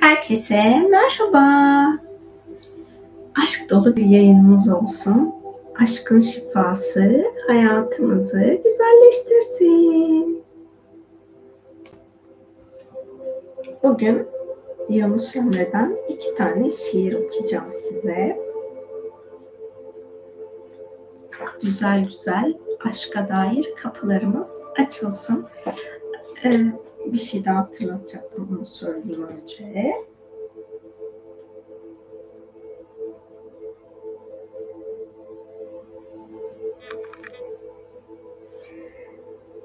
[0.00, 1.42] Herkese merhaba.
[3.42, 5.34] Aşk dolu bir yayınımız olsun.
[5.82, 10.42] Aşkın şifası hayatımızı güzelleştirsin.
[13.82, 14.26] Bugün
[14.88, 18.38] Yunus Emre'den iki tane şiir okuyacağım size.
[21.62, 22.54] Güzel güzel
[22.84, 25.46] aşka dair kapılarımız açılsın.
[26.44, 26.50] Ee,
[27.06, 29.92] bir şey daha hatırlatacaktım onu söyleyeyim önce.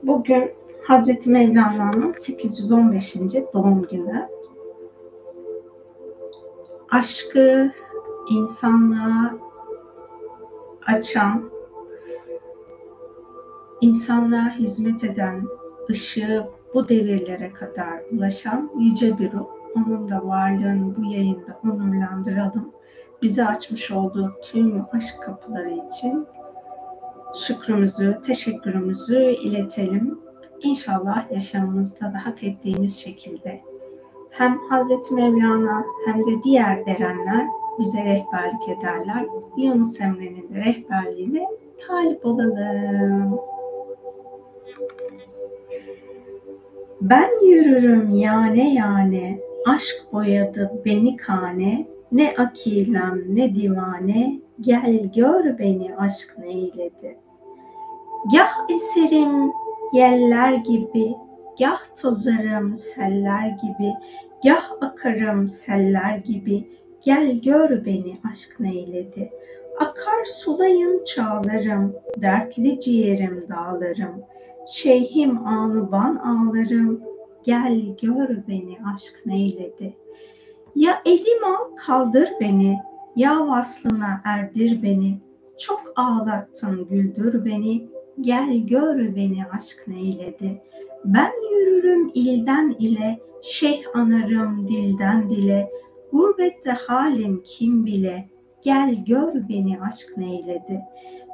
[0.04, 0.52] Bugün
[0.84, 3.16] Hazreti Mevlana'nın 815.
[3.54, 4.30] doğum günü.
[6.92, 7.72] Aşkı
[8.30, 9.38] insanlığa
[10.86, 11.57] açan,
[13.82, 15.44] insanlığa hizmet eden,
[15.90, 19.48] ışığı bu devirlere kadar ulaşan yüce bir ruh.
[19.76, 22.72] Onun da varlığını bu yayında onurlandıralım.
[23.22, 26.28] Bize açmış olduğu tüm aşk kapıları için
[27.36, 30.20] şükrümüzü, teşekkürümüzü iletelim.
[30.62, 33.62] İnşallah yaşamımızda da hak ettiğimiz şekilde
[34.38, 37.48] hem Hazreti Mevlana hem de diğer derenler
[37.80, 39.26] bize rehberlik ederler.
[39.58, 41.48] Yunus Emre'nin rehberliğine
[41.88, 43.40] talip olalım.
[47.02, 55.96] Ben yürürüm yane yane, aşk boyadı beni kane, ne akilem ne divane, gel gör beni
[55.96, 57.18] aşk neyledi.
[58.32, 59.52] Gah eserim
[59.94, 61.16] yeller gibi,
[61.60, 63.94] gah tozarım seller gibi,
[64.44, 66.68] gah akarım seller gibi,
[67.06, 69.32] gel gör beni aşk neyledi.
[69.80, 74.24] Akar sulayın çağlarım, dertli ciğerim dağlarım,
[74.68, 77.02] Şeyhim anuban ağlarım,
[77.44, 79.98] gel gör beni aşk neyledi.
[80.76, 82.80] Ya elim al kaldır beni,
[83.16, 85.20] ya vaslına erdir beni.
[85.58, 87.88] Çok ağlattın güldür beni,
[88.22, 90.62] gel gör beni aşk neyledi.
[91.06, 95.72] Ben yürürüm ilden ile, şeyh anarım dilden dile.
[96.12, 98.30] Gurbette halim kim bile,
[98.62, 100.82] gel gör beni aşk neyledi.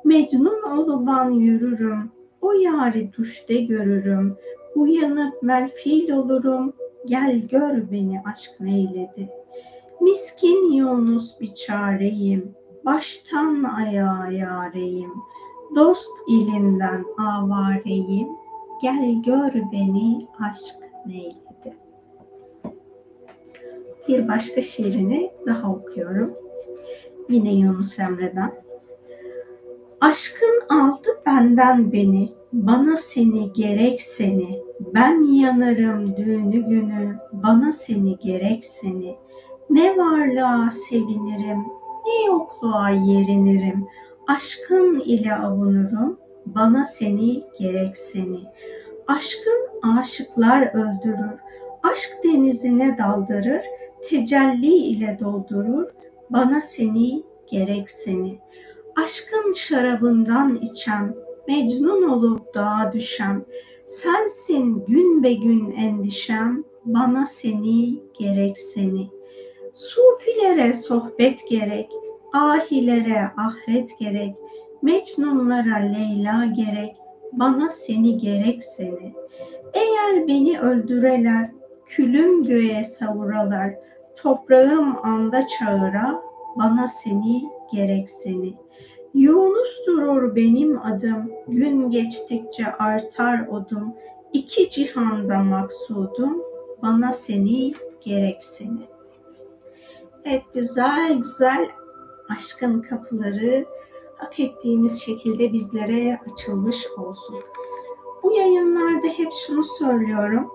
[0.05, 2.11] Mecnun oluban yürürüm,
[2.43, 4.37] o yari düşte görürüm,
[4.75, 6.73] uyanıp melfil olurum,
[7.05, 9.29] gel gör beni aşk neyledi.
[10.01, 12.55] Miskin Yunus bir çareyim,
[12.85, 15.11] baştan ayağa yareyim,
[15.75, 18.27] dost ilinden avareyim,
[18.81, 20.75] gel gör beni aşk
[21.05, 21.77] neyledi.
[24.07, 26.33] Bir başka şiirini daha okuyorum.
[27.29, 28.62] Yine Yunus Emre'den.
[30.03, 34.61] Aşkın aldı benden beni, bana seni gerek seni.
[34.79, 39.15] Ben yanarım düğünü günü, bana seni gerek seni.
[39.69, 41.65] Ne varlığa sevinirim,
[42.05, 43.87] ne yokluğa yerinirim.
[44.27, 48.39] Aşkın ile avunurum, bana seni gerek seni.
[49.07, 51.39] Aşkın aşıklar öldürür,
[51.83, 53.65] aşk denizine daldırır,
[54.09, 55.87] tecelli ile doldurur,
[56.29, 58.39] bana seni gerek seni.
[58.95, 61.15] Aşkın şarabından içem,
[61.47, 63.45] mecnun olup dağa düşem.
[63.85, 69.09] Sensin gün be gün endişem, bana seni gerek seni.
[69.73, 71.89] Sufilere sohbet gerek,
[72.33, 74.35] ahilere ahret gerek,
[74.81, 76.95] mecnunlara Leyla gerek,
[77.31, 79.13] bana seni gerek seni.
[79.73, 81.51] Eğer beni öldüreler,
[81.85, 83.75] külüm göğe savuralar,
[84.15, 86.21] toprağım anda çağıra,
[86.57, 87.43] bana seni
[87.73, 88.62] gerek seni.
[89.13, 93.93] Yunus durur benim adım, gün geçtikçe artar odum,
[94.33, 96.41] iki cihanda maksudum,
[96.81, 98.87] bana seni gerek seni.
[100.25, 101.69] Evet güzel güzel
[102.29, 103.65] aşkın kapıları
[104.17, 107.39] hak ettiğimiz şekilde bizlere açılmış olsun.
[108.23, 110.51] Bu yayınlarda hep şunu söylüyorum.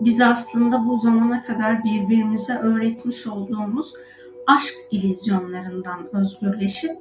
[0.00, 3.94] Biz aslında bu zamana kadar birbirimize öğretmiş olduğumuz
[4.50, 6.98] aşk ilizyonlarından özgürleşip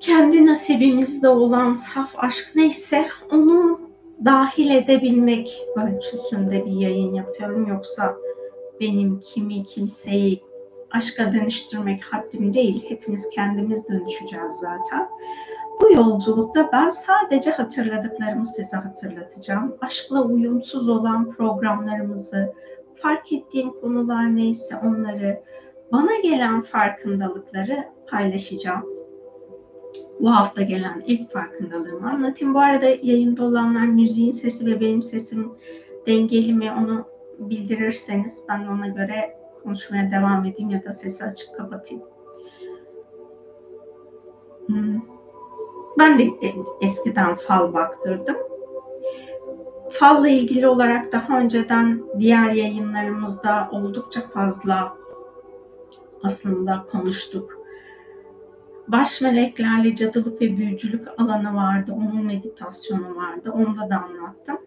[0.00, 3.80] kendi nasibimizde olan saf aşk neyse onu
[4.24, 7.66] dahil edebilmek ölçüsünde bir yayın yapıyorum.
[7.66, 8.16] Yoksa
[8.80, 10.42] benim kimi kimseyi
[10.90, 12.84] aşka dönüştürmek haddim değil.
[12.88, 15.08] Hepimiz kendimiz dönüşeceğiz zaten.
[15.80, 19.76] Bu yolculukta ben sadece hatırladıklarımı size hatırlatacağım.
[19.80, 22.52] Aşkla uyumsuz olan programlarımızı,
[23.02, 25.42] fark ettiğim konular neyse onları,
[25.92, 28.84] bana gelen farkındalıkları paylaşacağım.
[30.20, 32.54] bu hafta gelen ilk farkındalığımı anlatayım.
[32.54, 35.52] Bu arada yayında olanlar müziğin sesi ve benim sesim
[36.06, 37.04] dengeli mi onu
[37.38, 42.04] bildirirseniz ben ona göre konuşmaya devam edeyim ya da sesi açıp kapatayım.
[44.66, 45.00] Hmm.
[45.98, 46.24] Ben de
[46.80, 48.36] eskiden fal baktırdım.
[49.90, 54.99] Falla ilgili olarak daha önceden diğer yayınlarımızda oldukça fazla
[56.22, 57.60] aslında konuştuk.
[58.88, 64.58] Baş meleklerle cadılık ve büyücülük alanı vardı, onun meditasyonu vardı, onda da anlattım.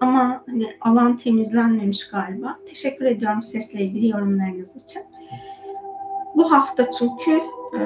[0.00, 2.58] Ama hani alan temizlenmemiş galiba.
[2.66, 5.02] Teşekkür ediyorum sesle ilgili yorumlarınız için.
[6.36, 7.30] Bu hafta çünkü
[7.78, 7.80] e,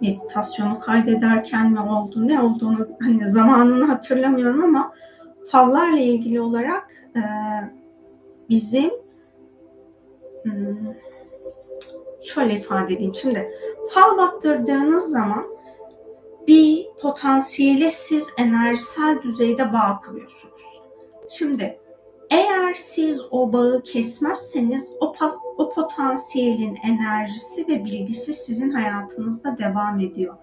[0.00, 4.92] meditasyonu kaydederken mi oldu, ne olduğunu hani zamanını hatırlamıyorum ama
[5.50, 7.22] fallarla ilgili olarak e,
[8.48, 8.90] bizim
[10.42, 10.76] hmm,
[12.24, 13.14] şöyle ifade edeyim.
[13.14, 13.54] Şimdi
[13.90, 15.46] fal baktırdığınız zaman
[16.46, 20.62] bir potansiyele siz enerjisel düzeyde bağ kuruyorsunuz.
[21.28, 21.78] Şimdi
[22.30, 25.14] eğer siz o bağı kesmezseniz o,
[25.56, 30.36] o potansiyelin enerjisi ve bilgisi sizin hayatınızda devam ediyor.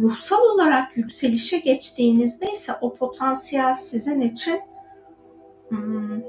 [0.00, 4.60] Ruhsal olarak yükselişe geçtiğinizde ise o potansiyel sizin için
[5.68, 6.22] hmm,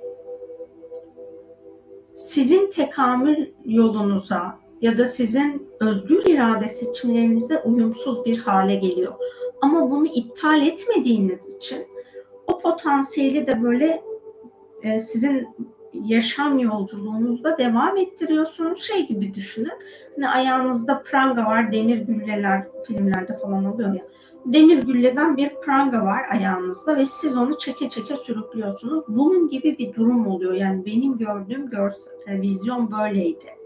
[2.13, 9.13] sizin tekamül yolunuza ya da sizin özgür irade seçimlerinize uyumsuz bir hale geliyor.
[9.61, 11.87] Ama bunu iptal etmediğiniz için
[12.47, 14.01] o potansiyeli de böyle
[14.83, 15.47] e, sizin
[15.93, 18.81] yaşam yolculuğunuzda devam ettiriyorsunuz.
[18.81, 19.71] Şey gibi düşünün.
[20.15, 24.03] Hani ayağınızda pranga var, demir gülleler filmlerde falan oluyor ya.
[24.45, 29.03] Demir gülleden bir pranga var ayağınızda ve siz onu çeke çeke sürüklüyorsunuz.
[29.07, 30.53] Bunun gibi bir durum oluyor.
[30.53, 33.58] Yani benim gördüğüm görsel, vizyon böyleydi.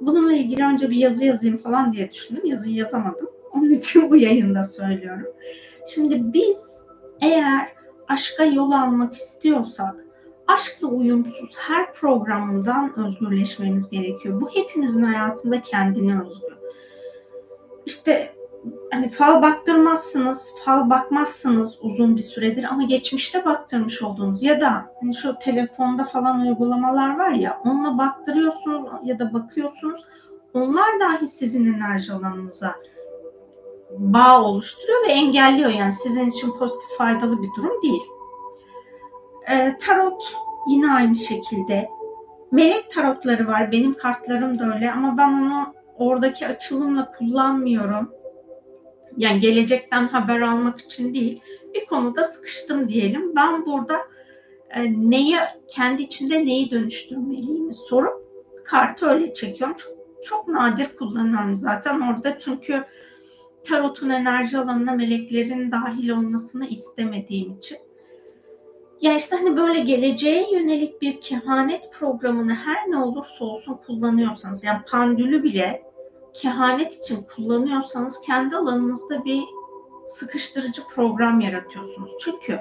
[0.00, 2.46] Bununla ilgili önce bir yazı yazayım falan diye düşündüm.
[2.46, 3.30] Yazıyı yazamadım.
[3.52, 5.26] Onun için bu yayında söylüyorum.
[5.86, 6.82] Şimdi biz
[7.20, 7.68] eğer
[8.08, 9.94] aşka yol almak istiyorsak
[10.46, 14.40] aşkla uyumsuz her programından özgürleşmemiz gerekiyor.
[14.40, 16.54] Bu hepimizin hayatında kendine özgü.
[17.86, 18.34] İşte
[18.92, 25.14] hani fal baktırmazsınız, fal bakmazsınız uzun bir süredir ama geçmişte baktırmış olduğunuz ya da hani
[25.14, 30.04] şu telefonda falan uygulamalar var ya onunla baktırıyorsunuz ya da bakıyorsunuz
[30.54, 32.74] onlar dahi sizin enerji alanınıza
[33.98, 38.02] bağ oluşturuyor ve engelliyor yani sizin için pozitif faydalı bir durum değil.
[39.50, 40.36] E, tarot
[40.68, 41.88] yine aynı şekilde.
[42.52, 43.72] Melek tarotları var.
[43.72, 48.19] Benim kartlarım da öyle ama ben onu oradaki açılımla kullanmıyorum.
[49.16, 51.40] Yani gelecekten haber almak için değil.
[51.74, 53.36] Bir konuda sıkıştım diyelim.
[53.36, 53.96] Ben burada
[54.70, 55.36] e, neyi
[55.68, 58.30] kendi içinde neyi dönüştürmeliyim sorup
[58.64, 59.76] kartı öyle çekiyorum.
[59.76, 59.92] Çok,
[60.24, 62.84] çok nadir kullanıyorum zaten orada çünkü
[63.64, 67.78] tarotun enerji alanına meleklerin dahil olmasını istemediğim için.
[69.00, 74.80] Ya işte hani böyle geleceğe yönelik bir kehanet programını her ne olursa olsun kullanıyorsanız yani
[74.90, 75.89] pandülü bile
[76.34, 79.42] kehanet için kullanıyorsanız kendi alanınızda bir
[80.06, 82.12] sıkıştırıcı program yaratıyorsunuz.
[82.20, 82.60] Çünkü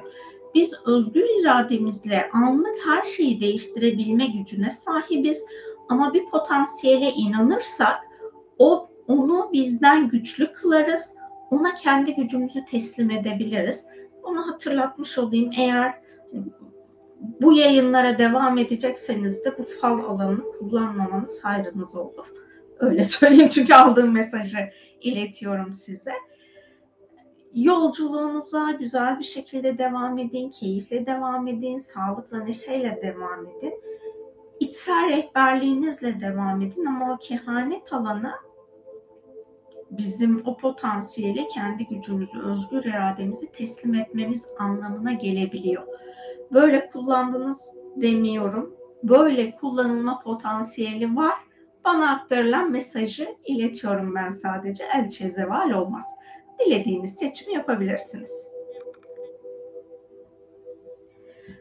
[0.56, 5.46] biz özgür irademizle anlık her şeyi değiştirebilme gücüne sahibiz
[5.90, 7.98] ama bir potansiyele inanırsak
[8.58, 11.16] o onu bizden güçlü kılarız.
[11.52, 13.86] Ona kendi gücümüzü teslim edebiliriz.
[14.24, 15.52] Bunu hatırlatmış olayım.
[15.58, 16.02] Eğer
[17.42, 22.34] bu yayınlara devam edecekseniz de bu fal alanını kullanmamanız hayrınız olur.
[22.80, 24.70] Öyle söyleyeyim çünkü aldığım mesajı
[25.02, 26.14] iletiyorum size.
[27.54, 33.74] Yolculuğunuza güzel bir şekilde devam edin, keyifle devam edin, sağlıkla, neşeyle devam edin.
[34.60, 38.32] İçsel rehberliğinizle devam edin ama o kehanet alanı
[39.92, 45.84] bizim o potansiyeli kendi gücümüzü, özgür irademizi teslim etmemiz anlamına gelebiliyor.
[46.54, 48.76] Böyle kullandınız demiyorum.
[49.04, 51.49] Böyle kullanılma potansiyeli var.
[51.86, 54.84] Bana aktarılan mesajı iletiyorum ben sadece.
[54.94, 56.06] Elçe zeval olmaz.
[56.60, 58.50] Dilediğiniz seçimi yapabilirsiniz.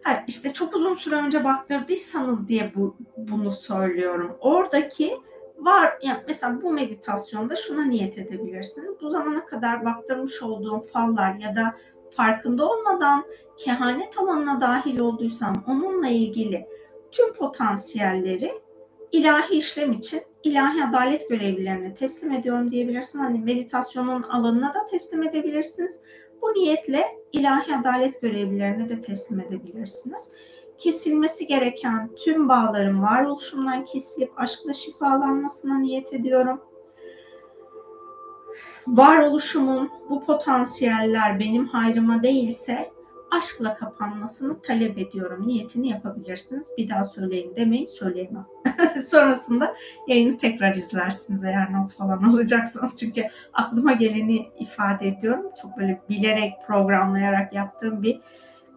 [0.02, 4.36] Ha, işte çok uzun süre önce baktırdıysanız diye bu, bunu söylüyorum.
[4.40, 5.18] Oradaki
[5.58, 8.90] var yani mesela bu meditasyonda şuna niyet edebilirsiniz.
[9.00, 11.74] Bu zamana kadar baktırmış olduğum fallar ya da
[12.10, 13.24] farkında olmadan
[13.56, 16.66] kehanet alanına dahil olduysam onunla ilgili
[17.10, 18.52] tüm potansiyelleri
[19.12, 23.24] ilahi işlem için ilahi adalet görevlilerine teslim ediyorum diyebilirsiniz.
[23.24, 26.00] Hani meditasyonun alanına da teslim edebilirsiniz.
[26.42, 30.28] Bu niyetle ilahi adalet görevlilerine de teslim edebilirsiniz.
[30.78, 36.60] Kesilmesi gereken tüm bağların varoluşumdan kesilip aşkla şifalanmasına niyet ediyorum.
[38.86, 42.90] varoluşumun bu potansiyeller benim hayrıma değilse
[43.30, 45.48] aşkla kapanmasını talep ediyorum.
[45.48, 46.66] Niyetini yapabilirsiniz.
[46.78, 48.46] Bir daha söyleyin demeyin söyleyemem.
[49.04, 49.74] Sonrasında
[50.06, 52.96] yayını tekrar izlersiniz eğer not falan alacaksınız.
[52.96, 55.46] Çünkü aklıma geleni ifade ediyorum.
[55.62, 58.20] Çok böyle bilerek programlayarak yaptığım bir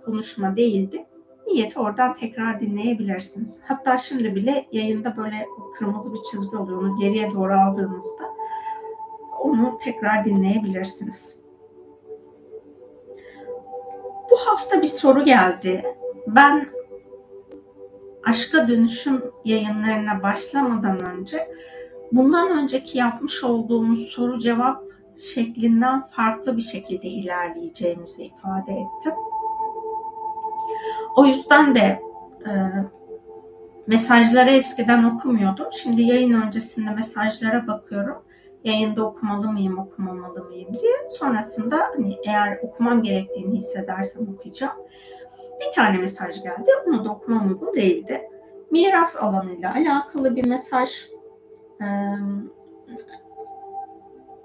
[0.06, 1.06] konuşma değildi.
[1.48, 3.62] Niyeti oradan tekrar dinleyebilirsiniz.
[3.66, 5.46] Hatta şimdi bile yayında böyle
[5.78, 6.82] kırmızı bir çizgi oluyor.
[6.82, 8.24] Onu geriye doğru aldığınızda
[9.40, 11.41] onu tekrar dinleyebilirsiniz.
[14.32, 15.86] Bu hafta bir soru geldi.
[16.28, 16.70] Ben
[18.24, 21.48] aşka dönüşüm yayınlarına başlamadan önce
[22.12, 24.84] bundan önceki yapmış olduğumuz soru cevap
[25.18, 29.14] şeklinden farklı bir şekilde ilerleyeceğimizi ifade ettim.
[31.16, 32.02] O yüzden de
[32.46, 32.52] e,
[33.88, 35.68] mesajları eskiden okumuyordum.
[35.72, 38.24] Şimdi yayın öncesinde mesajlara bakıyorum
[38.64, 40.94] yayında okumalı mıyım, okumamalı mıyım diye.
[41.10, 44.74] Sonrasında hani eğer okumam gerektiğini hissedersem okuyacağım.
[45.62, 46.70] Bir tane mesaj geldi.
[46.88, 48.30] Onu da okumam uygun değildi.
[48.72, 50.90] Miras alanıyla alakalı bir mesaj.
[51.82, 51.86] Ee,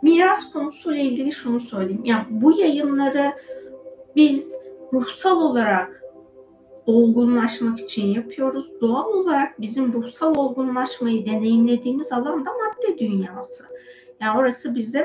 [0.03, 2.05] miras konusuyla ilgili şunu söyleyeyim.
[2.05, 3.33] Yani bu yayınları
[4.17, 4.57] biz
[4.93, 6.03] ruhsal olarak
[6.87, 8.81] olgunlaşmak için yapıyoruz.
[8.81, 13.65] Doğal olarak bizim ruhsal olgunlaşmayı deneyimlediğimiz alan da madde dünyası.
[14.21, 15.05] Yani orası bizim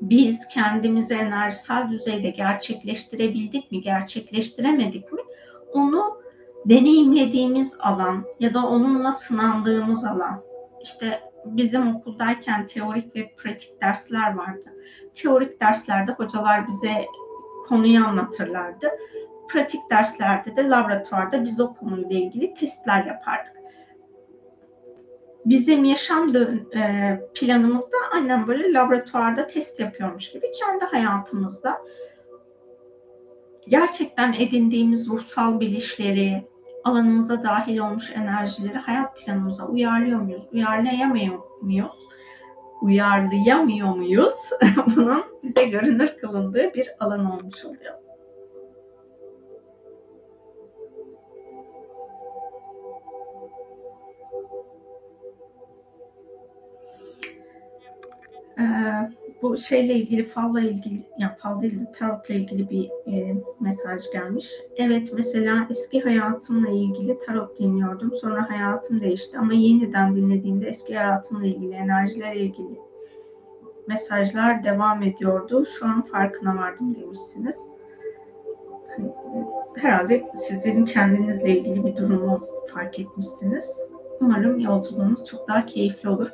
[0.00, 5.20] biz kendimizi enerjisel düzeyde gerçekleştirebildik mi, gerçekleştiremedik mi?
[5.72, 6.18] Onu
[6.64, 10.42] deneyimlediğimiz alan ya da onunla sınandığımız alan.
[10.82, 14.70] İşte bizim okuldayken teorik ve pratik dersler vardı.
[15.14, 17.06] Teorik derslerde hocalar bize
[17.68, 18.86] konuyu anlatırlardı.
[19.48, 23.58] Pratik derslerde de laboratuvarda biz o konuyla ilgili testler yapardık
[25.48, 31.78] bizim yaşam e, planımızda annem böyle laboratuvarda test yapıyormuş gibi kendi hayatımızda
[33.68, 36.48] gerçekten edindiğimiz ruhsal bilişleri,
[36.84, 42.08] alanımıza dahil olmuş enerjileri hayat planımıza uyarlıyor muyuz, uyarlayamıyor muyuz?
[42.82, 44.50] Uyarlayamıyor muyuz?
[44.96, 48.07] Bunun bize görünür kılındığı bir alan olmuş oluyor.
[58.58, 58.62] Ee,
[59.42, 64.52] bu şeyle ilgili, falla ilgili, yani fal değil de tarotla ilgili bir e, mesaj gelmiş.
[64.76, 68.14] Evet mesela eski hayatımla ilgili tarot dinliyordum.
[68.14, 72.88] Sonra hayatım değişti ama yeniden dinlediğimde eski hayatımla ilgili, enerjilerle ilgili
[73.88, 75.64] mesajlar devam ediyordu.
[75.64, 77.68] Şu an farkına vardım demişsiniz.
[78.88, 79.10] Hani,
[79.76, 83.90] herhalde sizin kendinizle ilgili bir durumu fark etmişsiniz.
[84.20, 86.32] Umarım yolculuğunuz çok daha keyifli olur.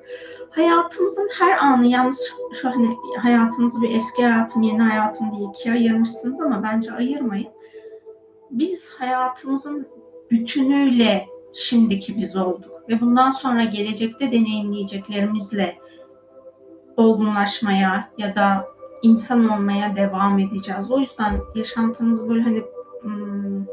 [0.55, 6.41] Hayatımızın her anı yalnız şu hani hayatınızı bir eski hayatım, yeni hayatım diye ikiye ayırmışsınız
[6.41, 7.49] ama bence ayırmayın.
[8.51, 9.89] Biz hayatımızın
[10.31, 15.79] bütünüyle şimdiki biz olduk ve bundan sonra gelecekte deneyimleyeceklerimizle
[16.97, 18.69] olgunlaşmaya ya da
[19.03, 20.91] insan olmaya devam edeceğiz.
[20.91, 22.63] O yüzden yaşantınızı böyle hani
[23.01, 23.65] hmm,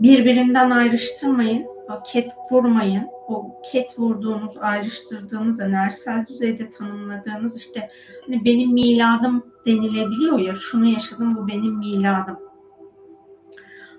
[0.00, 1.66] birbirinden ayrıştırmayın
[2.04, 3.17] ket vurmayın.
[3.28, 7.88] O ket vurduğunuz, ayrıştırdığınız, enerjisel düzeyde tanımladığınız işte
[8.26, 12.38] hani benim miladım denilebiliyor ya şunu yaşadım bu benim miladım.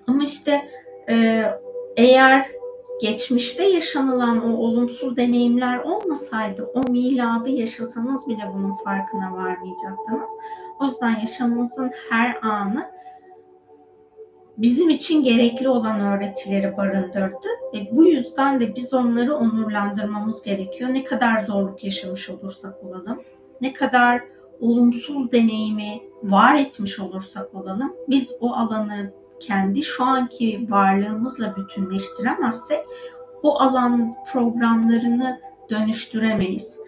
[0.06, 0.68] Ama işte
[1.08, 1.44] e,
[1.96, 2.50] eğer
[3.00, 10.30] geçmişte yaşanılan o olumsuz deneyimler olmasaydı o miladı yaşasanız bile bunun farkına varmayacaktınız.
[10.80, 12.99] O yüzden yaşamımızın her anı
[14.58, 20.90] bizim için gerekli olan öğretileri barındırdı ve bu yüzden de biz onları onurlandırmamız gerekiyor.
[20.94, 23.22] Ne kadar zorluk yaşamış olursak olalım,
[23.60, 24.22] ne kadar
[24.60, 32.80] olumsuz deneyimi var etmiş olursak olalım, biz o alanı kendi şu anki varlığımızla bütünleştiremezsek
[33.42, 35.40] o alan programlarını
[35.70, 36.78] dönüştüremeyiz.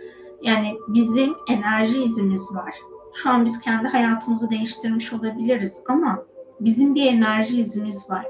[0.43, 2.75] Yani bizim enerji izimiz var.
[3.15, 6.25] Şu an biz kendi hayatımızı değiştirmiş olabiliriz ama
[6.65, 8.27] bizim bir enerji izimiz var.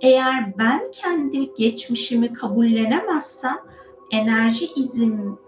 [0.00, 3.58] Eğer ben kendi geçmişimi kabullenemezsem
[4.10, 5.38] enerji izim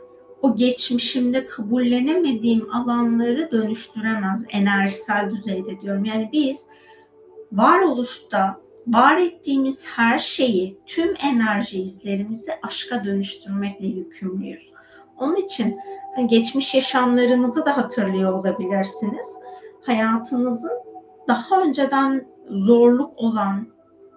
[0.43, 6.05] o geçmişimde kabullenemediğim alanları dönüştüremez enerjisel düzeyde diyorum.
[6.05, 6.67] Yani biz
[7.53, 14.73] varoluşta var ettiğimiz her şeyi, tüm enerji izlerimizi aşka dönüştürmekle yükümlüyüz.
[15.19, 15.77] Onun için
[16.17, 19.37] hani geçmiş yaşamlarınızı da hatırlıyor olabilirsiniz.
[19.83, 20.86] Hayatınızın
[21.29, 23.67] daha önceden zorluk olan,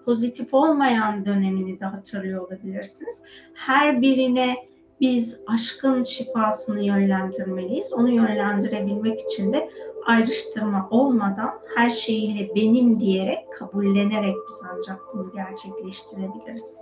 [0.06, 3.22] pozitif olmayan dönemini de hatırlıyor olabilirsiniz.
[3.54, 4.56] Her birine
[5.02, 7.94] biz aşkın şifasını yönlendirmeliyiz.
[7.94, 9.70] Onu yönlendirebilmek için de
[10.06, 16.82] ayrıştırma olmadan her şeyiyle benim diyerek, kabullenerek biz ancak bunu gerçekleştirebiliriz.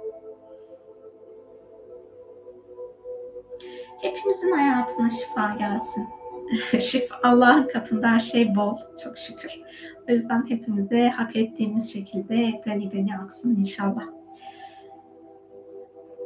[4.01, 6.07] Hepimizin hayatına şifa gelsin.
[6.79, 9.62] şifa Allah'ın katında her şey bol, çok şükür.
[10.09, 14.03] O yüzden hepimize hak ettiğimiz şekilde gani gani aksın inşallah.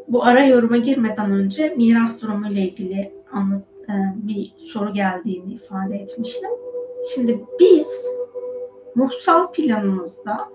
[0.08, 5.96] Bu ara yoruma girmeden önce miras durumu ile ilgili anlat, e, bir soru geldiğini ifade
[5.96, 6.50] etmiştim.
[7.14, 8.08] Şimdi biz
[8.98, 10.50] ruhsal planımızda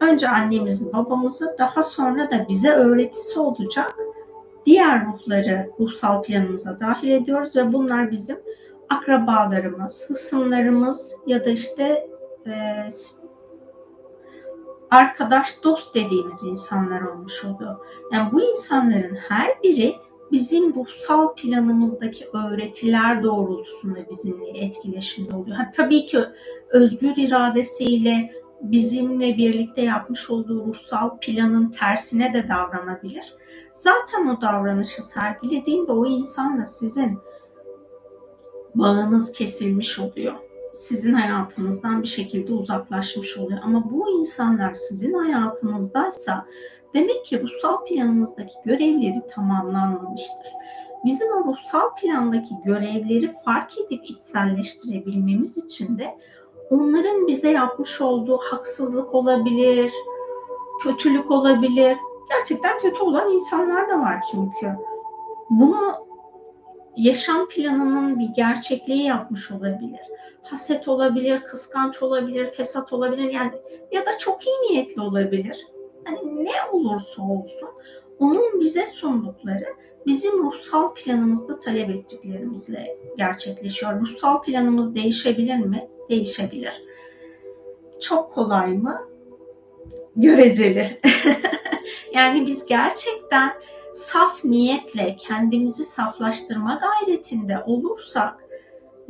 [0.00, 3.96] önce annemizi, babamızı daha sonra da bize öğretisi olacak
[4.66, 8.36] diğer ruhları ruhsal planımıza dahil ediyoruz ve bunlar bizim
[8.88, 12.11] akrabalarımız, hısımlarımız ya da işte
[12.46, 12.88] e,
[14.90, 17.76] arkadaş, dost dediğimiz insanlar olmuş oluyor.
[18.12, 19.94] Yani bu insanların her biri
[20.32, 25.56] bizim ruhsal planımızdaki öğretiler doğrultusunda bizimle etkileşimde oluyor.
[25.56, 26.18] Ha, tabii ki
[26.70, 33.34] özgür iradesiyle bizimle birlikte yapmış olduğu ruhsal planın tersine de davranabilir.
[33.72, 37.18] Zaten o davranışı sergilediğinde o insanla sizin
[38.74, 40.34] bağınız kesilmiş oluyor.
[40.74, 43.60] Sizin hayatınızdan bir şekilde uzaklaşmış oluyor.
[43.64, 46.46] Ama bu insanlar sizin hayatınızdaysa
[46.94, 50.52] demek ki ruhsal planımızdaki görevleri tamamlanmamıştır.
[51.04, 56.18] Bizim o ruhsal plandaki görevleri fark edip içselleştirebilmemiz için de
[56.70, 59.92] onların bize yapmış olduğu haksızlık olabilir,
[60.82, 61.96] kötülük olabilir.
[62.28, 64.76] Gerçekten kötü olan insanlar da var çünkü.
[65.50, 66.06] Bunu
[66.96, 70.00] yaşam planının bir gerçekliği yapmış olabilir.
[70.42, 73.52] Haset olabilir, kıskanç olabilir, fesat olabilir yani
[73.92, 75.66] ya da çok iyi niyetli olabilir.
[76.06, 77.68] Yani ne olursa olsun
[78.18, 79.66] onun bize sundukları
[80.06, 84.00] bizim ruhsal planımızda talep ettiklerimizle gerçekleşiyor.
[84.00, 85.88] Ruhsal planımız değişebilir mi?
[86.10, 86.82] Değişebilir.
[88.00, 89.08] Çok kolay mı?
[90.16, 91.00] Göreceli.
[92.14, 93.52] yani biz gerçekten
[93.94, 98.41] saf niyetle kendimizi saflaştırma gayretinde olursak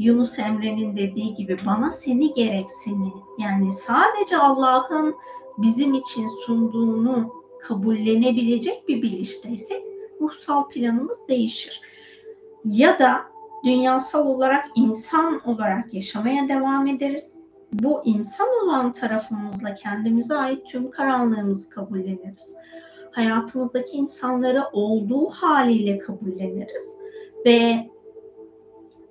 [0.02, 5.14] Yunus Emre'nin dediği gibi bana seni gerek seni yani sadece Allah'ın
[5.58, 9.82] bizim için sunduğunu kabullenebilecek bir bilişteysek
[10.20, 11.80] ruhsal planımız değişir.
[12.64, 13.20] Ya da
[13.64, 17.34] dünyasal olarak insan olarak yaşamaya devam ederiz.
[17.72, 22.56] Bu insan olan tarafımızla kendimize ait tüm karanlığımızı kabulleniriz
[23.12, 26.96] hayatımızdaki insanları olduğu haliyle kabulleniriz
[27.46, 27.90] ve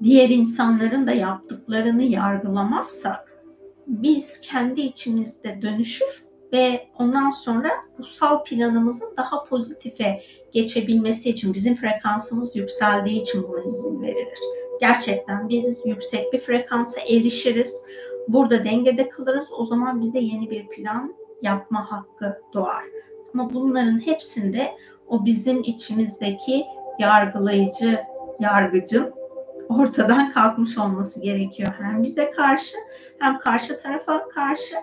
[0.03, 3.43] diğer insanların da yaptıklarını yargılamazsak
[3.87, 12.55] biz kendi içimizde dönüşür ve ondan sonra ruhsal planımızın daha pozitife geçebilmesi için bizim frekansımız
[12.55, 14.39] yükseldiği için buna izin verilir.
[14.79, 17.83] Gerçekten biz yüksek bir frekansa erişiriz.
[18.27, 19.49] Burada dengede kalırız.
[19.57, 22.83] O zaman bize yeni bir plan yapma hakkı doğar.
[23.33, 24.67] Ama bunların hepsinde
[25.07, 26.65] o bizim içimizdeki
[26.99, 27.99] yargılayıcı
[28.39, 29.13] yargıcın
[29.79, 31.69] ortadan kalkmış olması gerekiyor.
[31.81, 32.77] Hem bize karşı
[33.19, 34.75] hem karşı tarafa karşı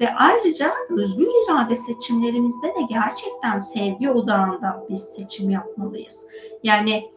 [0.00, 6.26] ve ayrıca özgür irade seçimlerimizde de gerçekten sevgi odağında biz seçim yapmalıyız.
[6.62, 7.10] Yani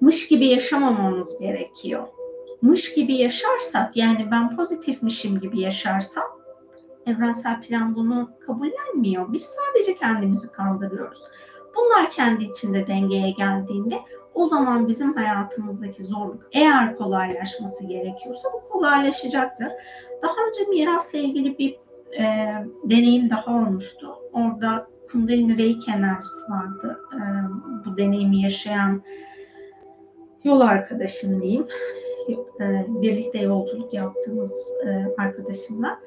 [0.00, 2.08] mış gibi yaşamamamız gerekiyor.
[2.62, 6.24] Mış gibi yaşarsak yani ben pozitifmişim gibi yaşarsam
[7.06, 9.32] evrensel plan bunu kabullenmiyor.
[9.32, 11.22] Biz sadece kendimizi kandırıyoruz.
[11.76, 13.98] Bunlar kendi içinde dengeye geldiğinde
[14.36, 19.68] o zaman bizim hayatımızdaki zorluk eğer kolaylaşması gerekiyorsa bu kolaylaşacaktır.
[20.22, 21.78] Daha önce mirasla ilgili bir
[22.18, 24.14] e, deneyim daha olmuştu.
[24.32, 27.00] Orada Kundalini Reiki enerjisi vardı.
[27.14, 27.20] E,
[27.84, 29.02] bu deneyimi yaşayan
[30.44, 31.66] yol arkadaşım diyeyim.
[32.60, 35.98] E, birlikte yolculuk yaptığımız e, arkadaşımla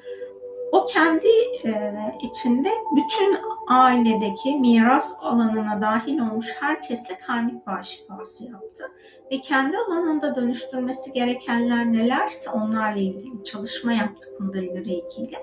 [0.72, 1.28] o kendi
[1.64, 8.84] e, içinde bütün ailedeki miras alanına dahil olmuş herkesle karmik bağ şifası yaptı.
[9.32, 15.38] Ve kendi alanında dönüştürmesi gerekenler nelerse onlarla ilgili çalışma yaptı Kundalini Reiki ile.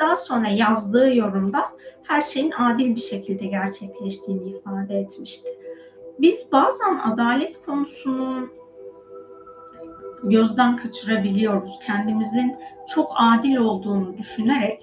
[0.00, 1.64] Daha sonra yazdığı yorumda
[2.02, 5.48] her şeyin adil bir şekilde gerçekleştiğini ifade etmişti.
[6.18, 8.50] Biz bazen adalet konusunun
[10.30, 11.78] gözden kaçırabiliyoruz.
[11.86, 12.56] Kendimizin
[12.88, 14.82] çok adil olduğunu düşünerek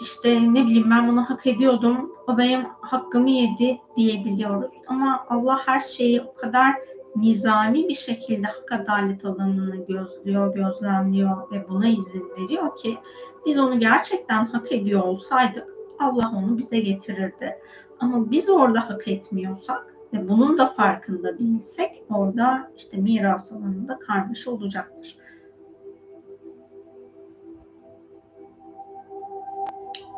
[0.00, 4.70] işte ne bileyim ben bunu hak ediyordum, o benim hakkımı yedi diyebiliyoruz.
[4.86, 6.74] Ama Allah her şeyi o kadar
[7.16, 12.98] nizami bir şekilde hak adalet alanını gözlüyor, gözlemliyor ve buna izin veriyor ki
[13.46, 15.66] biz onu gerçekten hak ediyor olsaydık
[15.98, 17.58] Allah onu bize getirirdi.
[18.00, 24.50] Ama biz orada hak etmiyorsak ve bunun da farkında değilsek orada işte miras alanında karmaşa
[24.50, 25.16] olacaktır.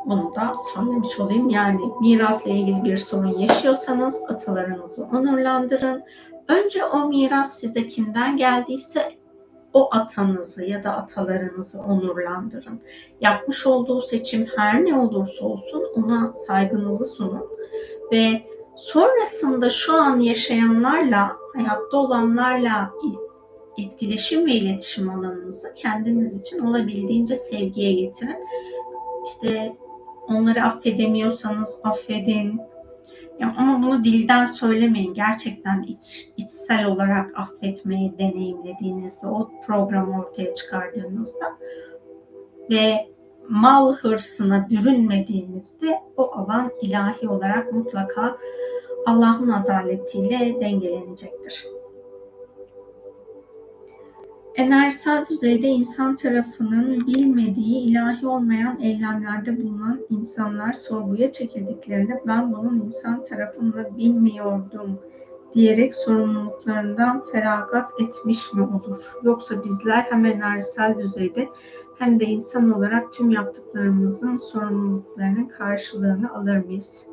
[0.05, 1.49] Bunu da söylemiş olayım.
[1.49, 6.03] Yani mirasla ilgili bir sorun yaşıyorsanız atalarınızı onurlandırın.
[6.47, 9.11] Önce o miras size kimden geldiyse
[9.73, 12.81] o atanızı ya da atalarınızı onurlandırın.
[13.21, 17.47] Yapmış olduğu seçim her ne olursa olsun ona saygınızı sunun
[18.11, 18.52] ve
[18.83, 22.91] sonrasında şu an yaşayanlarla, hayatta olanlarla
[23.77, 28.37] etkileşim ve iletişim alanınızı kendiniz için olabildiğince sevgiye getirin.
[29.25, 29.75] İşte
[30.27, 32.61] onları affedemiyorsanız affedin.
[33.39, 35.13] Ya ama bunu dilden söylemeyin.
[35.13, 41.57] Gerçekten iç, içsel olarak affetmeyi deneyimlediğinizde, o programı ortaya çıkardığınızda
[42.69, 43.12] ve
[43.49, 48.37] mal hırsına bürünmediğinizde o alan ilahi olarak mutlaka
[49.05, 51.65] Allah'ın adaletiyle dengelenecektir.
[54.55, 63.23] Enerjisel düzeyde insan tarafının bilmediği ilahi olmayan eylemlerde bulunan insanlar sorguya çekildiklerinde ben bunun insan
[63.23, 64.99] tarafını bilmiyordum
[65.53, 69.13] diyerek sorumluluklarından feragat etmiş mi olur?
[69.23, 71.49] Yoksa bizler hem enerjisel düzeyde
[71.99, 77.07] hem de insan olarak tüm yaptıklarımızın sorumluluklarının karşılığını alır mıyız?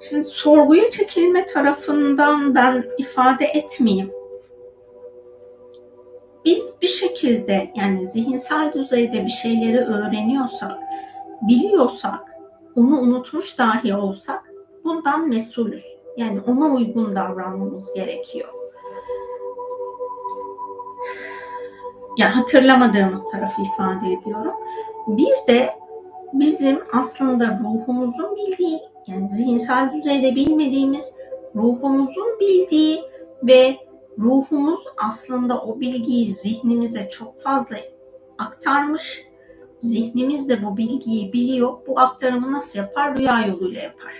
[0.00, 4.19] Şimdi sorguya çekilme tarafından ben ifade etmeyeyim.
[6.44, 10.78] Biz bir şekilde yani zihinsel düzeyde bir şeyleri öğreniyorsak,
[11.42, 12.36] biliyorsak,
[12.76, 14.52] onu unutmuş dahi olsak
[14.84, 15.84] bundan mesulüz.
[16.16, 18.48] Yani ona uygun davranmamız gerekiyor.
[22.16, 24.54] Yani hatırlamadığımız tarafı ifade ediyorum.
[25.06, 25.74] Bir de
[26.32, 31.14] bizim aslında ruhumuzun bildiği yani zihinsel düzeyde bilmediğimiz
[31.54, 33.00] ruhumuzun bildiği
[33.42, 33.76] ve
[34.18, 37.76] ruhumuz aslında o bilgiyi zihnimize çok fazla
[38.38, 39.30] aktarmış.
[39.76, 41.72] Zihnimiz de bu bilgiyi biliyor.
[41.86, 43.16] Bu aktarımı nasıl yapar?
[43.16, 44.12] Rüya yoluyla yapar.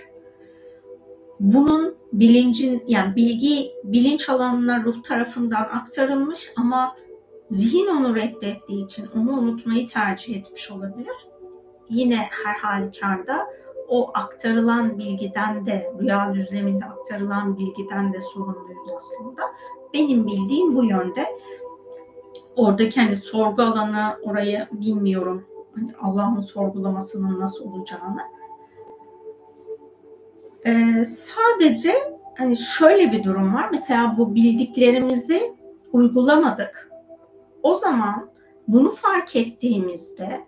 [1.39, 6.95] Bunun bilincin yani bilgi bilinç alanına ruh tarafından aktarılmış ama
[7.45, 11.15] zihin onu reddettiği için onu unutmayı tercih etmiş olabilir.
[11.89, 13.47] Yine her halükarda
[13.87, 19.41] o aktarılan bilgiden de, rüya düzleminde aktarılan bilgiden de sorumluyuz aslında.
[19.93, 21.25] Benim bildiğim bu yönde.
[22.55, 25.45] Oradaki hani sorgu alanı orayı bilmiyorum.
[25.75, 28.21] Hani Allah'ın sorgulamasının nasıl olacağını.
[30.65, 31.93] Ee, sadece
[32.37, 33.67] hani şöyle bir durum var.
[33.71, 35.55] Mesela bu bildiklerimizi
[35.93, 36.91] uygulamadık.
[37.63, 38.29] O zaman
[38.67, 40.45] bunu fark ettiğimizde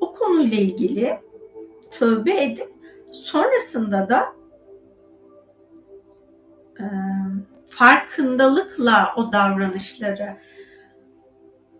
[0.00, 1.18] o konuyla ilgili
[1.90, 2.72] tövbe edip
[3.06, 4.24] sonrasında da
[6.80, 6.84] e,
[7.72, 10.36] farkındalıkla o davranışları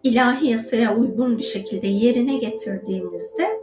[0.03, 3.61] ilahi yasaya uygun bir şekilde yerine getirdiğimizde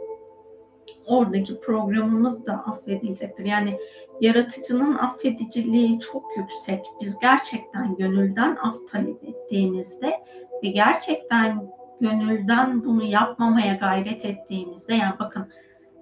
[1.06, 3.44] oradaki programımız da affedilecektir.
[3.44, 3.78] Yani
[4.20, 6.86] yaratıcının affediciliği çok yüksek.
[7.00, 10.12] Biz gerçekten gönülden af talep ettiğimizde
[10.62, 15.48] ve gerçekten gönülden bunu yapmamaya gayret ettiğimizde yani bakın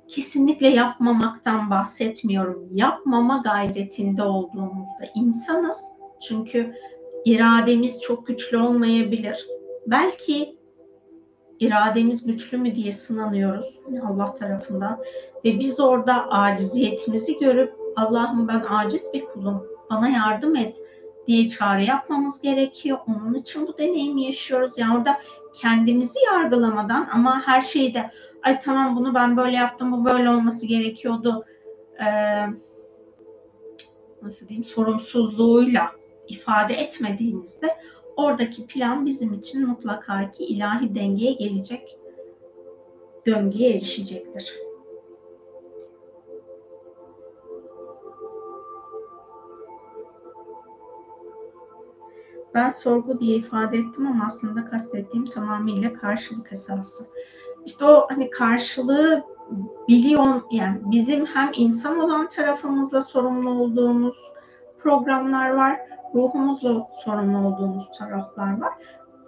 [0.09, 2.69] kesinlikle yapmamaktan bahsetmiyorum.
[2.73, 5.98] Yapmama gayretinde olduğumuzda insanız.
[6.21, 6.75] Çünkü
[7.25, 9.47] irademiz çok güçlü olmayabilir.
[9.87, 10.59] Belki
[11.61, 15.01] irademiz güçlü mü diye sınanıyoruz Allah tarafından
[15.45, 20.79] ve biz orada aciziyetimizi görüp Allah'ım ben aciz bir kulum bana yardım et
[21.27, 22.99] diye çağrı yapmamız gerekiyor.
[23.09, 24.79] Onun için bu deneyimi yaşıyoruz.
[24.79, 25.19] Yani orada
[25.55, 28.11] kendimizi yargılamadan ama her şeyde
[28.43, 31.45] ay tamam bunu ben böyle yaptım bu böyle olması gerekiyordu
[32.01, 32.47] ee,
[34.23, 35.93] nasıl diyeyim sorumsuzluğuyla
[36.29, 37.67] ifade etmediğimizde
[38.17, 41.99] oradaki plan bizim için mutlaka ki ilahi dengeye gelecek
[43.27, 44.59] döngüye erişecektir.
[52.55, 57.05] Ben sorgu diye ifade ettim ama aslında kastettiğim tamamıyla karşılık esası
[57.67, 59.25] işte o hani karşılığı
[59.89, 64.17] biliyor yani bizim hem insan olan tarafımızla sorumlu olduğumuz
[64.79, 65.81] programlar var,
[66.15, 68.73] ruhumuzla sorumlu olduğumuz taraflar var.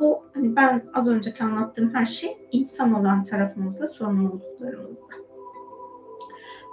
[0.01, 5.05] Bu hani ben az önceki anlattığım her şey insan olan tarafımızla sorumluluklarımızda.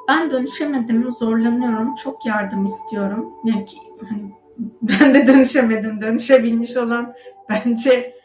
[0.09, 3.33] Ben dönüşemedim, zorlanıyorum, çok yardım istiyorum.
[3.45, 3.65] Yani
[4.09, 4.31] hani
[4.81, 6.01] Ben de dönüşemedim.
[6.01, 7.13] Dönüşebilmiş olan
[7.49, 8.15] bence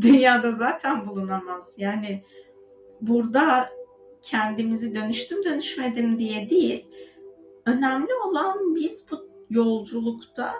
[0.00, 1.74] dünyada zaten bulunamaz.
[1.78, 2.24] Yani
[3.00, 3.68] burada
[4.22, 6.86] kendimizi dönüştüm dönüşmedim diye değil.
[7.66, 10.54] Önemli olan biz bu yolculukta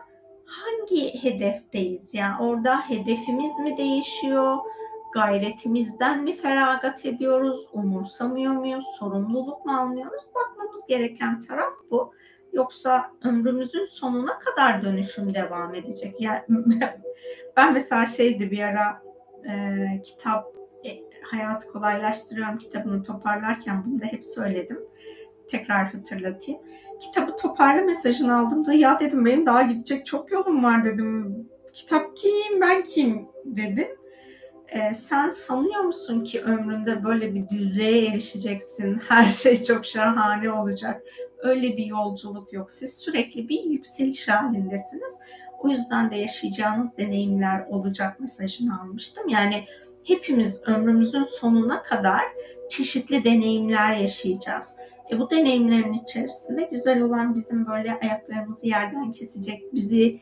[0.50, 2.14] hangi hedefteyiz?
[2.14, 4.56] Yani orada hedefimiz mi değişiyor?
[5.14, 7.68] Gayretimizden mi feragat ediyoruz?
[7.72, 8.84] Umursamıyor muyuz?
[8.98, 10.22] Sorumluluk mu almıyoruz?
[10.34, 12.14] Bakmamız gereken taraf bu.
[12.52, 16.20] Yoksa ömrümüzün sonuna kadar dönüşüm devam edecek.
[16.20, 16.42] Yani
[17.56, 19.02] ben mesela şeydi bir ara
[19.48, 20.46] e, kitap
[20.84, 20.90] e,
[21.22, 24.80] hayatı kolaylaştırıyorum kitabını toparlarken bunu da hep söyledim.
[25.48, 26.60] Tekrar hatırlatayım.
[27.00, 31.36] Kitabı toparla mesajını aldığımda ya dedim benim daha gidecek çok yolum var dedim.
[31.72, 33.88] Kitap kim ben kim dedim.
[34.68, 38.98] Ee, sen sanıyor musun ki ömründe böyle bir düzlüğe erişeceksin?
[39.08, 41.02] Her şey çok şahane olacak.
[41.38, 42.70] Öyle bir yolculuk yok.
[42.70, 45.20] Siz sürekli bir yükseliş halindesiniz.
[45.58, 49.28] O yüzden de yaşayacağınız deneyimler olacak mesajını almıştım.
[49.28, 49.64] Yani
[50.04, 52.22] hepimiz ömrümüzün sonuna kadar
[52.68, 54.76] çeşitli deneyimler yaşayacağız.
[55.10, 60.20] E bu deneyimlerin içerisinde güzel olan bizim böyle ayaklarımızı yerden kesecek, bizi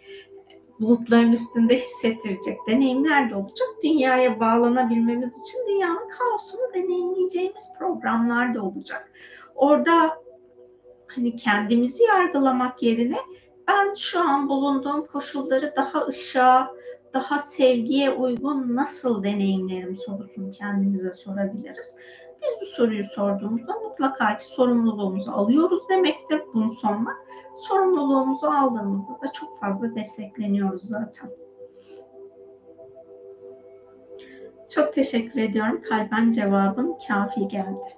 [0.81, 3.68] bulutların üstünde hissettirecek deneyimler de olacak.
[3.85, 9.12] Dünyaya bağlanabilmemiz için dünyanın kaosunu deneyimleyeceğimiz programlar da olacak.
[9.55, 10.22] Orada
[11.07, 13.18] hani kendimizi yargılamak yerine
[13.68, 16.74] ben şu an bulunduğum koşulları daha ışığa,
[17.14, 21.96] daha sevgiye uygun nasıl deneyimlerim sorusunu kendimize sorabiliriz.
[22.48, 26.42] Biz bu soruyu sorduğumuzda mutlaka ki sorumluluğumuzu alıyoruz demektir.
[26.54, 27.16] Bunu sormak.
[27.56, 31.30] Sorumluluğumuzu aldığımızda da çok fazla destekleniyoruz zaten.
[34.68, 35.82] Çok teşekkür ediyorum.
[35.88, 37.94] Kalben cevabın kafi geldi.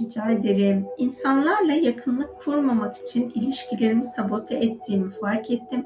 [0.00, 0.86] Rica ederim.
[0.98, 5.84] İnsanlarla yakınlık kurmamak için ilişkilerimi sabote ettiğimi fark ettim.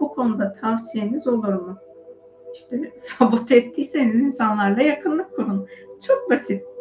[0.00, 1.78] Bu konuda tavsiyeniz olur mu?
[2.54, 5.68] İşte sabote ettiyseniz insanlarla yakınlık kurun.
[6.06, 6.73] Çok basit.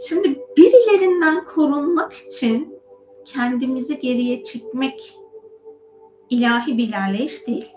[0.00, 2.78] Şimdi birilerinden korunmak için
[3.24, 5.18] kendimizi geriye çekmek
[6.30, 7.72] ilahi bir ilerleyiş değil.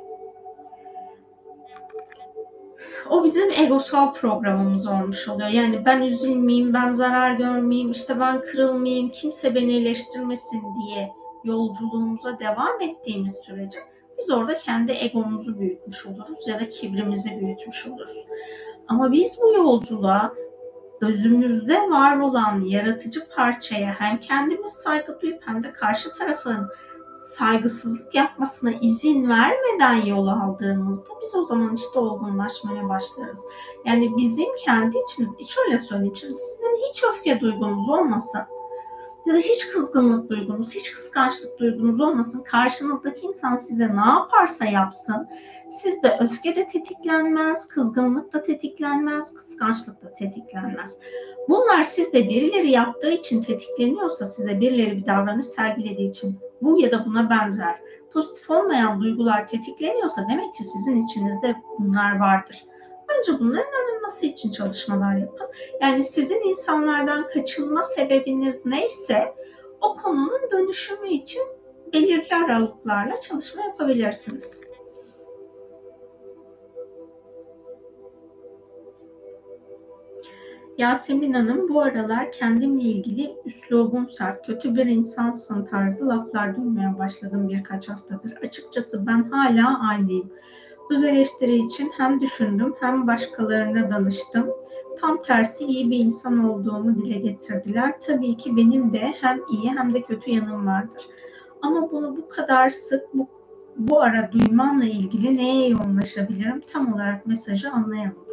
[3.10, 5.49] O bizim egosal programımız olmuş oluyor.
[5.49, 11.12] Yani ben üzülmeyeyim, ben zarar görmeyeyim, işte ben kırılmayayım, kimse beni eleştirmesin diye
[11.43, 13.79] yolculuğumuza devam ettiğimiz sürece
[14.17, 18.25] biz orada kendi egomuzu büyütmüş oluruz ya da kibrimizi büyütmüş oluruz.
[18.88, 20.34] Ama biz bu yolculuğa
[21.01, 26.69] özümüzde var olan yaratıcı parçaya hem kendimiz saygı duyup hem de karşı tarafın
[27.15, 33.45] saygısızlık yapmasına izin vermeden yol aldığımızda biz o zaman işte olgunlaşmaya başlarız.
[33.85, 38.41] Yani bizim kendi içimizde, şöyle söyleyeyim şimdi sizin hiç öfke duygunuz olmasın
[39.25, 42.43] ya da hiç kızgınlık duygunuz, hiç kıskançlık duygunuz olmasın.
[42.43, 45.27] Karşınızdaki insan size ne yaparsa yapsın.
[45.69, 50.97] Sizde öfke de tetiklenmez, kızgınlık da tetiklenmez, kıskançlık da tetiklenmez.
[51.49, 57.05] Bunlar sizde birileri yaptığı için tetikleniyorsa, size birileri bir davranış sergilediği için bu ya da
[57.05, 57.79] buna benzer
[58.13, 62.65] pozitif olmayan duygular tetikleniyorsa demek ki sizin içinizde bunlar vardır.
[63.19, 65.47] Önce bunların arınması için çalışmalar yapın.
[65.82, 69.36] Yani sizin insanlardan kaçınma sebebiniz neyse
[69.82, 71.41] o konunun dönüşümü için
[71.93, 74.62] belirli aralıklarla çalışma yapabilirsiniz.
[80.77, 87.49] Yasemin Hanım bu aralar kendimle ilgili üslubun sert, kötü bir insansın tarzı laflar duymaya başladım
[87.49, 88.32] birkaç haftadır.
[88.32, 90.32] Açıkçası ben hala aynıyım.
[90.89, 94.49] Öz eleştiri için hem düşündüm hem başkalarına danıştım.
[95.02, 97.99] Tam tersi iyi bir insan olduğumu dile getirdiler.
[97.99, 101.08] Tabii ki benim de hem iyi hem de kötü yanım vardır.
[101.62, 103.28] Ama bunu bu kadar sık bu,
[103.78, 106.62] bu ara duymanla ilgili neye yoğunlaşabilirim?
[106.62, 108.30] Tam olarak mesajı anlayamadım.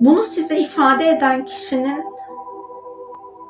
[0.00, 2.04] Bunu size ifade eden kişinin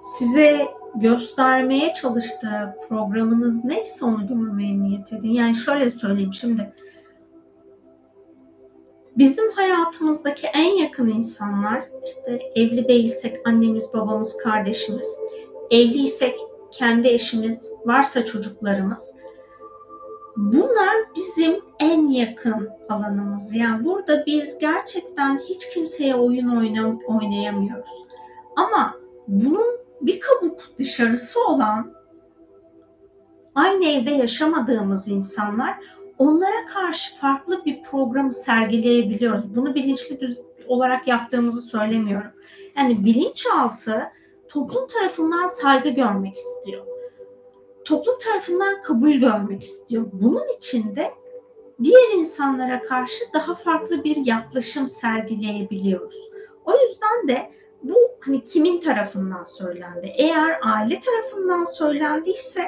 [0.03, 5.31] size göstermeye çalıştığı programınız neyse onu görmeye niyet edin.
[5.31, 6.73] Yani şöyle söyleyeyim şimdi.
[9.19, 15.17] Bizim hayatımızdaki en yakın insanlar işte evli değilsek annemiz, babamız, kardeşimiz,
[15.71, 16.39] evliysek
[16.71, 19.15] kendi eşimiz, varsa çocuklarımız.
[20.37, 23.55] Bunlar bizim en yakın alanımız.
[23.55, 26.49] Yani burada biz gerçekten hiç kimseye oyun
[27.07, 27.91] oynayamıyoruz.
[28.57, 28.95] Ama
[29.29, 31.95] bunun bir kabuk dışarısı olan
[33.55, 35.75] aynı evde yaşamadığımız insanlar
[36.19, 39.55] onlara karşı farklı bir programı sergileyebiliyoruz.
[39.57, 42.31] Bunu bilinçli olarak yaptığımızı söylemiyorum.
[42.77, 44.03] Yani bilinçaltı
[44.49, 46.87] toplum tarafından saygı görmek istiyor.
[47.85, 50.07] Toplum tarafından kabul görmek istiyor.
[50.13, 51.11] Bunun için de
[51.83, 56.31] diğer insanlara karşı daha farklı bir yaklaşım sergileyebiliyoruz.
[56.65, 57.51] O yüzden de
[57.83, 60.13] bu hani kimin tarafından söylendi?
[60.17, 62.63] Eğer aile tarafından söylendiyse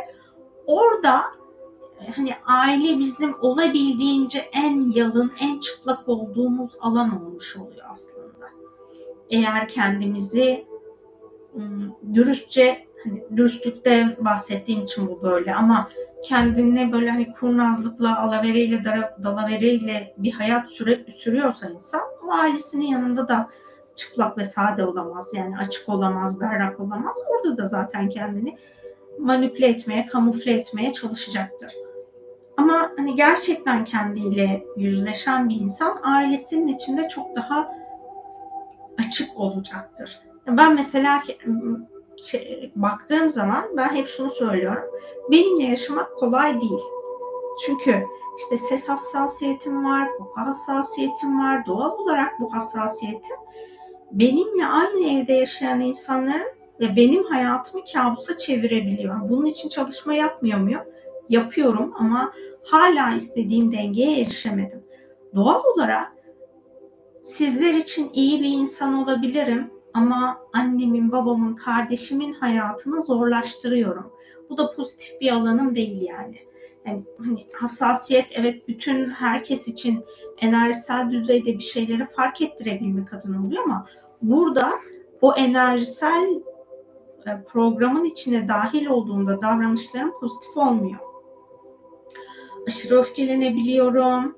[0.66, 1.24] orada
[2.00, 8.50] e, hani aile bizim olabildiğince en yalın, en çıplak olduğumuz alan olmuş oluyor aslında.
[9.30, 10.66] Eğer kendimizi
[12.14, 15.90] dürüstçe hani dürüstlükte bahsettiğim için bu böyle ama
[16.24, 18.84] kendini böyle hani kurnazlıkla, alavereyle,
[19.24, 23.48] dalavereyle bir hayat süre, sürüyorsa insan o ailesinin yanında da
[23.96, 25.30] çıplak ve sade olamaz.
[25.34, 27.16] Yani açık olamaz, berrak olamaz.
[27.30, 28.58] Orada da zaten kendini
[29.18, 31.72] manipüle etmeye, kamufle etmeye çalışacaktır.
[32.56, 37.74] Ama hani gerçekten kendiyle yüzleşen bir insan ailesinin içinde çok daha
[38.98, 40.20] açık olacaktır.
[40.46, 41.22] Ben mesela
[42.16, 44.84] şey, baktığım zaman ben hep şunu söylüyorum.
[45.30, 46.80] Benimle yaşamak kolay değil.
[47.66, 48.04] Çünkü
[48.38, 51.66] işte ses hassasiyetim var, koku hassasiyetim var.
[51.66, 53.36] Doğal olarak bu hassasiyetim
[54.12, 59.28] benimle aynı evde yaşayan insanların ve benim hayatımı kabusa çevirebiliyor.
[59.28, 60.82] Bunun için çalışma yapmıyor muyum?
[61.28, 62.32] Yapıyorum ama
[62.64, 64.82] hala istediğim dengeye erişemedim.
[65.34, 66.12] Doğal olarak
[67.22, 74.12] sizler için iyi bir insan olabilirim ama annemin, babamın, kardeşimin hayatını zorlaştırıyorum.
[74.50, 76.36] Bu da pozitif bir alanım değil yani.
[76.86, 80.04] Yani hani hassasiyet evet bütün herkes için
[80.38, 83.86] enerjisel düzeyde bir şeyleri fark ettirebilmek adına oluyor ama
[84.22, 84.72] burada
[85.20, 86.40] o enerjisel
[87.26, 91.00] e, programın içine dahil olduğunda davranışlarım pozitif olmuyor.
[92.66, 94.36] Aşırı öfkelenebiliyorum,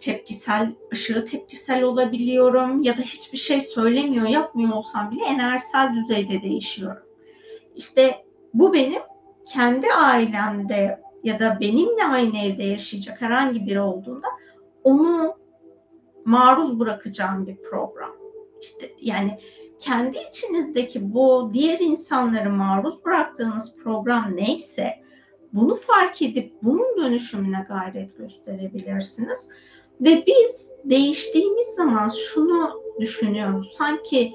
[0.00, 7.02] tepkisel, aşırı tepkisel olabiliyorum ya da hiçbir şey söylemiyor, yapmıyor olsam bile enerjisel düzeyde değişiyorum.
[7.76, 8.24] İşte
[8.54, 9.02] bu benim
[9.46, 14.26] kendi ailemde ya da benimle aynı evde yaşayacak herhangi biri olduğunda
[14.84, 15.34] onu
[16.24, 18.15] maruz bırakacağım bir program.
[18.60, 19.38] İşte yani
[19.78, 24.94] kendi içinizdeki bu diğer insanları maruz bıraktığınız program neyse
[25.52, 29.48] bunu fark edip bunun dönüşümüne gayret gösterebilirsiniz.
[30.00, 33.74] Ve biz değiştiğimiz zaman şunu düşünüyoruz.
[33.78, 34.32] Sanki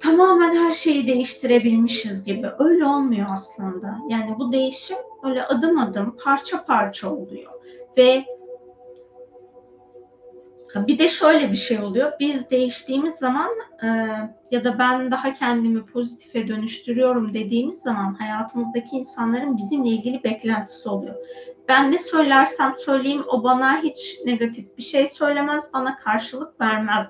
[0.00, 2.50] tamamen her şeyi değiştirebilmişiz gibi.
[2.58, 3.98] Öyle olmuyor aslında.
[4.08, 7.52] Yani bu değişim öyle adım adım, parça parça oluyor.
[7.96, 8.24] Ve
[10.74, 12.12] bir de şöyle bir şey oluyor.
[12.20, 13.50] Biz değiştiğimiz zaman
[13.82, 13.86] e,
[14.50, 21.14] ya da ben daha kendimi pozitife dönüştürüyorum dediğimiz zaman hayatımızdaki insanların bizimle ilgili beklentisi oluyor.
[21.68, 27.06] Ben ne söylersem söyleyeyim o bana hiç negatif bir şey söylemez, bana karşılık vermez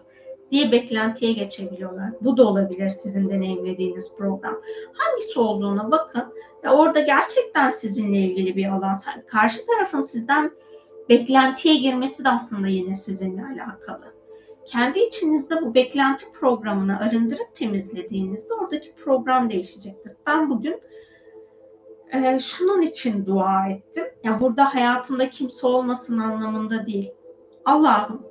[0.50, 2.10] diye beklentiye geçebiliyorlar.
[2.20, 4.60] Bu da olabilir sizin deneyimlediğiniz program.
[4.92, 6.24] Hangisi olduğuna bakın
[6.64, 8.96] ve orada gerçekten sizinle ilgili bir alan.
[9.26, 10.50] Karşı tarafın sizden
[11.08, 14.16] beklentiye girmesi de aslında yine sizinle alakalı.
[14.66, 20.12] Kendi içinizde bu beklenti programını arındırıp temizlediğinizde oradaki program değişecektir.
[20.26, 20.80] Ben bugün
[22.12, 24.04] e, şunun için dua ettim.
[24.24, 27.12] Yani burada hayatımda kimse olmasın anlamında değil.
[27.64, 28.22] Allah'ım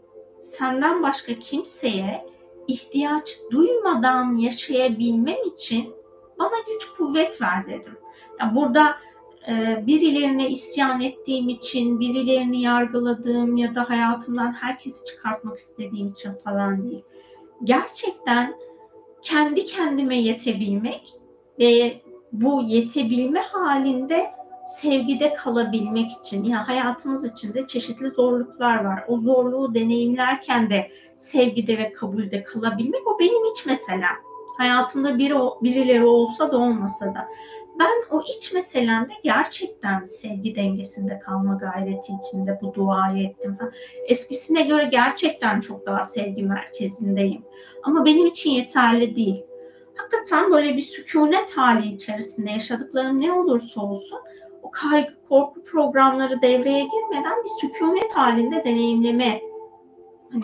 [0.41, 2.25] senden başka kimseye
[2.67, 5.95] ihtiyaç duymadan yaşayabilmem için
[6.39, 7.97] bana güç kuvvet ver dedim.
[8.39, 8.95] Yani burada
[9.87, 17.03] birilerine isyan ettiğim için, birilerini yargıladığım ya da hayatımdan herkesi çıkartmak istediğim için falan değil.
[17.63, 18.55] Gerçekten
[19.21, 21.13] kendi kendime yetebilmek
[21.59, 24.25] ve bu yetebilme halinde
[24.65, 29.03] sevgide kalabilmek için yani hayatımız içinde çeşitli zorluklar var.
[29.07, 34.09] O zorluğu deneyimlerken de sevgide ve kabulde kalabilmek o benim iç mesela.
[34.57, 37.27] Hayatımda biri, birileri olsa da olmasa da
[37.79, 43.57] ben o iç meselemde gerçekten sevgi dengesinde kalma gayreti içinde bu duayı ettim.
[44.07, 47.45] Eskisine göre gerçekten çok daha sevgi merkezindeyim.
[47.83, 49.45] Ama benim için yeterli değil.
[49.95, 54.19] Hakikaten böyle bir sükunet hali içerisinde yaşadıklarım ne olursa olsun
[54.63, 59.41] o kaygı, korku programları devreye girmeden bir sükunet halinde deneyimleme
[60.31, 60.43] hani,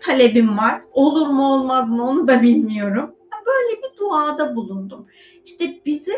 [0.00, 0.82] talebim var.
[0.92, 3.14] Olur mu olmaz mı onu da bilmiyorum.
[3.46, 5.06] Böyle bir duada bulundum.
[5.44, 6.16] İşte bizim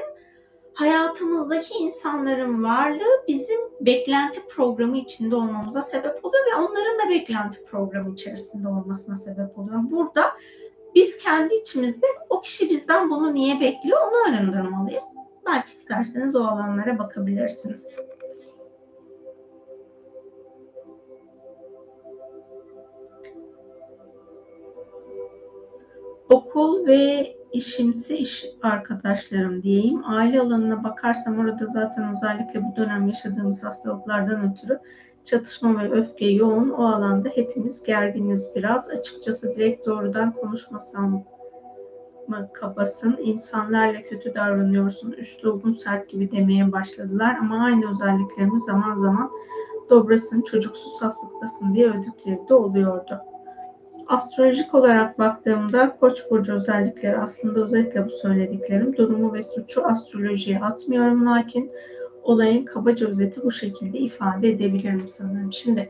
[0.76, 8.12] hayatımızdaki insanların varlığı bizim beklenti programı içinde olmamıza sebep oluyor ve onların da beklenti programı
[8.12, 9.80] içerisinde olmasına sebep oluyor.
[9.90, 10.32] Burada
[10.94, 15.04] biz kendi içimizde o kişi bizden bunu niye bekliyor onu arındırmalıyız.
[15.46, 17.96] Belki isterseniz o alanlara bakabilirsiniz.
[26.28, 30.02] Okul ve işimsi iş arkadaşlarım diyeyim.
[30.04, 34.78] Aile alanına bakarsam orada zaten özellikle bu dönem yaşadığımız hastalıklardan ötürü
[35.24, 36.70] çatışma ve öfke yoğun.
[36.70, 38.90] O alanda hepimiz gerginiz biraz.
[38.90, 41.24] Açıkçası direkt doğrudan konuşmasam
[42.28, 49.30] mı kabasın, insanlarla kötü davranıyorsun, üslubun sert gibi demeye başladılar ama aynı özelliklerimiz zaman zaman
[49.90, 53.20] dobrasın, çocuksu saflıktasın diye övdükleri de oluyordu.
[54.08, 58.96] Astrolojik olarak baktığımda Koç burcu özellikleri aslında özetle bu söylediklerim.
[58.96, 61.72] Durumu ve suçu astrolojiye atmıyorum lakin
[62.22, 65.52] olayın kabaca özeti bu şekilde ifade edebilirim sanırım.
[65.52, 65.88] Şimdi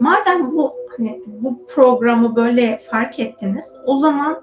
[0.00, 4.42] madem bu hani bu programı böyle fark ettiniz, o zaman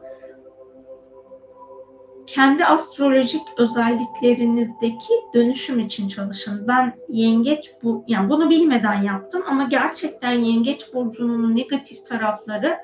[2.25, 6.67] kendi astrolojik özelliklerinizdeki dönüşüm için çalışın.
[6.67, 12.77] Ben yengeç bu yani bunu bilmeden yaptım ama gerçekten yengeç burcunun negatif tarafları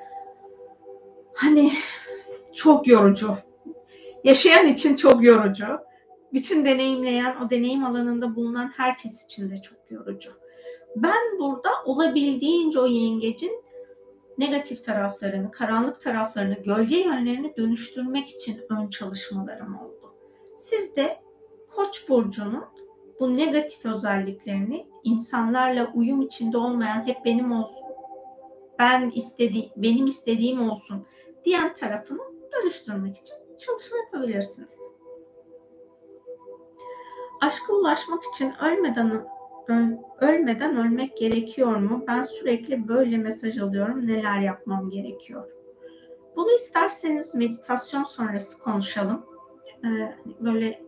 [1.39, 1.71] hani
[2.55, 3.37] çok yorucu.
[4.23, 5.65] Yaşayan için çok yorucu.
[6.33, 10.29] Bütün deneyimleyen, o deneyim alanında bulunan herkes için de çok yorucu.
[10.95, 13.63] Ben burada olabildiğince o yengecin
[14.37, 20.13] negatif taraflarını, karanlık taraflarını, gölge yönlerini dönüştürmek için ön çalışmalarım oldu.
[20.55, 21.19] Siz de
[21.75, 22.65] Koç burcunun
[23.19, 27.83] bu negatif özelliklerini insanlarla uyum içinde olmayan hep benim olsun,
[28.79, 31.05] ben istediğim, benim istediğim olsun
[31.49, 32.19] diyen tarafını
[32.51, 34.79] dönüştürmek için çalışma yapabilirsiniz.
[37.41, 39.27] Aşka ulaşmak için ölmeden
[40.19, 42.03] ölmeden ölmek gerekiyor mu?
[42.07, 44.07] Ben sürekli böyle mesaj alıyorum.
[44.07, 45.47] Neler yapmam gerekiyor?
[46.35, 49.25] Bunu isterseniz meditasyon sonrası konuşalım.
[49.83, 50.83] Ee, böyle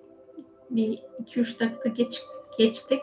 [0.70, 2.22] bir 2-3 dakika geç,
[2.58, 3.02] geçtik.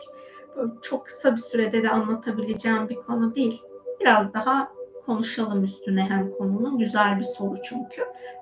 [0.55, 3.61] Böyle çok kısa bir sürede de anlatabileceğim bir konu değil.
[3.99, 6.77] Biraz daha konuşalım üstüne hem konunun.
[6.77, 8.01] Güzel bir soru çünkü.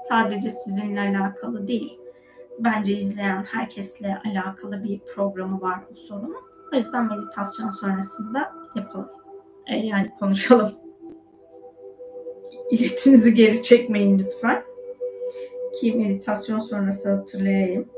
[0.10, 2.00] Sadece sizinle alakalı değil.
[2.60, 6.48] Bence izleyen herkesle alakalı bir programı var bu sorunun.
[6.74, 9.10] O yüzden meditasyon sonrasında yapalım.
[9.68, 10.72] E, yani konuşalım.
[12.72, 14.64] İletinizi geri çekmeyin lütfen.
[15.80, 17.90] Ki meditasyon sonrası hatırlayayım.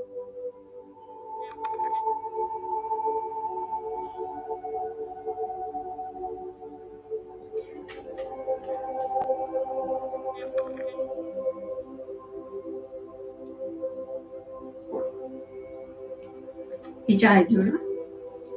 [17.09, 17.81] Rica ediyorum.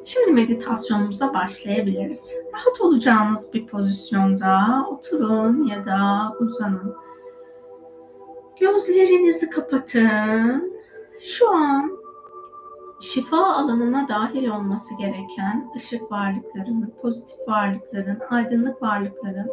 [0.04, 2.34] Şimdi meditasyonumuza başlayabiliriz.
[2.54, 6.94] Rahat olacağınız bir pozisyonda oturun ya da uzanın.
[8.60, 10.72] Gözlerinizi kapatın.
[11.20, 11.98] Şu an
[13.00, 19.50] şifa alanına dahil olması gereken ışık varlıkların, pozitif varlıkların, aydınlık varlıkların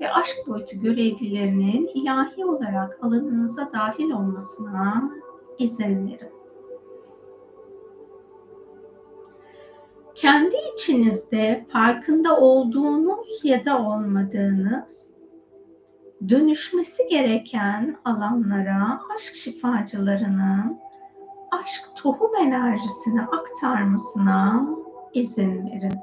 [0.00, 5.10] ve aşk boyutu görevlilerinin ilahi olarak alanınıza dahil olmasına
[5.58, 6.41] izin verin.
[10.22, 15.10] Kendi içinizde farkında olduğunuz ya da olmadığınız
[16.28, 20.78] dönüşmesi gereken alanlara aşk şifacılarının
[21.50, 24.66] aşk tohum enerjisini aktarmasına
[25.14, 25.98] izin verin.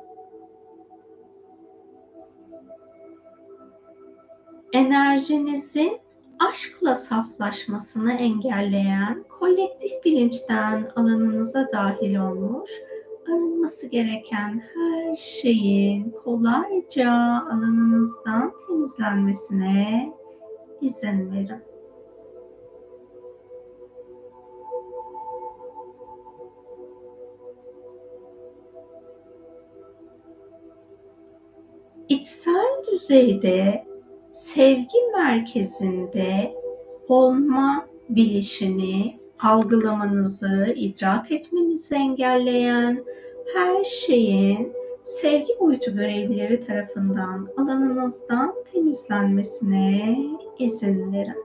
[4.74, 6.00] Enerjinizin
[6.40, 12.72] aşkla saflaşmasını engelleyen kolektif bilinçten alanınıza dahil olmuş
[13.30, 17.12] arınması gereken her şeyin kolayca
[17.52, 20.14] alanınızdan temizlenmesine
[20.82, 21.64] izin verin.
[32.10, 33.86] İçsel düzeyde
[34.32, 36.54] sevgi merkezinde
[37.08, 43.06] olma bilişini algılamanızı, idrak etmenizi engelleyen
[43.54, 44.74] her şeyin
[45.04, 50.18] sevgi boyutu görevlileri tarafından alanınızdan temizlenmesine
[50.60, 51.44] izin verin.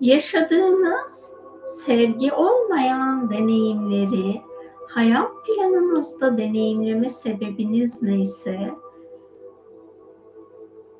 [0.00, 1.32] Yaşadığınız
[1.64, 4.47] sevgi olmayan deneyimleri
[4.88, 8.74] hayat planınızda deneyimleme sebebiniz neyse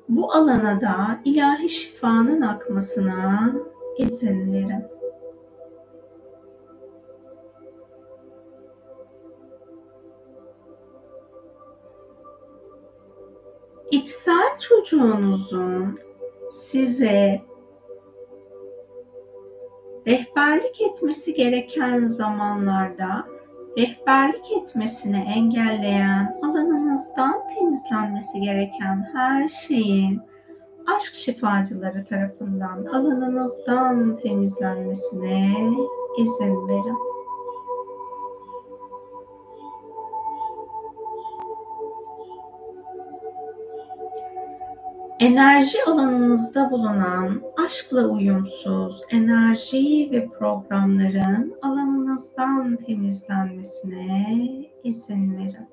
[0.09, 3.53] bu alana da ilahi şifanın akmasına
[3.97, 4.83] izin verin.
[13.91, 15.99] İçsel çocuğunuzun
[16.49, 17.41] size
[20.07, 23.38] rehberlik etmesi gereken zamanlarda
[23.79, 30.21] rehberlik etmesini engelleyen, alanınızdan temizlenmesi gereken her şeyin
[30.95, 35.53] aşk şifacıları tarafından alanınızdan temizlenmesine
[36.17, 36.97] izin verin.
[45.19, 54.37] Enerji alanınızda bulunan aşkla uyumsuz enerji ve programların alanınızdan temizlenmesine
[54.83, 55.69] izin verin.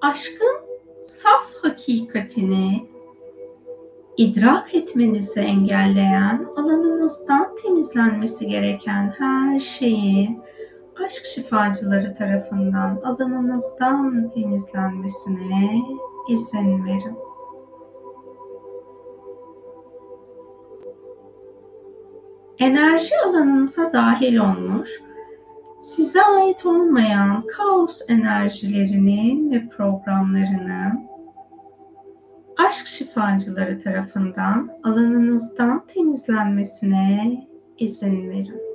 [0.00, 0.56] Aşkın
[1.04, 2.88] saf hakikatini
[4.16, 10.41] idrak etmenizi engelleyen, alanınızdan temizlenmesi gereken her şeyin
[11.04, 15.82] aşk şifacıları tarafından alanınızdan temizlenmesine
[16.28, 17.16] izin verin.
[22.58, 25.02] Enerji alanınıza dahil olmuş,
[25.80, 31.06] size ait olmayan kaos enerjilerinin ve programlarının
[32.66, 37.46] aşk şifacıları tarafından alanınızdan temizlenmesine
[37.78, 38.71] izin verin.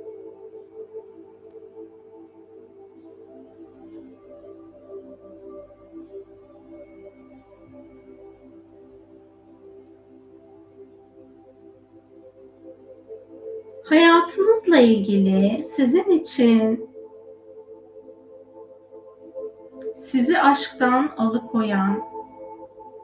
[13.88, 16.90] Hayatınızla ilgili sizin için
[19.94, 22.02] sizi aşktan alıkoyan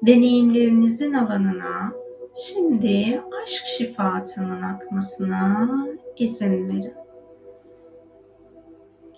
[0.07, 1.93] deneyimlerinizin alanına
[2.35, 5.69] şimdi aşk şifasının akmasına
[6.17, 6.95] izin verin.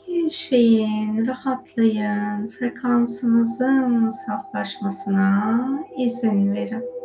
[0.06, 5.64] Gevşeyin, rahatlayın, frekansınızın saflaşmasına
[5.98, 6.95] izin verin.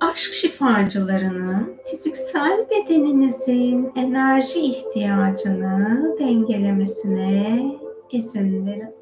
[0.00, 7.62] Aşk şifacılarının fiziksel bedeninizin enerji ihtiyacını dengelemesine
[8.10, 8.94] izin verin.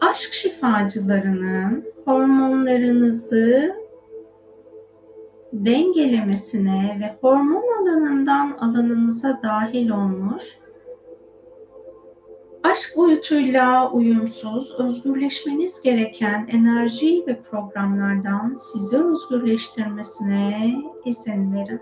[0.00, 3.72] Aşk şifacılarının hormonlarınızı
[5.52, 10.61] dengelemesine ve hormon alanından alanınıza dahil olmuş
[12.62, 21.80] aşk boyutuyla uyumsuz, özgürleşmeniz gereken enerji ve programlardan sizi özgürleştirmesine izin verin.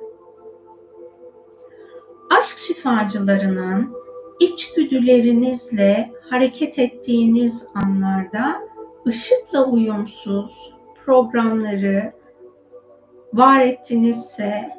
[2.39, 3.93] Aşk şifacılarının
[4.41, 8.61] içgüdülerinizle hareket ettiğiniz anlarda
[9.07, 10.73] ışıkla uyumsuz
[11.05, 12.13] programları
[13.33, 14.71] var ettinizse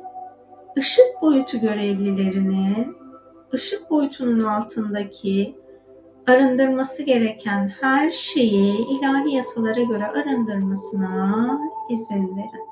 [0.77, 2.95] ışık boyutu görevlilerinin
[3.53, 5.60] ışık boyutunun altındaki
[6.27, 11.59] arındırması gereken her şeyi ilahi yasalara göre arındırmasına
[11.89, 12.71] izin verin.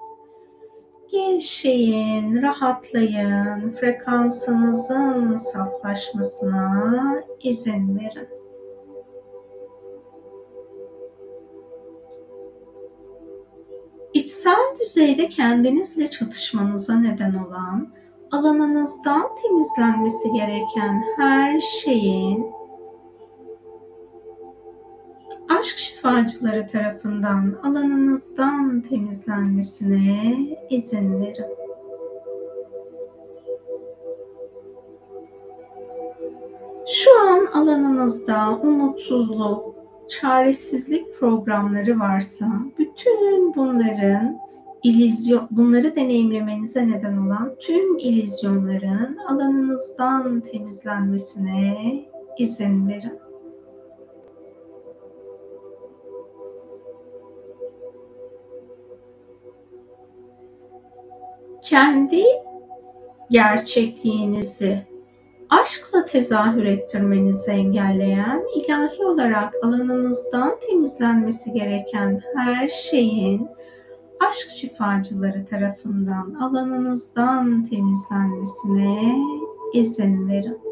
[1.12, 8.28] Gevşeyin, rahatlayın, frekansınızın saflaşmasına izin verin.
[14.14, 17.94] İçsel düzeyde kendinizle çatışmanıza neden olan,
[18.32, 22.59] alanınızdan temizlenmesi gereken her şeyin
[25.60, 30.38] aşk şifacıları tarafından alanınızdan temizlenmesine
[30.70, 31.46] izin verin.
[36.88, 39.76] Şu an alanınızda umutsuzluk,
[40.10, 42.46] çaresizlik programları varsa
[42.80, 44.38] bütün bunların
[44.84, 51.76] ilizyon, bunları deneyimlemenize neden olan tüm ilizyonların alanınızdan temizlenmesine
[52.38, 53.29] izin verin.
[61.64, 62.24] Kendi
[63.30, 64.88] gerçekliğinizi
[65.50, 73.50] aşkla tezahür ettirmenizi engelleyen, ilahi olarak alanınızdan temizlenmesi gereken her şeyin
[74.30, 79.16] aşk şifacıları tarafından alanınızdan temizlenmesine
[79.74, 80.69] izin verin.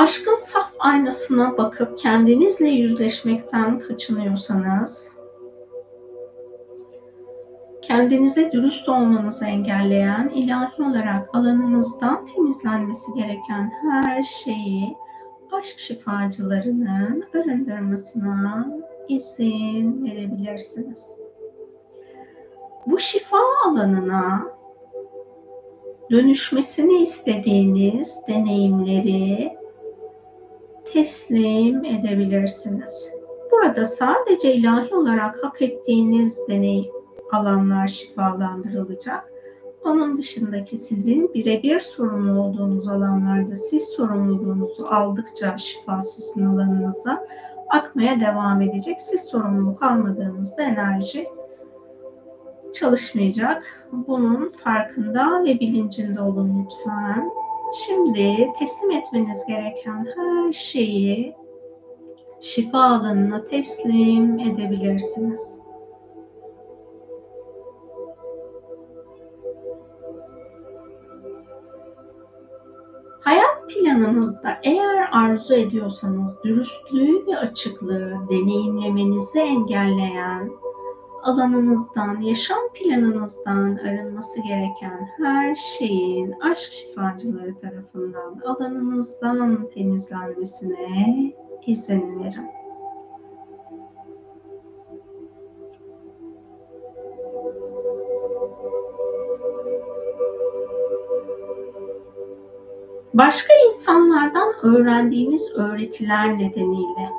[0.00, 5.12] Aşkın saf aynasına bakıp kendinizle yüzleşmekten kaçınıyorsanız,
[7.82, 14.96] kendinize dürüst olmanızı engelleyen, ilahi olarak alanınızdan temizlenmesi gereken her şeyi
[15.52, 18.68] aşk şifacılarının arındırmasına
[19.08, 21.18] izin verebilirsiniz.
[22.86, 24.46] Bu şifa alanına
[26.10, 29.59] dönüşmesini istediğiniz deneyimleri
[30.92, 33.14] teslim edebilirsiniz.
[33.52, 36.90] Burada sadece ilahi olarak hak ettiğiniz deney
[37.32, 39.30] alanlar şifalandırılacak.
[39.84, 47.26] Onun dışındaki sizin birebir sorumlu olduğunuz alanlarda siz sorumluluğunuzu aldıkça şifa sizin alanınıza
[47.68, 49.00] akmaya devam edecek.
[49.00, 51.28] Siz sorumluluk almadığınızda enerji
[52.72, 53.88] çalışmayacak.
[53.92, 57.30] Bunun farkında ve bilincinde olun lütfen.
[57.72, 61.36] Şimdi teslim etmeniz gereken her şeyi
[62.40, 65.60] şifa alanına teslim edebilirsiniz.
[73.20, 80.50] Hayat planınızda eğer arzu ediyorsanız dürüstlüğü ve açıklığı deneyimlemenizi engelleyen
[81.22, 91.32] alanınızdan, yaşam planınızdan arınması gereken her şeyin aşk şifacıları tarafından alanınızdan temizlenmesine
[91.66, 92.50] izin verin.
[103.14, 107.10] Başka insanlardan öğrendiğiniz öğretiler nedeniyle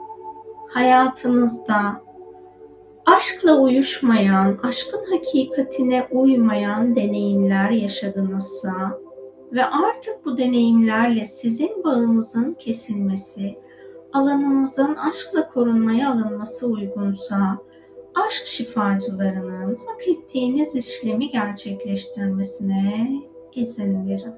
[0.70, 2.02] hayatınızda
[3.16, 8.99] aşkla uyuşmayan, aşkın hakikatine uymayan deneyimler yaşadınızsa
[9.51, 13.57] ve artık bu deneyimlerle sizin bağınızın kesilmesi,
[14.14, 17.57] alanınızın aşkla korunmaya alınması uygunsa,
[18.16, 23.09] aşk şifacılarının hak ettiğiniz işlemi gerçekleştirmesine
[23.55, 24.34] izin verin.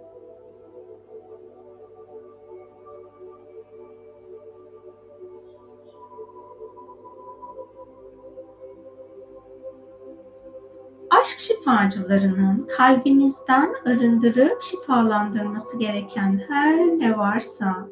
[11.24, 17.88] Aşk şifacılarının kalbinizden arındırıp şifalandırması gereken her ne varsa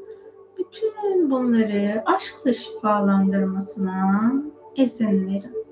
[0.58, 4.32] bütün bunları aşkla şifalandırmasına
[4.76, 5.66] izin verin.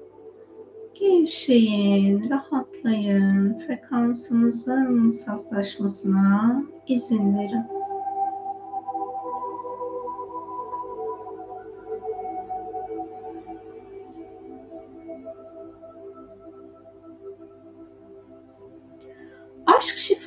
[0.94, 7.89] Gevşeyin, rahatlayın, frekansınızın saflaşmasına izin verin.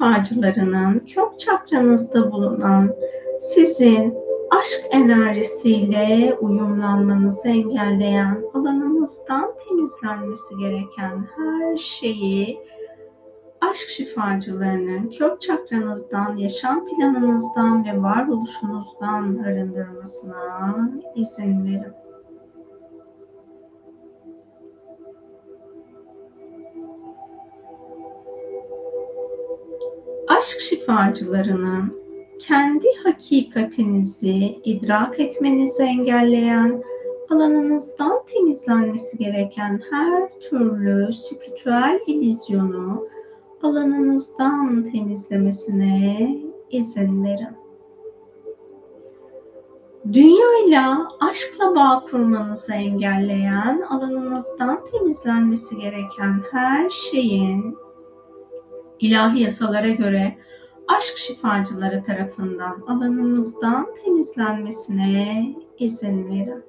[0.03, 2.94] Şifacılarının kök çakranızda bulunan
[3.38, 4.14] sizin
[4.50, 12.59] aşk enerjisiyle uyumlanmanızı engelleyen alanınızdan temizlenmesi gereken her şeyi
[13.61, 22.01] aşk şifacılarının kök çakranızdan, yaşam planınızdan ve varoluşunuzdan arındırmasına izin verin.
[30.43, 32.03] Aşk şifacılarının
[32.38, 36.82] kendi hakikatinizi idrak etmenizi engelleyen,
[37.30, 43.07] alanınızdan temizlenmesi gereken her türlü spiritüel ilizyonu
[43.62, 46.36] alanınızdan temizlemesine
[46.70, 47.57] izin verin.
[50.12, 57.76] Dünyayla aşkla bağ kurmanızı engelleyen, alanınızdan temizlenmesi gereken her şeyin
[59.03, 60.36] ilahi yasalara göre
[60.88, 66.64] aşk şifacıları tarafından alanınızdan temizlenmesine izin verin.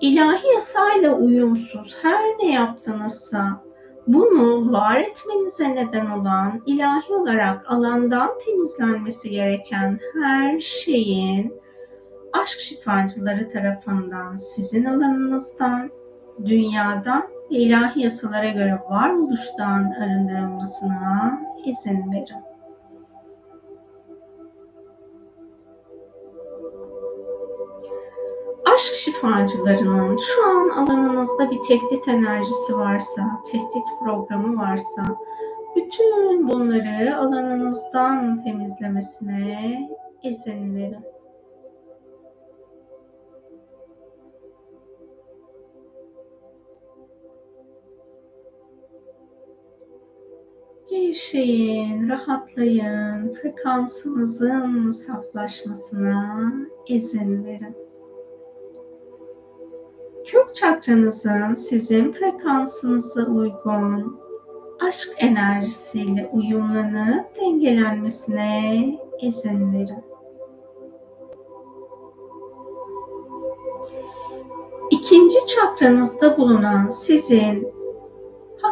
[0.00, 3.64] İlahi yasayla uyumsuz her ne yaptınızsa
[4.06, 11.54] bunu var etmenize neden olan ilahi olarak alandan temizlenmesi gereken her şeyin
[12.32, 15.90] aşk şifacıları tarafından sizin alanınızdan,
[16.44, 22.42] dünyadan ve ilahi yasalara göre varoluştan arındırılmasına izin verin.
[28.74, 35.02] Aşk şifacılarının şu an alanınızda bir tehdit enerjisi varsa, tehdit programı varsa,
[35.76, 39.88] bütün bunları alanınızdan temizlemesine
[40.22, 41.04] izin verin.
[50.92, 56.52] Gevşeyin, rahatlayın, frekansınızın saflaşmasına
[56.86, 57.76] izin verin.
[60.26, 64.20] Kök çakranızın sizin frekansınıza uygun
[64.88, 70.04] aşk enerjisiyle uyumlanıp dengelenmesine izin verin.
[74.90, 77.81] İkinci çakranızda bulunan sizin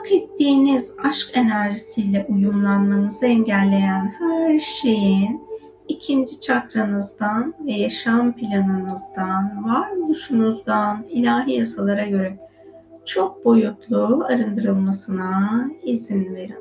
[0.01, 5.41] hak ettiğiniz aşk enerjisiyle uyumlanmanızı engelleyen her şeyin
[5.89, 12.39] ikinci çakranızdan ve yaşam planınızdan, varoluşunuzdan ilahi yasalara göre
[13.05, 16.55] çok boyutlu arındırılmasına izin verin.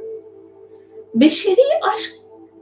[1.16, 1.56] Beşeri
[1.96, 2.12] aşk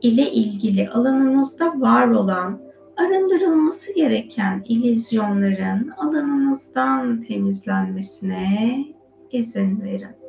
[0.01, 2.59] ile ilgili alanınızda var olan
[2.97, 8.85] arındırılması gereken ilizyonların alanınızdan temizlenmesine
[9.31, 10.26] izin verin.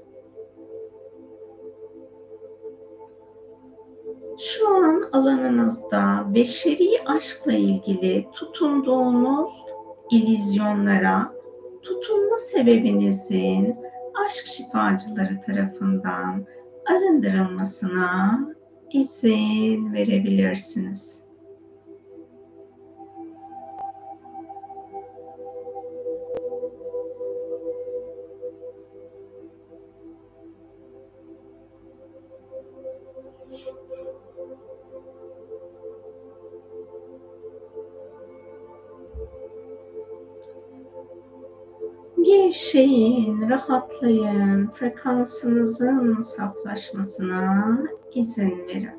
[4.39, 9.51] Şu an alanınızda beşeri aşkla ilgili tutunduğunuz
[10.11, 11.33] ilizyonlara
[11.83, 13.77] tutunma sebebinizin
[14.27, 16.47] aşk şifacıları tarafından
[16.87, 18.39] arındırılmasına
[18.93, 21.18] izin verebilirsiniz.
[42.59, 47.79] Gevşeyin, rahatlayın, frekansınızın saflaşmasına
[48.15, 48.91] izin verin.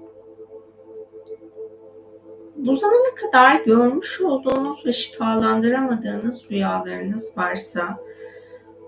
[2.55, 7.99] Bu zamana kadar görmüş olduğunuz ve şifalandıramadığınız rüyalarınız varsa,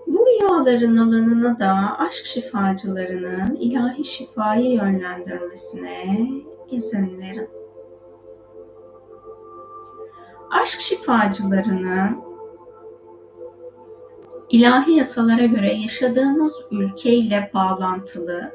[0.06, 6.18] bu rüyaların alanına da aşk şifacılarının ilahi şifayı yönlendirmesine
[6.70, 7.48] izin verin.
[10.50, 12.31] Aşk şifacılarının
[14.52, 18.52] ilahi yasalara göre yaşadığınız ülkeyle bağlantılı,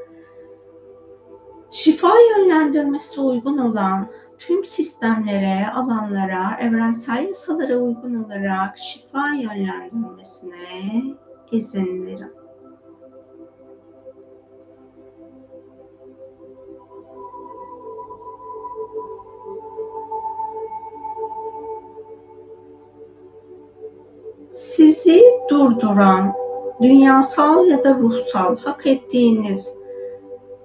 [1.71, 11.03] şifa yönlendirmesi uygun olan tüm sistemlere, alanlara, evrensel yasalara uygun olarak şifa yönlendirmesine
[11.51, 12.46] izin verin.
[25.49, 26.33] Durduran,
[26.81, 29.77] dünyasal ya da ruhsal hak ettiğiniz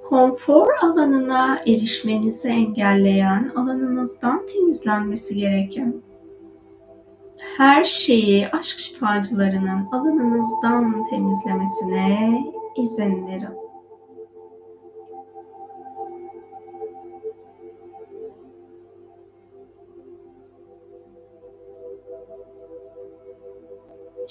[0.08, 5.94] konfor alanına erişmenizi engelleyen, alanınızdan temizlenmesi gereken
[7.56, 12.44] her şeyi aşk şifacılarının alanınızdan temizlemesine
[12.76, 13.71] izin verin.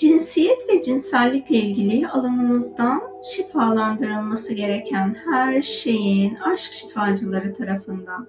[0.01, 8.27] Cinsiyet ve cinsellikle ilgili alanınızdan şifalandırılması gereken her şeyin aşk şifacıları tarafından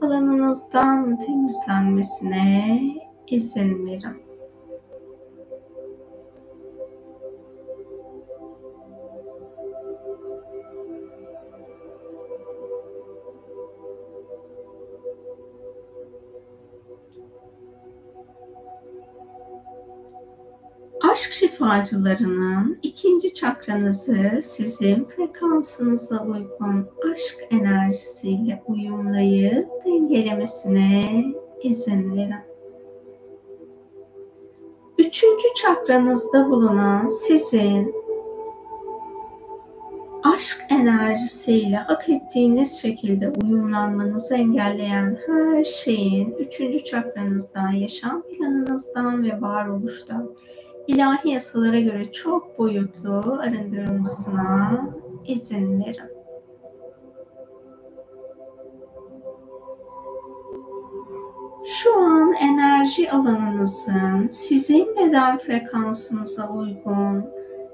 [0.00, 2.80] alanınızdan temizlenmesine
[3.26, 4.25] izin verin.
[21.56, 31.24] Şifacılarının ikinci çakranızı sizin frekansınıza uygun aşk enerjisiyle uyumlayıp dengelemesine
[31.62, 32.34] izin verin.
[34.98, 37.94] Üçüncü çakranızda bulunan sizin
[40.24, 50.30] aşk enerjisiyle hak ettiğiniz şekilde uyumlanmanızı engelleyen her şeyin üçüncü çakranızdan, yaşam planınızdan ve varoluştan
[50.86, 54.86] ilahi yasalara göre çok boyutlu arındırılmasına
[55.26, 56.16] izin verin.
[61.64, 67.24] Şu an enerji alanınızın sizin beden frekansınıza uygun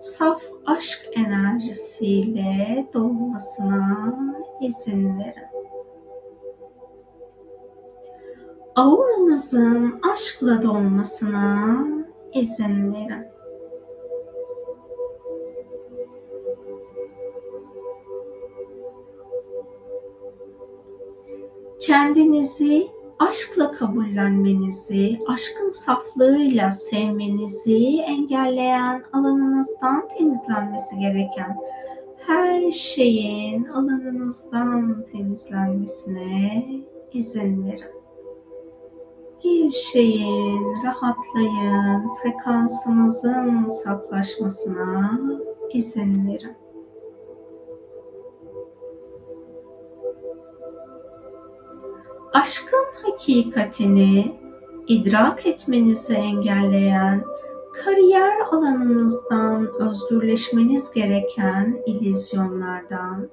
[0.00, 4.14] saf aşk enerjisiyle dolmasına
[4.60, 5.52] izin verin.
[8.76, 11.76] Auranızın aşkla dolmasına
[12.94, 13.32] verin.
[21.80, 22.86] Kendinizi
[23.18, 31.56] aşkla kabullenmenizi, aşkın saflığıyla sevmenizi engelleyen alanınızdan temizlenmesi gereken
[32.26, 36.64] her şeyin alanınızdan temizlenmesine
[37.12, 38.01] izin verin.
[39.42, 45.20] Gevşeyin, rahatlayın, frekansınızın saflaşmasına
[45.72, 46.56] izin verin.
[52.32, 54.40] Aşkın hakikatini
[54.86, 57.24] idrak etmenizi engelleyen
[57.84, 63.28] kariyer alanınızdan özgürleşmeniz gereken ilizyonlardan,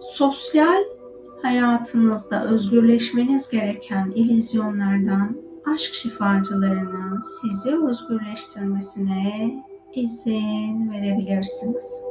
[0.00, 0.84] sosyal
[1.42, 5.36] hayatınızda özgürleşmeniz gereken ilizyonlardan
[5.74, 9.54] aşk şifacılarının sizi özgürleştirmesine
[9.94, 12.02] izin verebilirsiniz.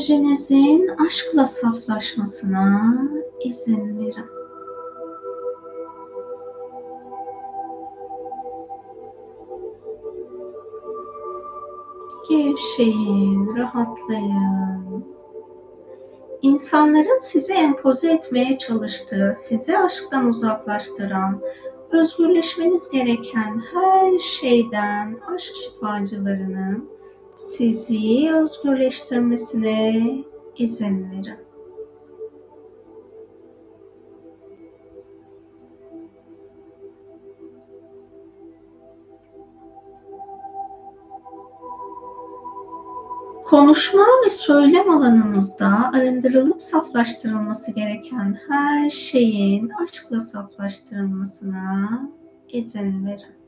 [0.00, 2.94] Enerjinizin aşkla saflaşmasına
[3.44, 4.24] izin verin.
[12.28, 15.04] Gevşeyin, rahatlayın.
[16.42, 21.40] İnsanların sizi empoze etmeye çalıştığı, sizi aşktan uzaklaştıran,
[21.90, 26.99] özgürleşmeniz gereken her şeyden aşk şifacılarının
[27.36, 30.02] sizi özgürleştirmesine
[30.56, 31.50] izin verin.
[43.50, 52.08] Konuşma ve söylem alanınızda arındırılıp saflaştırılması gereken her şeyin aşkla saflaştırılmasına
[52.48, 53.39] izin verin.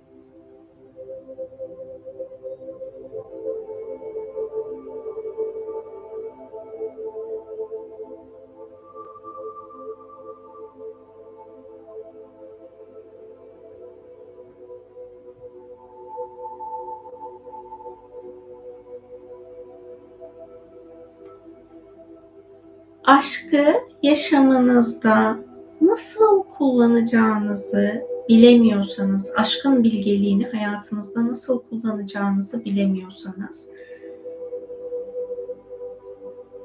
[23.23, 23.64] Aşkı
[24.03, 25.39] yaşamınızda
[25.81, 33.68] nasıl kullanacağınızı bilemiyorsanız, aşkın bilgeliğini hayatınızda nasıl kullanacağınızı bilemiyorsanız,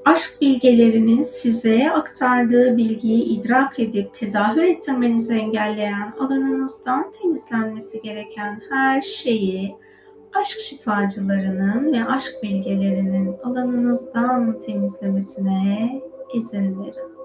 [0.06, 9.76] aşk bilgelerinin size aktardığı bilgiyi idrak edip tezahür ettirmenizi engelleyen alanınızdan temizlenmesi gereken her şeyi
[10.34, 16.02] aşk şifacılarının ve aşk bilgelerinin alanınızdan temizlemesine
[16.34, 17.18] izin verin.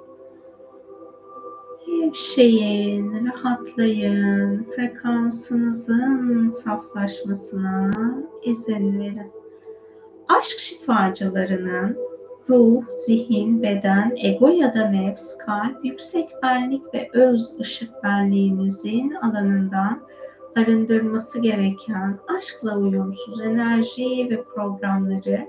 [1.87, 7.91] Gevşeyin, rahatlayın, frekansınızın saflaşmasına
[8.43, 9.33] izin verin.
[10.29, 11.97] Aşk şifacılarının
[12.49, 20.03] ruh, zihin, beden, ego ya da nefs, kalp, yüksek benlik ve öz ışık benliğinizin alanından
[20.57, 25.47] arındırması gereken aşkla uyumsuz enerji ve programları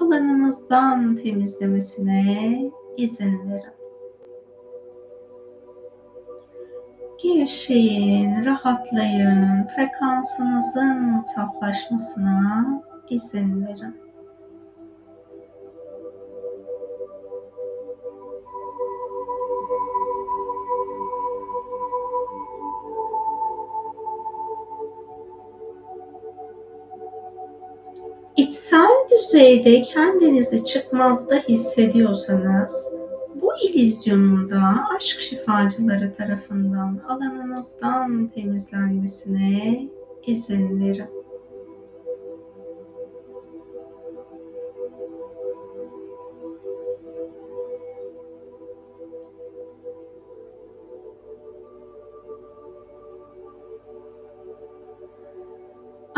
[0.00, 3.76] alanınızdan temizlemesine izin verin.
[7.22, 14.05] Gevşeyin, rahatlayın, frekansınızın saflaşmasına izin verin.
[28.48, 32.86] İçsel düzeyde kendinizi çıkmazda hissediyorsanız,
[33.34, 39.88] bu ilizyonun da aşk şifacıları tarafından alanınızdan temizlenmesine
[40.26, 41.15] izin verin.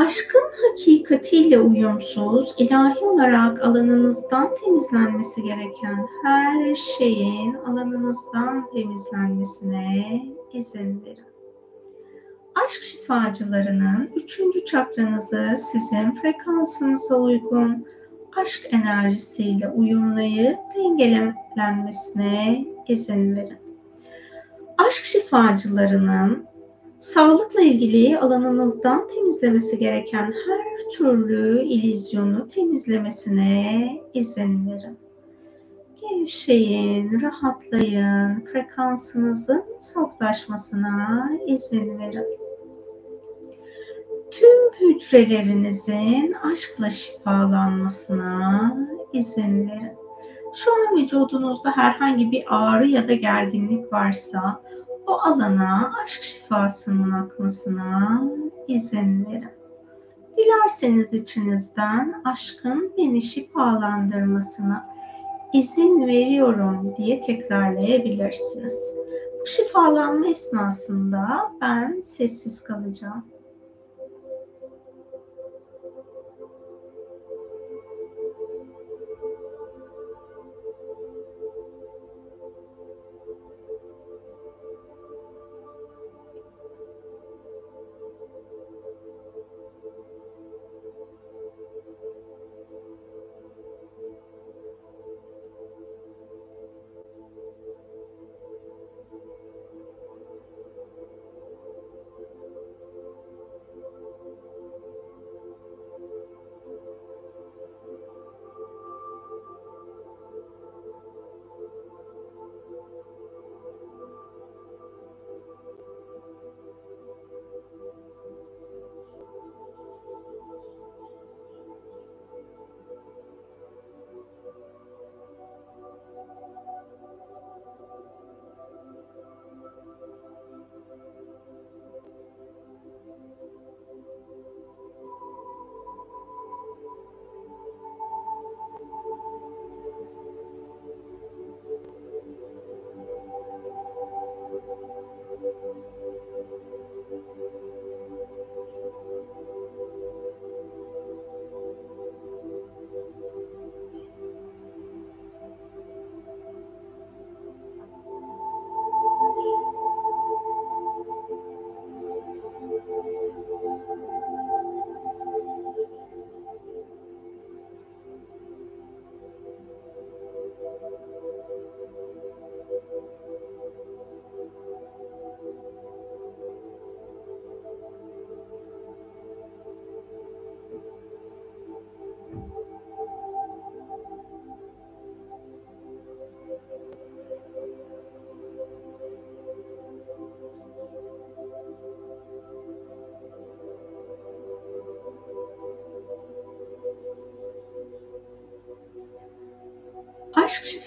[0.09, 11.25] Aşkın hakikatiyle uyumsuz, ilahi olarak alanınızdan temizlenmesi gereken her şeyin alanınızdan temizlenmesine izin verin.
[12.67, 17.87] Aşk şifacılarının üçüncü çakranızı sizin frekansınıza uygun
[18.37, 23.59] aşk enerjisiyle uyumlayıp dengelenmesine izin verin.
[24.79, 26.48] Aşk şifacılarının
[27.01, 34.99] Sağlıkla ilgili alanınızdan temizlemesi gereken her türlü ilizyonu temizlemesine izin verin.
[36.01, 42.39] Gevşeyin, rahatlayın, frekansınızın saflaşmasına izin verin.
[44.31, 48.77] Tüm hücrelerinizin aşkla şifalanmasına
[49.13, 49.93] izin verin.
[50.55, 54.68] Şu an vücudunuzda herhangi bir ağrı ya da gerginlik varsa
[55.09, 58.23] o alana aşk şifasının akmasına
[58.69, 59.49] izin verin.
[60.37, 64.89] Dilerseniz içinizden aşkın beni şifalandırmasına
[65.53, 68.95] izin veriyorum diye tekrarlayabilirsiniz.
[69.41, 73.25] Bu şifalanma esnasında ben sessiz kalacağım.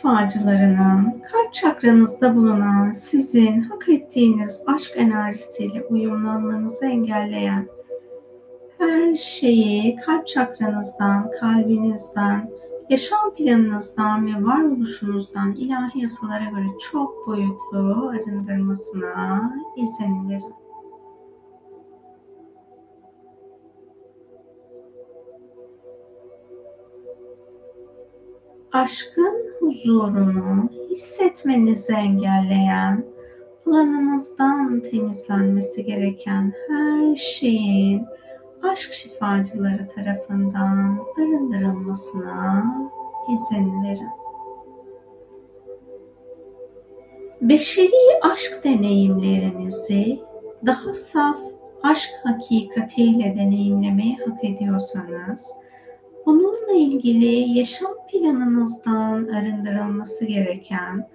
[0.02, 7.68] Şifacılarının kalp çakranızda bulunan sizin hak ettiğiniz aşk enerjisiyle uyumlanmanızı engelleyen
[8.78, 12.52] her şeyi kalp çakranızdan, kalbinizden,
[12.89, 20.54] yaşam planınızdan ve varoluşunuzdan ilahi yasalara göre çok boyutlu arındırmasına izin verin.
[28.74, 33.05] aşkın huzurunu hissetmenizi engelleyen,
[33.68, 38.05] alanınızdan temizlenmesi gereken her şeyin
[38.64, 42.66] aşk şifacıları tarafından arındırılmasına
[43.34, 44.09] izin verin.
[47.41, 50.20] Beşeri aşk deneyimlerinizi
[50.66, 51.38] daha saf
[51.84, 55.53] aşk hakikatiyle deneyimlemeyi hak ediyorsanız,
[56.26, 61.07] Bununla ilgili yaşam planınızdan arındırılması gereken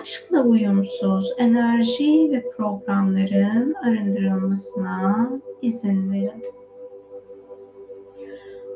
[0.00, 5.30] aşkla uyumsuz enerji ve programların arındırılmasına
[5.62, 6.44] izin verin.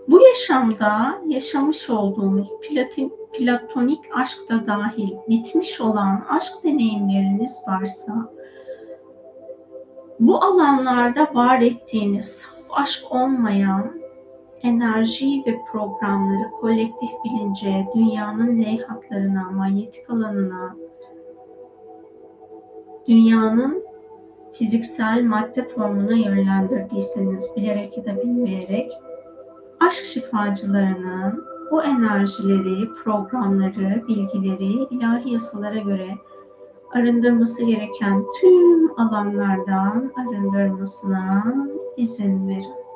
[0.09, 8.33] Bu yaşamda yaşamış olduğunuz platin, platonik aşk da dahil bitmiş olan aşk deneyimleriniz varsa
[10.21, 14.08] bu alanlarda var ettiğiniz saf aşk olmayan
[14.63, 20.77] enerji ve programları kolektif bilince, dünyanın leyhatlarına, manyetik alanına,
[23.09, 23.85] dünyanın
[24.53, 28.93] fiziksel madde formuna yönlendirdiyseniz bilerek ya da bilmeyerek
[29.81, 36.09] aşk şifacılarının bu enerjileri, programları, bilgileri ilahi yasalara göre
[36.95, 41.45] arındırması gereken tüm alanlardan arındırmasına
[41.97, 42.88] izin verin.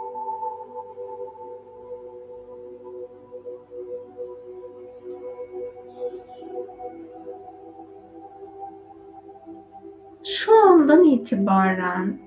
[10.82, 12.18] Andan itibaren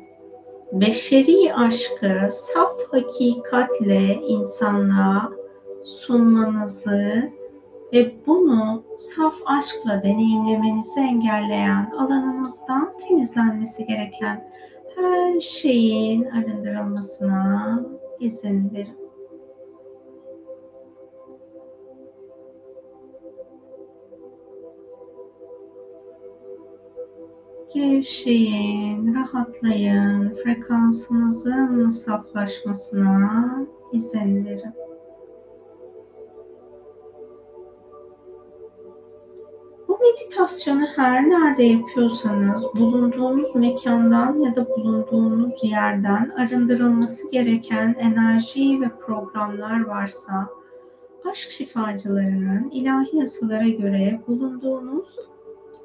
[0.71, 5.31] beşeri aşkı saf hakikatle insanlığa
[5.83, 7.31] sunmanızı
[7.93, 14.49] ve bunu saf aşkla deneyimlemenizi engelleyen alanınızdan temizlenmesi gereken
[14.95, 17.85] her şeyin arındırılmasına
[18.19, 19.04] izin verin.
[27.75, 34.73] Gevşeyin, rahatlayın, frekansınızın saflaşmasına izin verin.
[39.87, 48.89] Bu meditasyonu her nerede yapıyorsanız bulunduğunuz mekandan ya da bulunduğunuz yerden arındırılması gereken enerji ve
[49.05, 50.47] programlar varsa
[51.31, 55.19] aşk şifacılarının ilahi yasalara göre bulunduğunuz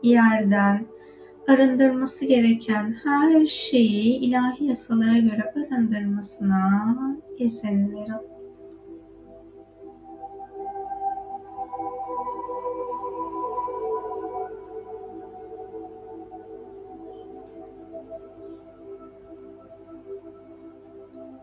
[0.03, 0.87] yerden
[1.51, 6.97] arındırması gereken her şeyi ilahi yasalara göre arındırmasına
[7.39, 8.31] izin verin.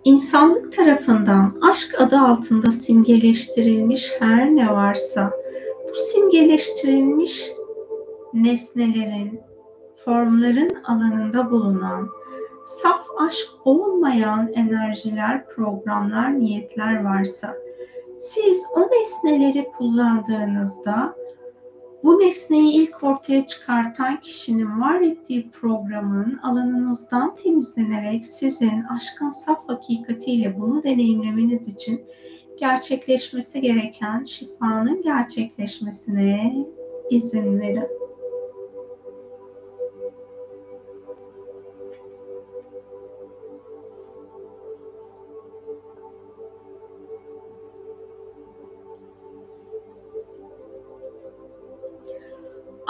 [0.03, 5.31] İnsanlık tarafından aşk adı altında simgeleştirilmiş her ne varsa
[5.89, 7.51] bu simgeleştirilmiş
[8.33, 9.39] nesnelerin,
[10.07, 12.09] formların alanında bulunan
[12.63, 17.55] saf aşk olmayan enerjiler, programlar, niyetler varsa
[18.17, 21.15] siz o nesneleri kullandığınızda
[22.03, 30.59] bu nesneyi ilk ortaya çıkartan kişinin var ettiği programın alanınızdan temizlenerek sizin aşkın saf hakikatiyle
[30.59, 32.05] bunu deneyimlemeniz için
[32.59, 36.65] gerçekleşmesi gereken şifanın gerçekleşmesine
[37.09, 38.06] izin verin.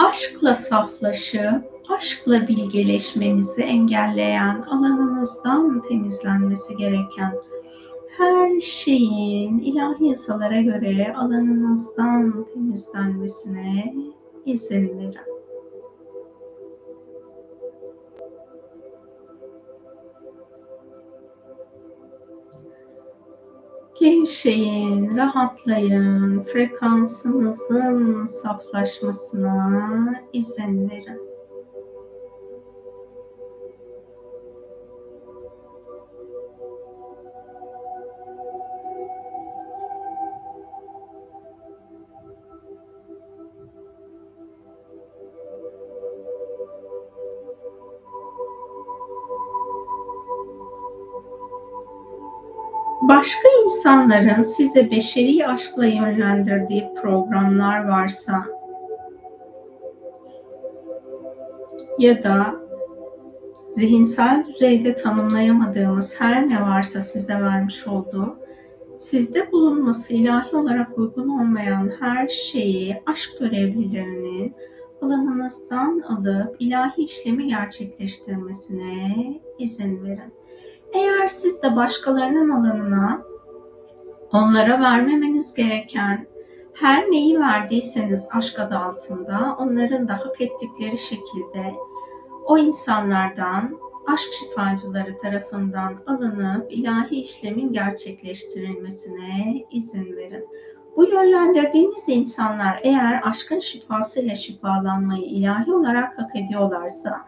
[0.08, 7.34] Aşkla saflaşıp, aşkla bilgeleşmenizi engelleyen, alanınızdan temizlenmesi gereken
[8.16, 13.94] her şeyin ilahi yasalara göre alanınızdan temizlenmesine
[14.46, 15.37] izin verin.
[24.00, 31.27] Gevşeyin, rahatlayın, frekansınızın saflaşmasına izin verin.
[53.78, 58.46] İnsanların size beşeri aşkla yönlendirdiği programlar varsa
[61.98, 62.54] ya da
[63.72, 68.36] zihinsel düzeyde tanımlayamadığımız her ne varsa size vermiş olduğu,
[68.96, 74.54] sizde bulunması ilahi olarak uygun olmayan her şeyi aşk görevlilerinin
[75.02, 79.16] alanınızdan alıp ilahi işlemi gerçekleştirmesine
[79.58, 80.32] izin verin.
[80.92, 83.27] Eğer siz de başkalarının alanına
[84.32, 86.26] onlara vermemeniz gereken
[86.74, 91.74] her neyi verdiyseniz aşk adı altında onların da hak ettikleri şekilde
[92.46, 100.46] o insanlardan aşk şifacıları tarafından alınıp ilahi işlemin gerçekleştirilmesine izin verin.
[100.96, 107.26] Bu yönlendirdiğiniz insanlar eğer aşkın şifasıyla şifalanmayı ilahi olarak hak ediyorlarsa,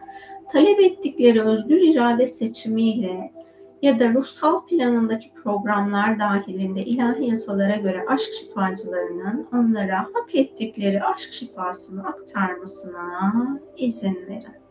[0.51, 3.31] talep ettikleri özgür irade seçimiyle
[3.81, 11.33] ya da ruhsal planındaki programlar dahilinde ilahi yasalara göre aşk şifacılarının onlara hak ettikleri aşk
[11.33, 14.61] şifasını aktarmasına izin verin.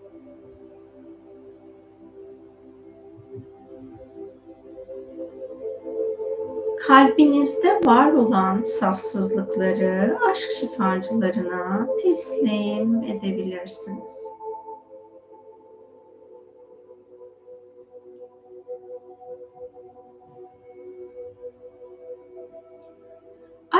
[6.86, 14.39] kalbinizde var olan safsızlıkları aşk şifacılarına teslim edebilirsiniz.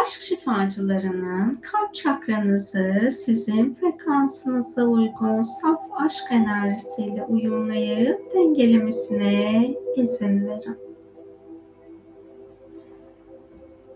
[0.02, 10.78] Aşk şifacılarının kalp çakranızı sizin frekansınıza uygun saf aşk enerjisiyle uyumlayıp dengelemesine izin verin.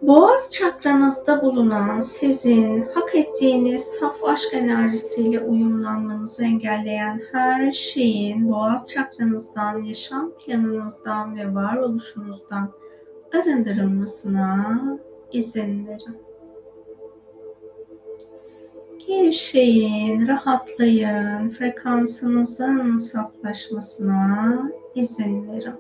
[0.03, 9.83] Boğaz çakranızda bulunan sizin hak ettiğiniz saf aşk enerjisiyle uyumlanmanızı engelleyen her şeyin boğaz çakranızdan,
[9.83, 12.71] yaşam planınızdan ve varoluşunuzdan
[13.35, 14.81] arındırılmasına
[15.35, 16.17] izin verin.
[19.07, 25.75] Gevşeyin, rahatlayın, frekansınızın saflaşmasına izin verin.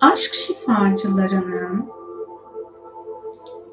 [0.00, 1.86] Aşk şifacılarının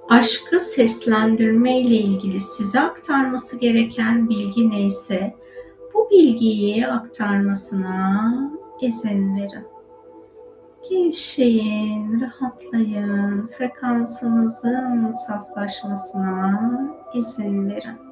[0.10, 5.36] aşkı seslendirme ile ilgili size aktarması gereken bilgi neyse
[5.94, 8.34] bu bilgiyi aktarmasına
[8.82, 9.68] izin verin.
[10.90, 16.60] Gevşeyin, rahatlayın, frekansınızın saflaşmasına
[17.14, 18.10] izin verin.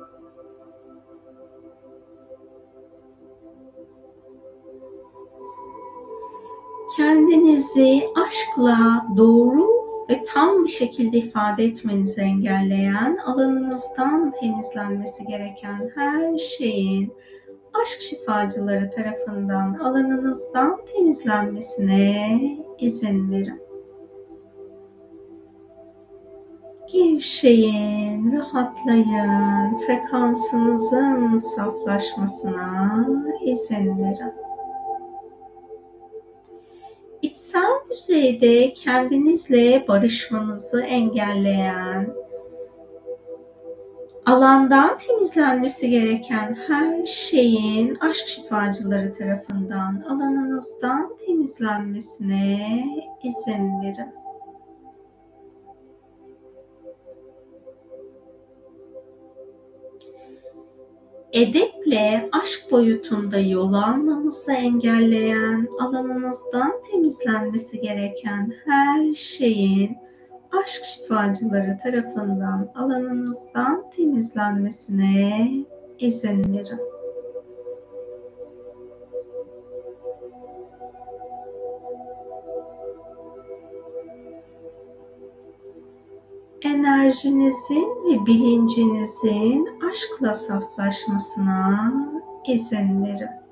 [6.98, 9.68] Kendinizi aşkla doğru
[10.10, 17.14] ve tam bir şekilde ifade etmenizi engelleyen, alanınızdan temizlenmesi gereken her şeyin
[17.82, 22.40] aşk şifacıları tarafından alanınızdan temizlenmesine
[22.80, 23.62] izin verin.
[26.94, 33.06] Gevşeyin, rahatlayın, frekansınızın saflaşmasına
[33.42, 34.34] izin verin.
[37.22, 42.14] İçsel düzeyde kendinizle barışmanızı engelleyen,
[44.28, 52.86] alandan temizlenmesi gereken her şeyin aşk şifacıları tarafından alanınızdan temizlenmesine
[53.24, 54.14] izin verin.
[61.34, 70.07] Edeple aşk boyutunda yol almanızı engelleyen, alanınızdan temizlenmesi gereken her şeyin
[70.52, 75.50] aşk şifacıları tarafından alanınızdan temizlenmesine
[76.00, 76.80] izin verin.
[86.62, 91.94] enerjinizin ve bilincinizin aşkla saflaşmasına
[92.48, 93.47] izin verin.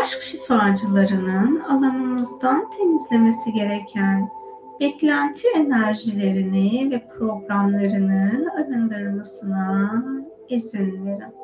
[0.00, 4.28] Aşk şifacılarının alanımızdan temizlemesi gereken
[4.80, 10.04] beklenti enerjilerini ve programlarını arındırmasına
[10.48, 11.39] izin verin.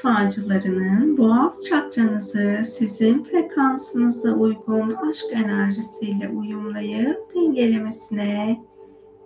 [0.00, 8.60] Şifacılarının boğaz çakranızı sizin frekansınıza uygun aşk enerjisiyle uyumlayıp dengelemesine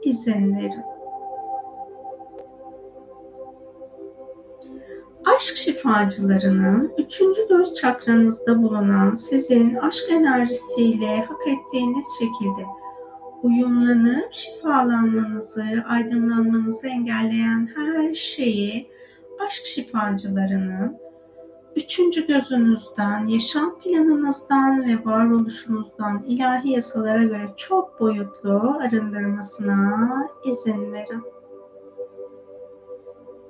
[0.02, 0.82] izin verin.
[5.36, 12.66] Aşk şifacılarının üçüncü göz çakranızda bulunan sizin aşk enerjisiyle hak ettiğiniz şekilde
[13.42, 18.93] uyumlanıp şifalanmanızı, aydınlanmanızı engelleyen her şeyi
[19.46, 20.98] aşk şifacılarının
[21.76, 31.22] üçüncü gözünüzden, yaşam planınızdan ve varoluşunuzdan ilahi yasalara göre çok boyutlu arındırmasına izin verin.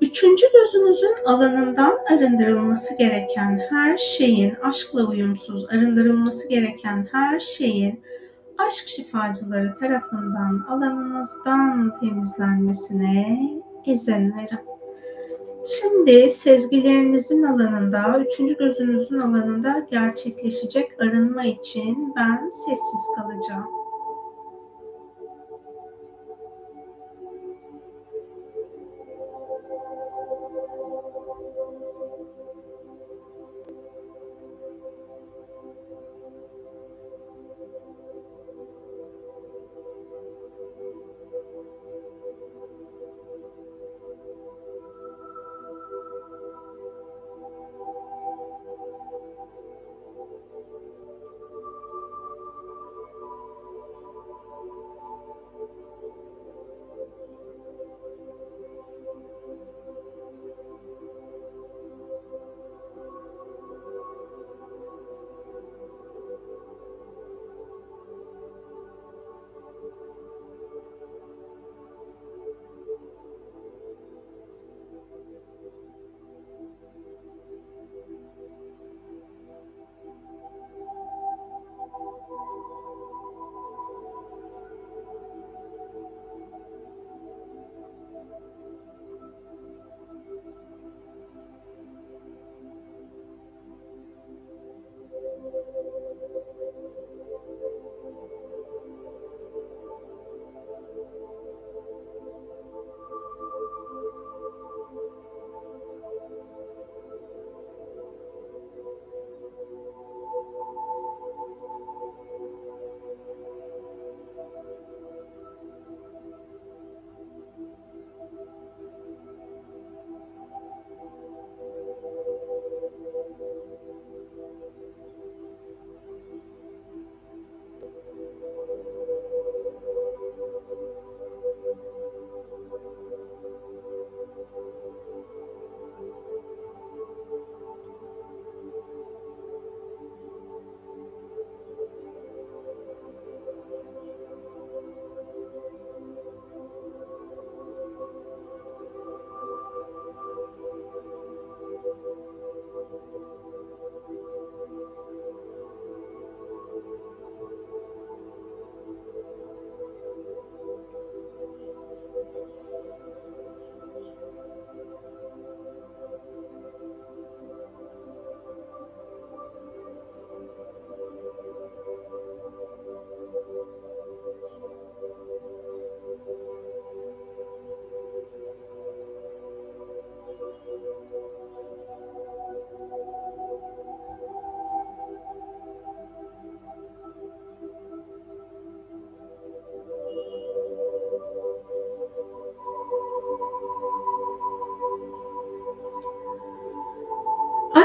[0.01, 8.01] Üçüncü gözünüzün alanından arındırılması gereken her şeyin, aşkla uyumsuz arındırılması gereken her şeyin
[8.59, 13.39] aşk şifacıları tarafından alanınızdan temizlenmesine
[13.86, 14.73] izin verin.
[15.66, 23.84] Şimdi sezgilerinizin alanında, üçüncü gözünüzün alanında gerçekleşecek arınma için ben sessiz kalacağım.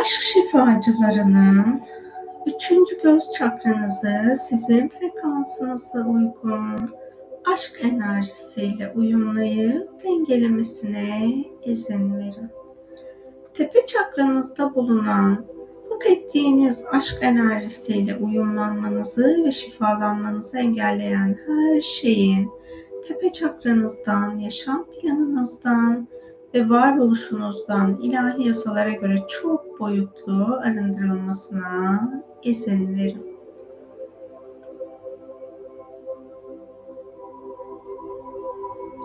[0.10, 1.82] Aşk şifacılarının
[2.46, 6.90] üçüncü göz çakranızı sizin frekansınıza uygun
[7.54, 11.34] aşk enerjisiyle uyumlayıp dengelemesine
[11.66, 12.50] izin verin.
[13.54, 15.46] Tepe çakranızda bulunan
[15.90, 22.50] hak ettiğiniz aşk enerjisiyle uyumlanmanızı ve şifalanmanızı engelleyen her şeyin
[23.08, 26.08] tepe çakranızdan, yaşam planınızdan
[26.54, 32.10] ve varoluşunuzdan ilahi yasalara göre çok boyutlu arındırılmasına
[32.44, 33.30] izin verin.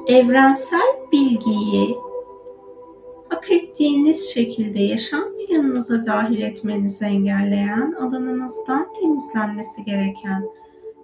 [0.09, 1.97] Evrensel bilgiyi
[3.29, 10.45] hak ettiğiniz şekilde yaşam planınıza dahil etmenizi engelleyen, alanınızdan temizlenmesi gereken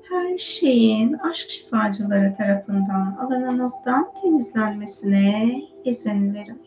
[0.02, 6.62] her şeyin aşk şifacıları tarafından alanınızdan temizlenmesine izin verin.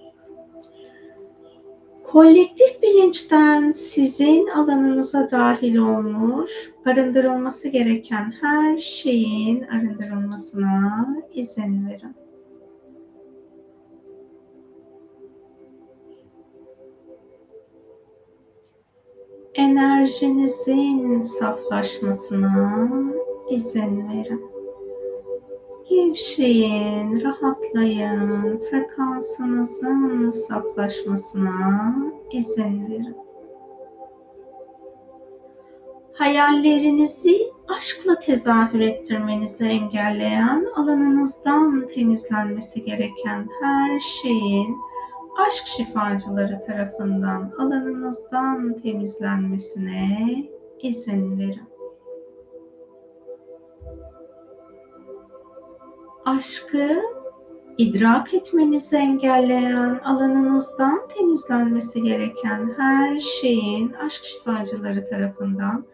[2.03, 12.23] Kolektif bilinçten sizin alanınıza dahil olmuş, arındırılması gereken her şeyin arındırılmasına izin verin.
[19.56, 22.90] enerjinizin saflaşmasına
[23.49, 24.52] izin verin.
[25.89, 31.95] Gevşeyin, rahatlayın, frekansınızın saflaşmasına
[32.31, 33.15] izin verin.
[36.14, 37.38] Hayallerinizi
[37.68, 44.77] aşkla tezahür ettirmenizi engelleyen, alanınızdan temizlenmesi gereken her şeyin
[45.47, 50.27] aşk şifacıları tarafından alanınızdan temizlenmesine
[50.81, 51.73] izin verin.
[56.26, 56.90] Aşkı
[57.78, 65.86] idrak etmenizi engelleyen, alanınızdan temizlenmesi gereken her şeyin aşk şifacıları tarafından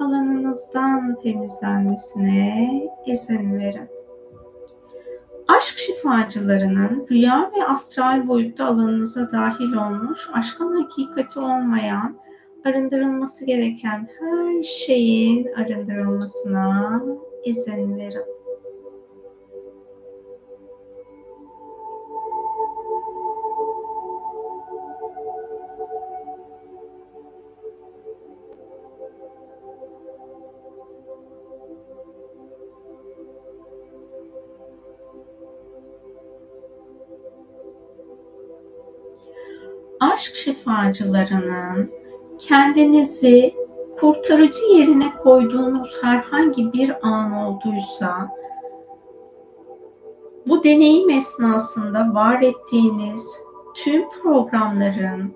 [0.00, 3.88] alanınızdan temizlenmesine izin verin
[5.48, 12.18] aşk şifacılarının rüya ve astral boyutta alanınıza dahil olmuş, aşkın hakikati olmayan,
[12.64, 17.02] arındırılması gereken her şeyin arındırılmasına
[17.44, 18.24] izin verin.
[40.16, 41.90] Aşk şifacılarının
[42.38, 43.54] kendinizi
[44.00, 48.28] kurtarıcı yerine koyduğunuz herhangi bir an olduysa
[50.46, 53.40] bu deneyim esnasında var ettiğiniz
[53.74, 55.34] tüm programların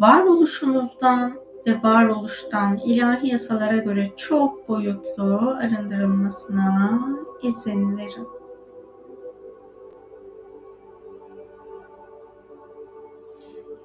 [0.00, 1.34] varoluşunuzdan
[1.66, 7.00] ve varoluştan ilahi yasalara göre çok boyutlu arındırılmasına
[7.42, 8.39] izin verin.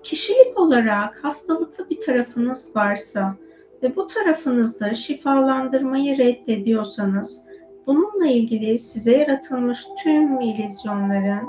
[0.06, 3.36] Kişilik olarak hastalıklı bir tarafınız varsa
[3.84, 7.46] ve bu tarafınızı şifalandırmayı reddediyorsanız
[7.88, 11.48] bununla ilgili size yaratılmış tüm ilizyonların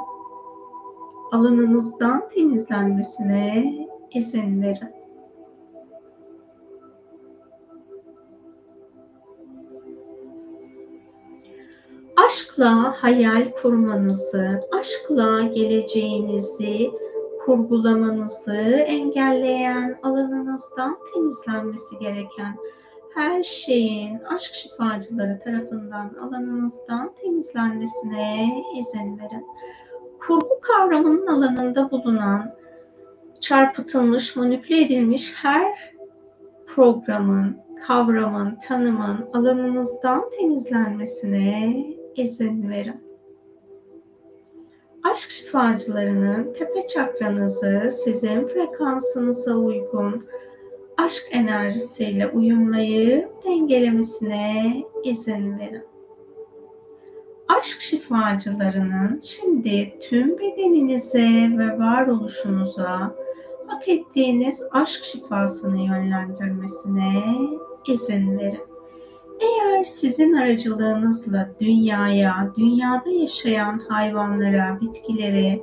[1.32, 3.74] alanınızdan temizlenmesine
[4.14, 4.96] izin verin.
[12.26, 16.90] Aşkla hayal kurmanızı, aşkla geleceğinizi
[17.46, 18.56] kurgulamanızı
[18.86, 22.56] engelleyen alanınızdan temizlenmesi gereken
[23.14, 29.46] her şeyin aşk şifacıları tarafından alanınızdan temizlenmesine izin verin.
[30.26, 32.54] Kurgu kavramının alanında bulunan
[33.40, 35.94] çarpıtılmış, manipüle edilmiş her
[36.66, 37.56] programın,
[37.86, 41.84] kavramın, tanımın alanınızdan temizlenmesine
[42.16, 43.05] izin verin
[45.12, 50.26] aşk şifacılarının tepe çakranızı sizin frekansınıza uygun
[50.96, 55.84] aşk enerjisiyle uyumlayıp dengelemesine izin verin.
[57.48, 63.16] Aşk şifacılarının şimdi tüm bedeninize ve varoluşunuza
[63.66, 67.24] hak ettiğiniz aşk şifasını yönlendirmesine
[67.86, 68.65] izin verin.
[69.40, 75.60] Eğer sizin aracılığınızla dünyaya, dünyada yaşayan hayvanlara, bitkilere,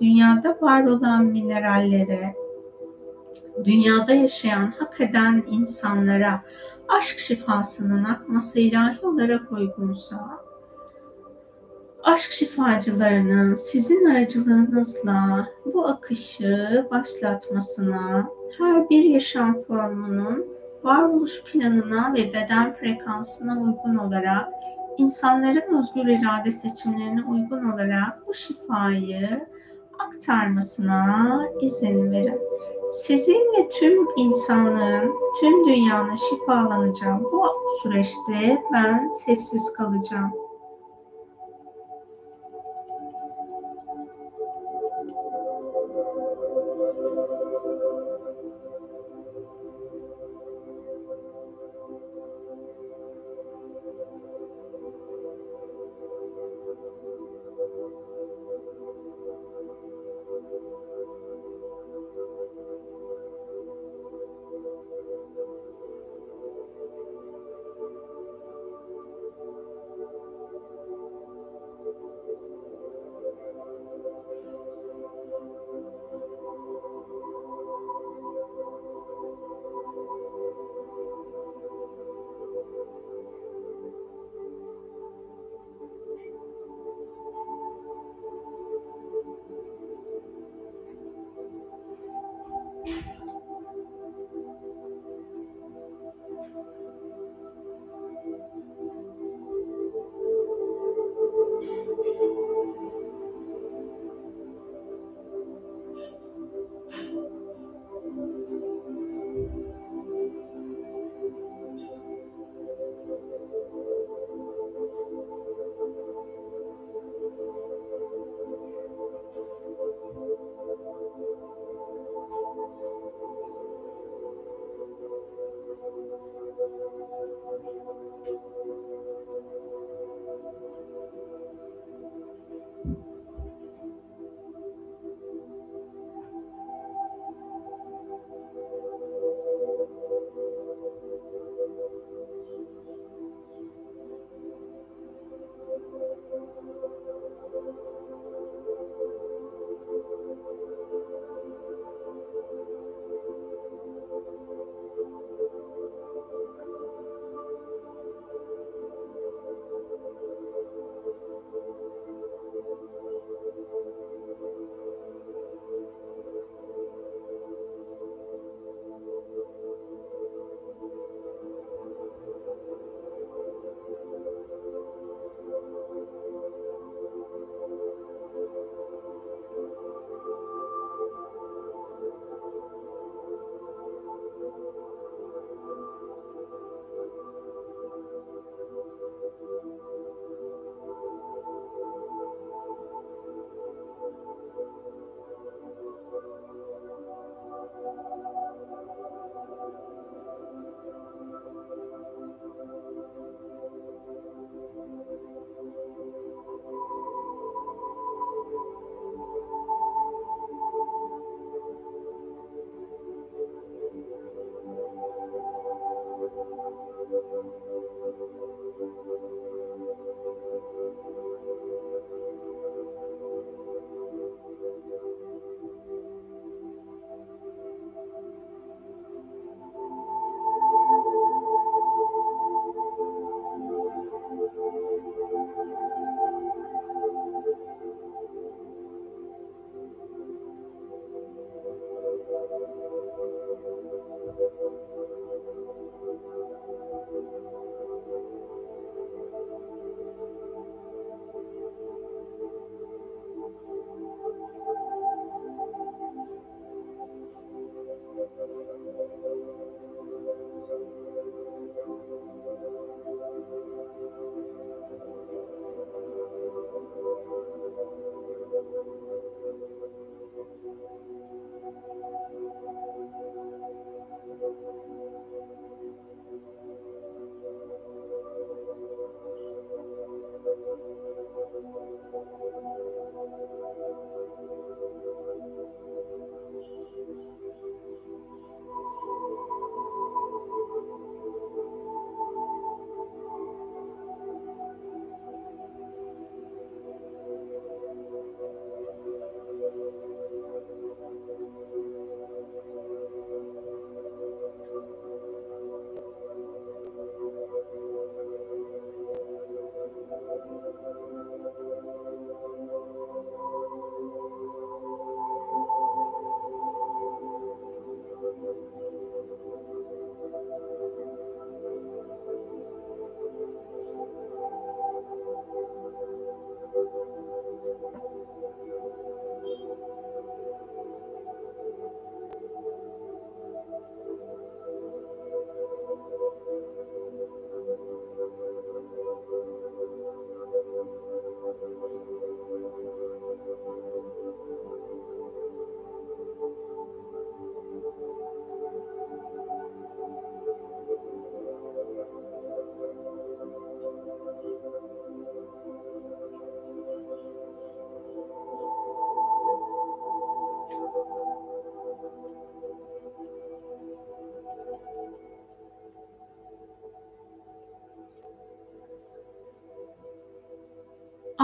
[0.00, 2.34] dünyada var olan minerallere,
[3.64, 6.42] dünyada yaşayan hak eden insanlara
[6.88, 10.44] aşk şifasının akması ilahi olarak uygunsa,
[12.02, 18.28] aşk şifacılarının sizin aracılığınızla bu akışı başlatmasına,
[18.58, 20.51] her bir yaşam formunun
[20.84, 24.48] varoluş planına ve beden frekansına uygun olarak,
[24.98, 29.46] insanların özgür irade seçimlerine uygun olarak bu şifayı
[29.98, 32.40] aktarmasına izin verin.
[32.90, 37.46] Sizin ve tüm insanlığın, tüm dünyanın şifalanacağı bu
[37.82, 40.32] süreçte ben sessiz kalacağım.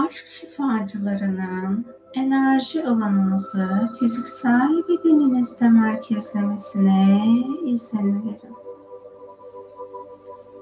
[0.09, 7.21] Aşk şifacılarının enerji alanınızı fiziksel bedeninizde merkezlemesine
[7.65, 8.55] izin verin.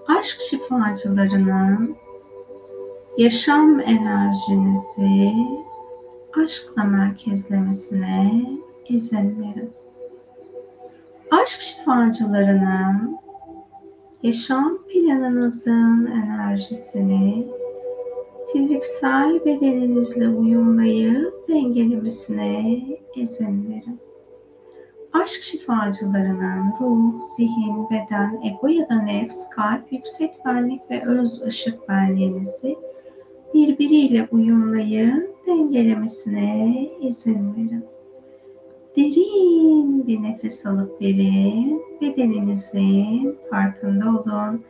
[0.07, 1.95] Aşk şifacılarının
[3.17, 5.33] yaşam enerjinizi
[6.43, 8.45] aşkla merkezlemesine
[8.89, 9.73] izin verin.
[11.31, 13.17] Aşk şifacılarının
[14.23, 17.56] yaşam planınızın enerjisini
[18.67, 22.81] fiziksel bedeninizle uyumlayıp dengelemesine
[23.15, 23.99] izin verin.
[25.13, 31.89] Aşk şifacılarının ruh, zihin, beden, ego ya da nefs, kalp, yüksek benlik ve öz ışık
[31.89, 32.75] benliğinizi
[33.53, 36.71] birbiriyle uyumlayıp dengelemesine
[37.01, 37.85] izin verin.
[38.97, 41.81] Derin bir nefes alıp verin.
[42.01, 44.63] Bedeninizin farkında olun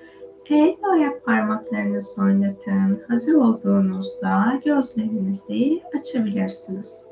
[0.50, 3.04] El ve ayak parmaklarınızı oynatın.
[3.08, 7.08] Hazır olduğunuzda gözlerinizi açabilirsiniz.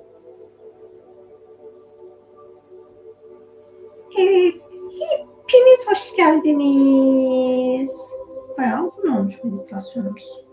[4.19, 4.55] Evet,
[5.01, 8.13] hepiniz hoş geldiniz.
[8.57, 10.45] Bayağı uzun olmuş meditasyonumuz.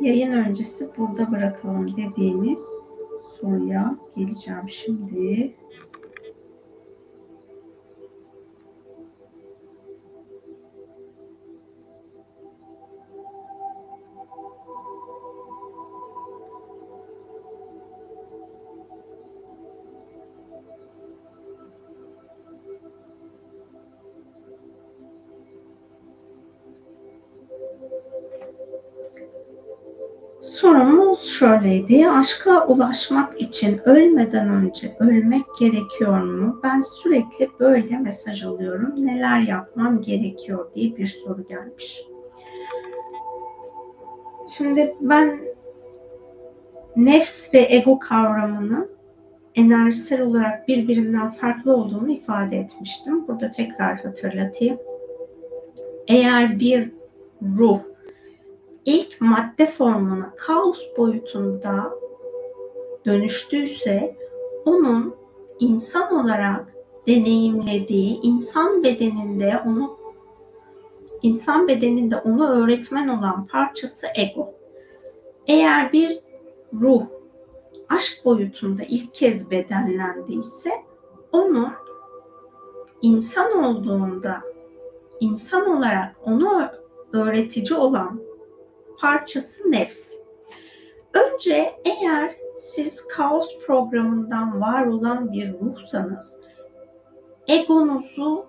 [0.00, 2.93] Yayın öncesi burada bırakalım dediğimiz
[3.40, 5.54] soruya geleceğim şimdi.
[31.38, 32.10] Şöyleydi.
[32.10, 36.60] Aşka ulaşmak için ölmeden önce ölmek gerekiyor mu?
[36.62, 39.06] Ben sürekli böyle mesaj alıyorum.
[39.06, 42.02] Neler yapmam gerekiyor diye bir soru gelmiş.
[44.48, 45.40] Şimdi ben
[46.96, 48.90] nefs ve ego kavramının
[49.54, 53.28] enerjisel olarak birbirinden farklı olduğunu ifade etmiştim.
[53.28, 54.78] Burada tekrar hatırlatayım.
[56.08, 56.90] Eğer bir
[57.42, 57.80] ruh
[58.84, 61.92] ilk madde formuna kaos boyutunda
[63.06, 64.16] dönüştüyse
[64.64, 65.14] onun
[65.60, 66.74] insan olarak
[67.06, 69.96] deneyimlediği insan bedeninde onu
[71.22, 74.54] insan bedeninde onu öğretmen olan parçası ego.
[75.46, 76.20] Eğer bir
[76.80, 77.02] ruh
[77.88, 80.70] aşk boyutunda ilk kez bedenlendiyse
[81.32, 81.72] onun
[83.02, 84.42] insan olduğunda
[85.20, 86.62] insan olarak onu
[87.12, 88.20] öğretici olan
[89.00, 90.14] parçası nefs.
[91.14, 96.40] Önce eğer siz kaos programından var olan bir ruhsanız
[97.48, 98.46] egonuzu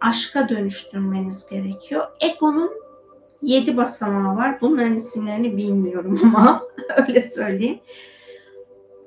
[0.00, 2.06] aşka dönüştürmeniz gerekiyor.
[2.20, 2.70] Egonun
[3.42, 4.60] yedi basamağı var.
[4.60, 6.62] Bunların isimlerini bilmiyorum ama
[6.96, 7.80] öyle söyleyeyim.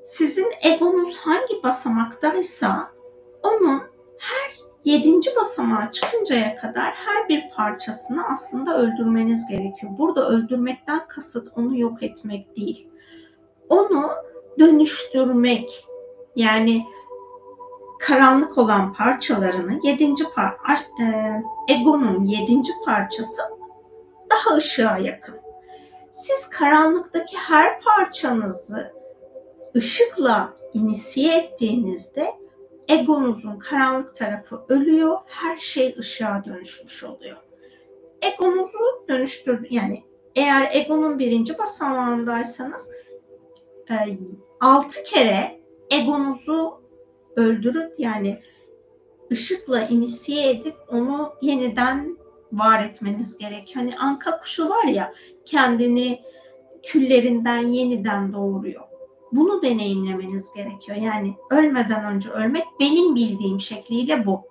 [0.03, 2.91] Sizin egonuz hangi basamaktaysa
[3.43, 3.81] onun
[4.18, 4.55] her
[4.86, 9.91] yedinci basamağa çıkıncaya kadar her bir parçasını aslında öldürmeniz gerekiyor.
[9.98, 12.90] Burada öldürmekten kasıt onu yok etmek değil.
[13.70, 14.10] Onu
[14.60, 15.88] dönüştürmek
[16.36, 16.86] yani
[17.99, 20.53] karanlık olan parçalarını yedinci par
[21.02, 21.06] e,
[21.74, 23.41] egonun yedinci parçası
[24.32, 25.36] daha ışığa yakın.
[26.12, 28.94] Siz karanlıktaki her parçanızı
[29.76, 32.44] ışıkla inisiye ettiğinizde
[32.88, 37.38] egonuzun karanlık tarafı ölüyor, her şey ışığa dönüşmüş oluyor.
[38.22, 40.03] Egonuzu dönüştür yani
[40.36, 42.91] eğer egonun birinci basamağındaysanız
[43.90, 43.95] e,
[44.60, 45.60] altı kere
[45.90, 46.82] egonuzu
[47.36, 48.41] öldürüp yani
[49.32, 52.18] ışıkla inisiye edip onu yeniden
[52.52, 53.86] var etmeniz gerekiyor.
[53.86, 55.14] Hani anka kuşu var ya
[55.45, 56.22] kendini
[56.84, 58.85] küllerinden yeniden doğuruyor.
[59.31, 60.97] Bunu deneyimlemeniz gerekiyor.
[60.97, 64.41] Yani ölmeden önce ölmek benim bildiğim şekliyle bu.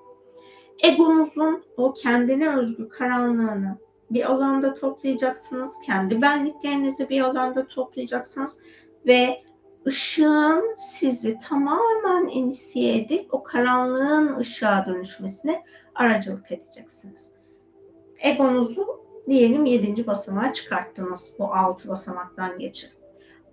[0.82, 3.78] Egonuzun o kendine özgü karanlığını
[4.10, 5.80] bir alanda toplayacaksınız.
[5.86, 8.60] Kendi benliklerinizi bir alanda toplayacaksınız
[9.06, 9.42] ve
[9.86, 15.62] ışığın sizi tamamen inisiye edip o karanlığın ışığa dönüşmesine
[15.94, 17.34] aracılık edeceksiniz.
[18.18, 18.86] Egonuzu
[19.28, 22.90] diyelim yedinci basamağa çıkarttınız bu altı basamaktan geçin.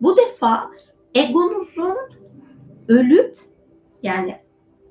[0.01, 0.71] Bu defa
[1.15, 1.97] egonuzun
[2.87, 3.37] ölüp
[4.03, 4.41] yani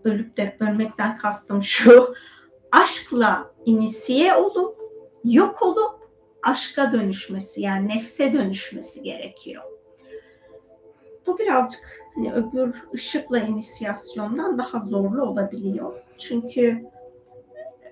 [0.05, 2.15] ölüp de ölmekten kastım şu
[2.73, 4.79] aşkla inisiye olup
[5.25, 6.01] yok olup
[6.43, 9.63] aşka dönüşmesi yani nefse dönüşmesi gerekiyor.
[11.27, 11.81] Bu birazcık
[12.15, 16.03] hani öbür ışıkla inisiyasyondan daha zorlu olabiliyor.
[16.19, 16.85] Çünkü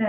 [0.00, 0.04] e,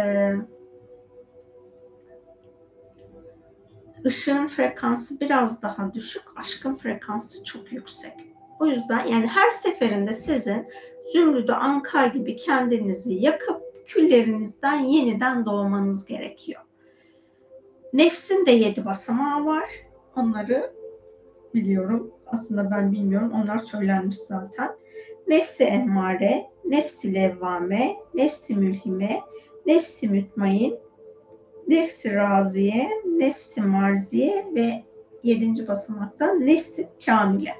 [4.06, 8.14] ışığın frekansı biraz daha düşük, aşkın frekansı çok yüksek.
[8.60, 10.68] O yüzden yani her seferinde sizin
[11.14, 16.62] zümrüdü anka gibi kendinizi yakıp küllerinizden yeniden doğmanız gerekiyor.
[17.94, 19.70] Nefsin de yedi basamağı var.
[20.16, 20.74] Onları
[21.54, 22.12] biliyorum.
[22.28, 23.32] Aslında ben bilmiyorum.
[23.32, 24.72] Onlar söylenmiş zaten.
[25.28, 29.20] Nefsi emmare, nefsi levvame, nefsi mülhime,
[29.66, 30.76] nefsi mütmain,
[31.70, 34.84] nefsi raziye, nefsi marziye ve
[35.24, 37.56] yedinci basamakta nefsi kamile.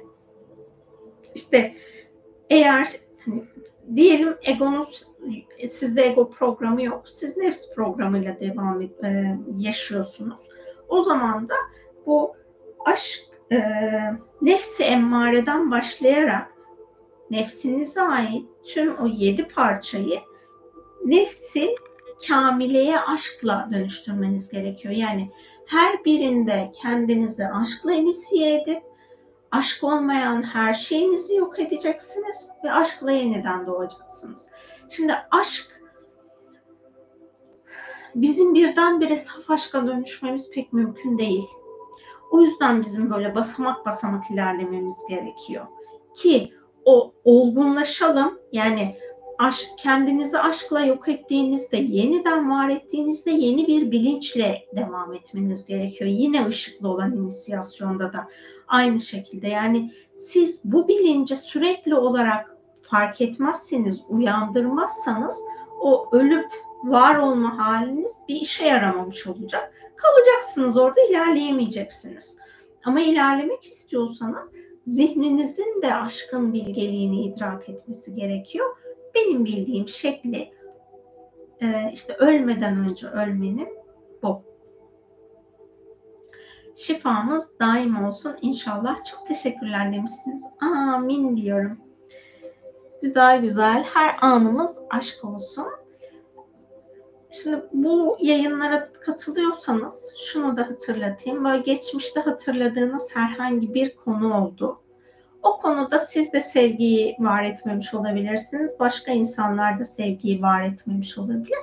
[1.34, 1.74] İşte
[2.50, 2.88] eğer
[3.24, 3.44] hani,
[3.96, 5.06] diyelim egonuz
[5.68, 7.08] sizde ego programı yok.
[7.08, 10.48] Siz nefs programıyla devam e, yaşıyorsunuz.
[10.88, 11.54] O zaman da
[12.06, 12.36] bu
[12.86, 13.20] aşk
[13.52, 13.60] e,
[14.42, 16.52] nefsi emmareden başlayarak
[17.30, 20.20] nefsinize ait tüm o yedi parçayı
[21.04, 21.68] nefsi
[22.28, 24.94] kamileye aşkla dönüştürmeniz gerekiyor.
[24.94, 25.30] Yani
[25.66, 28.82] her birinde kendinizi aşkla inisiye edip
[29.50, 34.48] aşk olmayan her şeyinizi yok edeceksiniz ve aşkla yeniden doğacaksınız.
[34.88, 35.80] Şimdi aşk
[38.14, 41.46] bizim birdenbire saf aşka dönüşmemiz pek mümkün değil.
[42.30, 45.66] O yüzden bizim böyle basamak basamak ilerlememiz gerekiyor.
[46.14, 48.96] Ki o olgunlaşalım yani
[49.40, 56.10] aşk, kendinizi aşkla yok ettiğinizde, yeniden var ettiğinizde yeni bir bilinçle devam etmeniz gerekiyor.
[56.10, 58.28] Yine ışıklı olan inisiyasyonda da
[58.68, 59.48] aynı şekilde.
[59.48, 65.40] Yani siz bu bilinci sürekli olarak fark etmezseniz, uyandırmazsanız
[65.80, 66.48] o ölüp
[66.84, 69.72] var olma haliniz bir işe yaramamış olacak.
[69.96, 72.38] Kalacaksınız orada ilerleyemeyeceksiniz.
[72.84, 74.52] Ama ilerlemek istiyorsanız
[74.84, 78.76] zihninizin de aşkın bilgeliğini idrak etmesi gerekiyor.
[79.14, 80.52] Benim bildiğim şekli
[81.62, 83.68] e, işte ölmeden önce ölmenin
[84.22, 84.42] bu.
[86.74, 89.04] Şifamız daim olsun inşallah.
[89.04, 90.44] Çok teşekkürler demişsiniz.
[90.60, 91.78] Amin diyorum.
[93.02, 95.66] Güzel güzel her anımız aşk olsun.
[97.30, 101.44] Şimdi bu yayınlara katılıyorsanız şunu da hatırlatayım.
[101.44, 104.80] Böyle geçmişte hatırladığınız herhangi bir konu oldu.
[105.42, 108.76] O konuda siz de sevgiyi var etmemiş olabilirsiniz.
[108.80, 111.58] Başka insanlar da sevgiyi var etmemiş olabilir.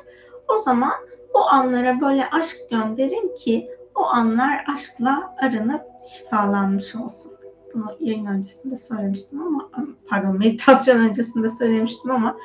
[0.47, 0.93] O zaman
[1.33, 7.31] o anlara böyle aşk gönderin ki o anlar aşkla arınıp şifalanmış olsun.
[7.73, 9.69] Bunu yayın öncesinde söylemiştim ama
[10.09, 12.37] pardon meditasyon öncesinde söylemiştim ama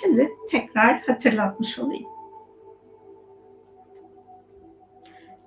[0.00, 2.13] şimdi tekrar hatırlatmış olayım.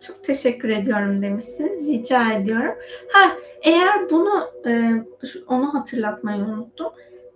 [0.08, 1.88] Çok teşekkür ediyorum demişsiniz.
[1.88, 2.76] Rica ediyorum.
[3.12, 3.32] Ha
[3.62, 4.92] eğer bunu e,
[5.48, 6.88] onu hatırlatmayı unuttum.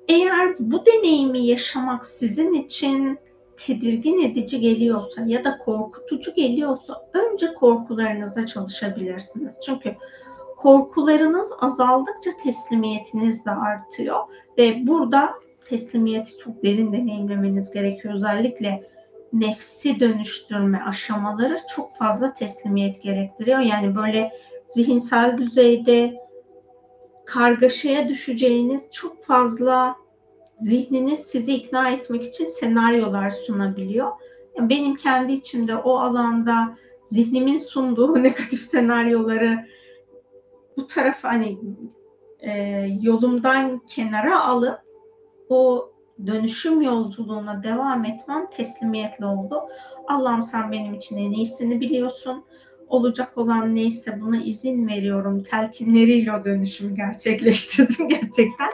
[0.08, 3.20] Eğer bu deneyimi yaşamak sizin için
[3.58, 9.56] tedirgin edici geliyorsa ya da korkutucu geliyorsa önce korkularınıza çalışabilirsiniz.
[9.66, 9.96] Çünkü
[10.58, 14.20] korkularınız azaldıkça teslimiyetiniz de artıyor
[14.58, 15.34] ve burada
[15.66, 18.14] teslimiyeti çok derin deneyimlemeniz gerekiyor.
[18.14, 18.91] Özellikle
[19.34, 23.60] nefsi dönüştürme aşamaları çok fazla teslimiyet gerektiriyor.
[23.60, 24.32] Yani böyle
[24.68, 26.22] zihinsel düzeyde
[27.26, 29.96] kargaşaya düşeceğiniz çok fazla
[30.60, 34.12] zihniniz sizi ikna etmek için senaryolar sunabiliyor.
[34.58, 39.68] Yani benim kendi içimde o alanda zihnimin sunduğu negatif senaryoları
[40.78, 41.60] bu tarafa hani
[42.40, 42.52] e,
[43.02, 44.80] yolumdan kenara alıp
[45.50, 45.91] o
[46.28, 49.62] dönüşüm yolculuğuna devam etmem teslimiyetli oldu.
[50.08, 52.46] Allah'ım sen benim için en iyisini biliyorsun.
[52.88, 55.44] Olacak olan neyse buna izin veriyorum.
[55.44, 58.70] Telkinleriyle o dönüşümü gerçekleştirdim gerçekten.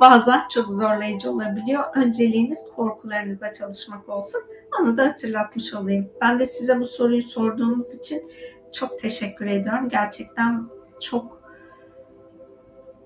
[0.00, 1.84] Bazen çok zorlayıcı olabiliyor.
[1.96, 4.40] Önceliğiniz korkularınıza çalışmak olsun.
[4.80, 6.08] Onu da hatırlatmış olayım.
[6.20, 8.22] Ben de size bu soruyu sorduğunuz için
[8.72, 9.88] çok teşekkür ediyorum.
[9.88, 10.64] Gerçekten
[11.00, 11.40] çok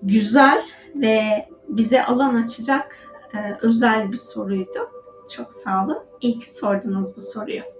[0.02, 0.64] güzel
[0.94, 3.13] ve bize alan açacak
[3.62, 4.90] özel bir soruydu.
[5.28, 5.98] Çok sağ olun.
[6.20, 7.73] İyi ki sordunuz bu soruyu.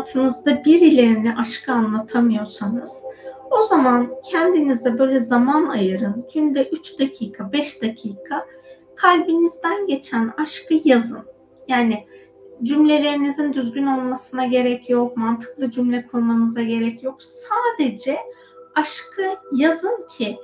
[0.00, 3.02] Hayatınızda birilerine aşkı anlatamıyorsanız
[3.50, 6.26] o zaman kendinize böyle zaman ayırın.
[6.34, 8.46] Günde 3 dakika, 5 dakika
[8.96, 11.24] kalbinizden geçen aşkı yazın.
[11.68, 12.06] Yani
[12.62, 17.22] cümlelerinizin düzgün olmasına gerek yok, mantıklı cümle kurmanıza gerek yok.
[17.22, 18.18] Sadece
[18.74, 19.22] aşkı
[19.52, 20.38] yazın ki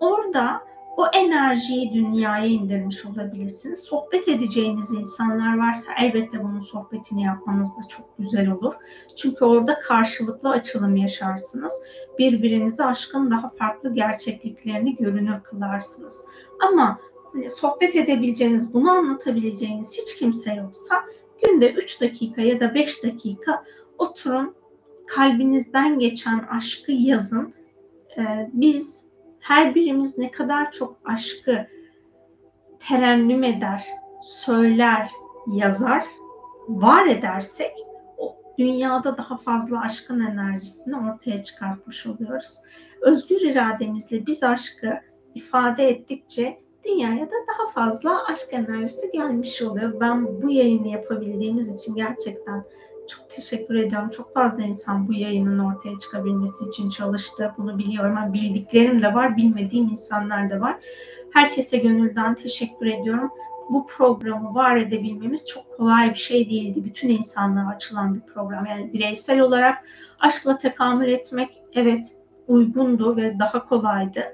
[0.00, 0.62] orada
[0.96, 3.78] o enerjiyi dünyaya indirmiş olabilirsiniz.
[3.78, 8.74] Sohbet edeceğiniz insanlar varsa elbette bunun sohbetini yapmanız da çok güzel olur.
[9.16, 11.72] Çünkü orada karşılıklı açılım yaşarsınız.
[12.18, 16.24] Birbirinize aşkın daha farklı gerçekliklerini görünür kılarsınız.
[16.68, 16.98] Ama
[17.32, 20.94] hani sohbet edebileceğiniz, bunu anlatabileceğiniz hiç kimse yoksa
[21.46, 23.64] günde 3 dakika ya da 5 dakika
[23.98, 24.54] oturun,
[25.06, 27.54] kalbinizden geçen aşkı yazın.
[28.18, 29.01] Ee, biz
[29.42, 31.66] her birimiz ne kadar çok aşkı
[32.80, 33.86] terennüm eder,
[34.22, 35.10] söyler,
[35.46, 36.04] yazar,
[36.68, 37.72] var edersek
[38.18, 42.58] o dünyada daha fazla aşkın enerjisini ortaya çıkartmış oluyoruz.
[43.00, 45.00] Özgür irademizle biz aşkı
[45.34, 50.00] ifade ettikçe dünyaya da daha fazla aşk enerjisi gelmiş oluyor.
[50.00, 52.64] Ben bu yayını yapabildiğimiz için gerçekten
[53.08, 54.10] çok teşekkür ediyorum.
[54.10, 57.54] Çok fazla insan bu yayının ortaya çıkabilmesi için çalıştı.
[57.58, 58.16] Bunu biliyorum.
[58.16, 60.76] Yani bildiklerim de var, bilmediğim insanlar da var.
[61.32, 63.30] Herkese gönülden teşekkür ediyorum.
[63.70, 66.84] Bu programı var edebilmemiz çok kolay bir şey değildi.
[66.84, 68.66] Bütün insanlığa açılan bir program.
[68.66, 69.86] Yani bireysel olarak
[70.20, 72.16] aşkla tekamül etmek evet
[72.48, 74.24] uygundu ve daha kolaydı.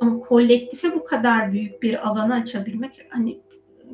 [0.00, 3.40] Ama kolektife bu kadar büyük bir alanı açabilmek hani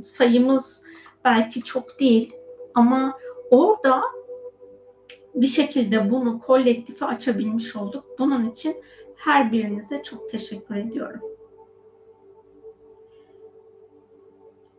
[0.05, 0.83] sayımız
[1.25, 2.33] belki çok değil
[2.75, 3.19] ama
[3.51, 4.03] orada
[5.35, 8.05] bir şekilde bunu kolektife açabilmiş olduk.
[8.19, 8.77] Bunun için
[9.17, 11.21] her birinize çok teşekkür ediyorum.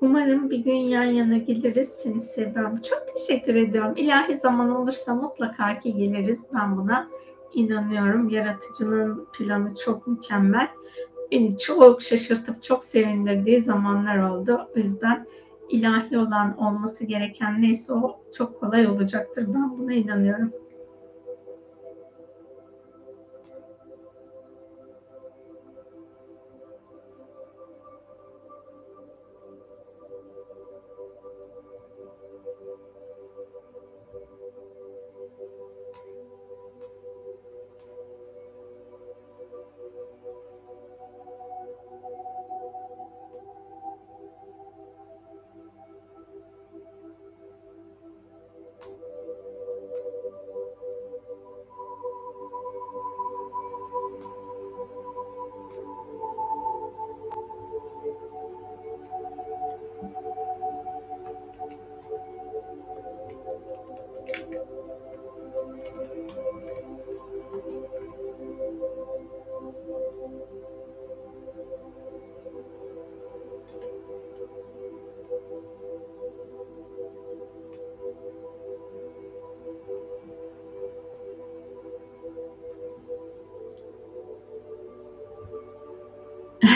[0.01, 1.89] Umarım bir gün yan yana geliriz.
[1.89, 2.81] Seni seviyorum.
[2.81, 3.93] Çok teşekkür ediyorum.
[3.97, 6.43] İlahi zaman olursa mutlaka ki geliriz.
[6.53, 7.09] Ben buna
[7.53, 8.29] inanıyorum.
[8.29, 10.67] Yaratıcının planı çok mükemmel.
[11.31, 14.67] Beni çok şaşırtıp çok sevindirdiği zamanlar oldu.
[14.75, 15.27] O yüzden
[15.71, 19.47] ilahi olan olması gereken neyse o çok kolay olacaktır.
[19.47, 20.53] Ben buna inanıyorum.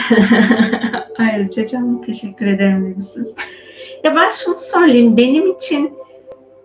[1.17, 3.35] Ayrıca canım teşekkür ederim demişsiniz.
[4.03, 5.17] Ya ben şunu söyleyeyim.
[5.17, 5.93] Benim için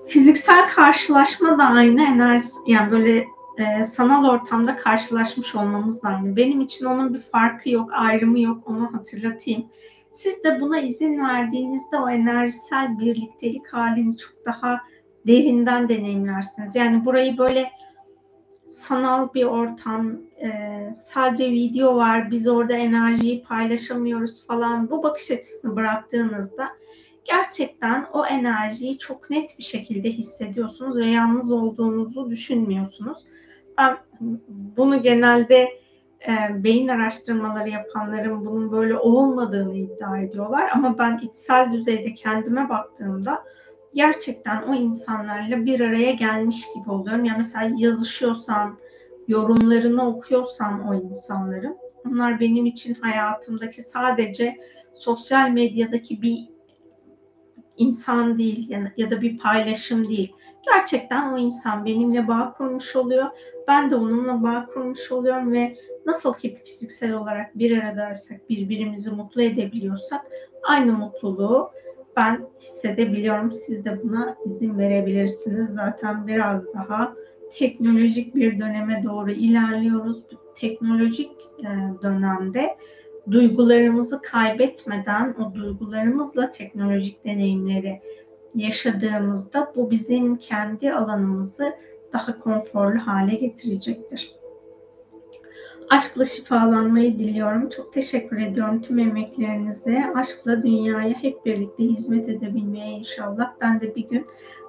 [0.07, 3.27] fiziksel karşılaşma da aynı enerji yani böyle
[3.59, 6.37] e, sanal ortamda karşılaşmış olmamız da aynı.
[6.37, 8.59] Benim için onun bir farkı yok, ayrımı yok.
[8.67, 9.65] Onu hatırlatayım.
[10.11, 14.81] Siz de buna izin verdiğinizde o enerjisel birliktelik halini çok daha
[15.27, 16.77] derinden deneyimlersiniz.
[16.77, 17.71] Yani burayı böyle
[18.71, 20.51] sanal bir ortam, e,
[20.97, 26.69] sadece video var, biz orada enerjiyi paylaşamıyoruz falan bu bakış açısını bıraktığınızda
[27.25, 33.19] gerçekten o enerjiyi çok net bir şekilde hissediyorsunuz ve yalnız olduğunuzu düşünmüyorsunuz.
[33.79, 33.97] Ben
[34.77, 35.69] bunu genelde
[36.29, 43.45] e, beyin araştırmaları yapanların bunun böyle olmadığını iddia ediyorlar ama ben içsel düzeyde kendime baktığımda
[43.95, 47.25] gerçekten o insanlarla bir araya gelmiş gibi oluyorum.
[47.25, 48.79] Yani mesela yazışıyorsam,
[49.29, 51.77] yorumlarını okuyorsam o insanların,
[52.07, 54.57] onlar benim için hayatımdaki sadece
[54.93, 56.49] sosyal medyadaki bir
[57.77, 60.33] insan değil ya da bir paylaşım değil.
[60.65, 63.27] Gerçekten o insan benimle bağ kurmuş oluyor.
[63.69, 65.77] Ben de onunla bağ kurmuş oluyorum ve
[66.07, 70.27] nasıl ki fiziksel olarak bir aradaysak, birbirimizi mutlu edebiliyorsak
[70.63, 71.71] aynı mutluluğu
[72.21, 73.53] ben hissedebiliyorum.
[73.53, 75.75] Siz de buna izin verebilirsiniz.
[75.75, 77.15] Zaten biraz daha
[77.53, 80.23] teknolojik bir döneme doğru ilerliyoruz.
[80.33, 81.69] Bu teknolojik e,
[82.03, 82.77] dönemde
[83.31, 88.01] duygularımızı kaybetmeden o duygularımızla teknolojik deneyimleri
[88.55, 91.73] yaşadığımızda bu bizim kendi alanımızı
[92.13, 94.40] daha konforlu hale getirecektir.
[95.91, 97.69] Aşkla şifalanmayı diliyorum.
[97.69, 100.13] Çok teşekkür ediyorum tüm emeklerinize.
[100.15, 103.55] Aşkla dünyaya hep birlikte hizmet edebilmeye inşallah.
[103.61, 104.27] Ben de bir gün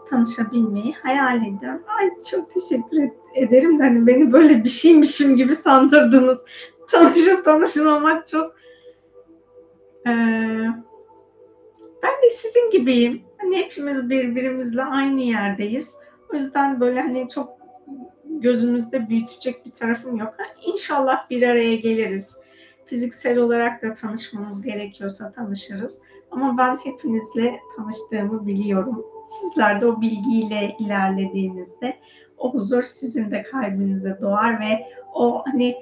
[0.10, 1.84] tanışabilmeyi hayal ediyorum.
[2.00, 3.80] Ay çok teşekkür ederim.
[3.80, 6.44] Hani beni böyle bir şeymişim gibi sandırdınız.
[6.92, 8.56] Tanışıp tanışmamak çok
[10.08, 10.10] Ee,
[12.04, 13.22] ben de sizin gibiyim.
[13.38, 15.96] Hani hepimiz birbirimizle aynı yerdeyiz.
[16.34, 17.61] O yüzden böyle hani çok
[18.42, 20.34] gözümüzde büyütecek bir tarafım yok.
[20.66, 22.38] İnşallah bir araya geliriz.
[22.86, 26.02] Fiziksel olarak da tanışmamız gerekiyorsa tanışırız.
[26.32, 29.06] Ama ben hepinizle tanıştığımı biliyorum.
[29.28, 31.98] Sizler de o bilgiyle ilerlediğinizde
[32.38, 35.76] o huzur sizin de kalbinize doğar ve o hani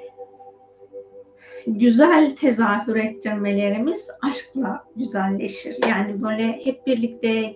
[1.67, 5.77] güzel tezahür ettirmelerimiz aşkla güzelleşir.
[5.87, 7.55] Yani böyle hep birlikte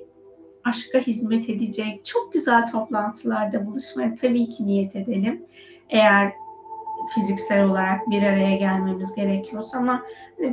[0.66, 5.46] aşka hizmet edecek çok güzel toplantılarda buluşmaya tabii ki niyet edelim.
[5.90, 6.34] Eğer
[7.16, 10.04] fiziksel olarak bir araya gelmemiz gerekiyorsa ama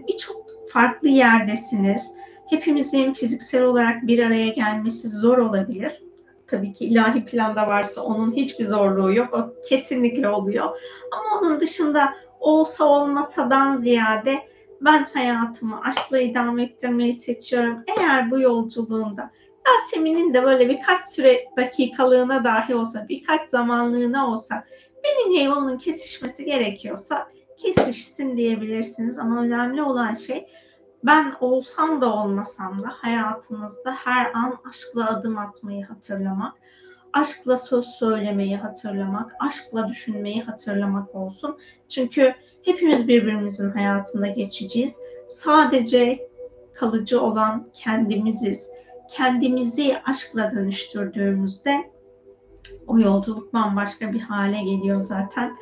[0.09, 0.37] birçok
[0.73, 2.13] farklı yerdesiniz.
[2.47, 6.03] Hepimizin fiziksel olarak bir araya gelmesi zor olabilir.
[6.47, 9.35] Tabii ki ilahi planda varsa onun hiçbir zorluğu yok.
[9.35, 10.65] O kesinlikle oluyor.
[11.13, 14.39] Ama onun dışında olsa olmasadan ziyade
[14.81, 17.79] ben hayatımı aşkla idame ettirmeyi seçiyorum.
[17.99, 19.31] Eğer bu yolculuğunda
[19.67, 24.65] Yasemin'in de böyle birkaç süre dakikalığına dahi olsa, birkaç zamanlığına olsa
[25.05, 29.19] benimle yolunun kesişmesi gerekiyorsa kesişsin diyebilirsiniz.
[29.19, 30.47] Ama önemli olan şey
[31.05, 36.55] ben olsam da olmasam da hayatınızda her an aşkla adım atmayı hatırlamak,
[37.13, 41.59] aşkla söz söylemeyi hatırlamak, aşkla düşünmeyi hatırlamak olsun.
[41.89, 42.35] Çünkü
[42.65, 44.97] hepimiz birbirimizin hayatında geçeceğiz.
[45.29, 46.29] Sadece
[46.75, 48.71] kalıcı olan kendimiziz.
[49.11, 51.91] Kendimizi aşkla dönüştürdüğümüzde
[52.87, 55.57] o yolculuk bambaşka bir hale geliyor zaten.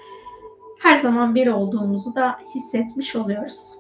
[0.79, 3.75] Her zaman bir olduğumuzu da hissetmiş oluyoruz.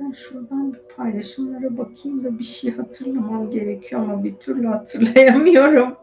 [0.00, 5.97] Ben şuradan bir paylaşımlara bakayım da bir şey hatırlamam gerekiyor ama bir türlü hatırlayamıyorum.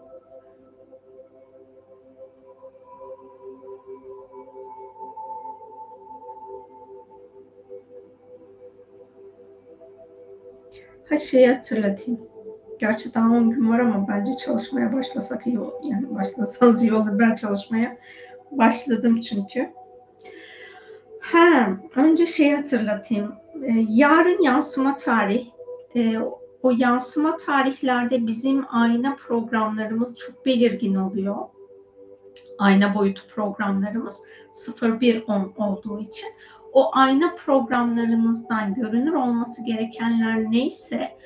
[11.16, 12.20] Ha şeyi hatırlatayım.
[12.80, 15.74] Gerçi daha 10 gün var ama bence çalışmaya başlasak iyi olur.
[15.84, 17.20] Yani başlasanız iyi olur.
[17.20, 17.98] Ben çalışmaya
[18.52, 19.70] başladım çünkü.
[21.20, 23.36] Ha, önce şeyi hatırlatayım.
[23.64, 25.48] Ee, yarın yansıma tarih.
[25.96, 26.20] Ee,
[26.64, 31.36] o yansıma tarihlerde bizim ayna programlarımız çok belirgin oluyor.
[32.58, 34.22] Ayna boyutu programlarımız
[34.54, 36.30] 0-1-10 olduğu için
[36.76, 41.18] o ayna programlarınızdan görünür olması gerekenler neyse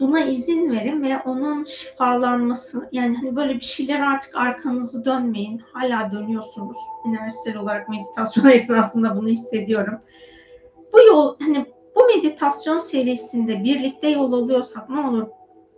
[0.00, 5.62] buna izin verin ve onun şifalanması yani hani böyle bir şeyler artık arkanızı dönmeyin.
[5.72, 6.76] Hala dönüyorsunuz.
[7.06, 10.00] Üniversiteli olarak meditasyon esnasında bunu hissediyorum.
[10.92, 15.26] Bu yol hani bu meditasyon serisinde birlikte yol alıyorsak ne olur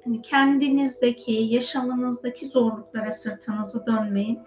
[0.04, 4.38] hani kendinizdeki, yaşamınızdaki zorluklara sırtınızı dönmeyin.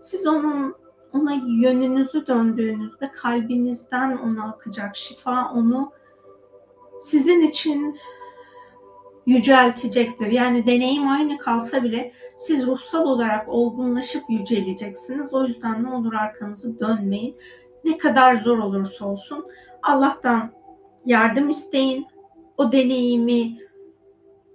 [0.00, 0.81] Siz onun
[1.12, 5.92] ona yönünüzü döndüğünüzde kalbinizden ona akacak şifa onu
[7.00, 7.98] sizin için
[9.26, 10.26] yüceltecektir.
[10.26, 15.34] Yani deneyim aynı kalsa bile siz ruhsal olarak olgunlaşıp yüceleceksiniz.
[15.34, 17.36] O yüzden ne olur arkanızı dönmeyin.
[17.84, 19.46] Ne kadar zor olursa olsun
[19.82, 20.52] Allah'tan
[21.04, 22.06] yardım isteyin.
[22.56, 23.58] O deneyimi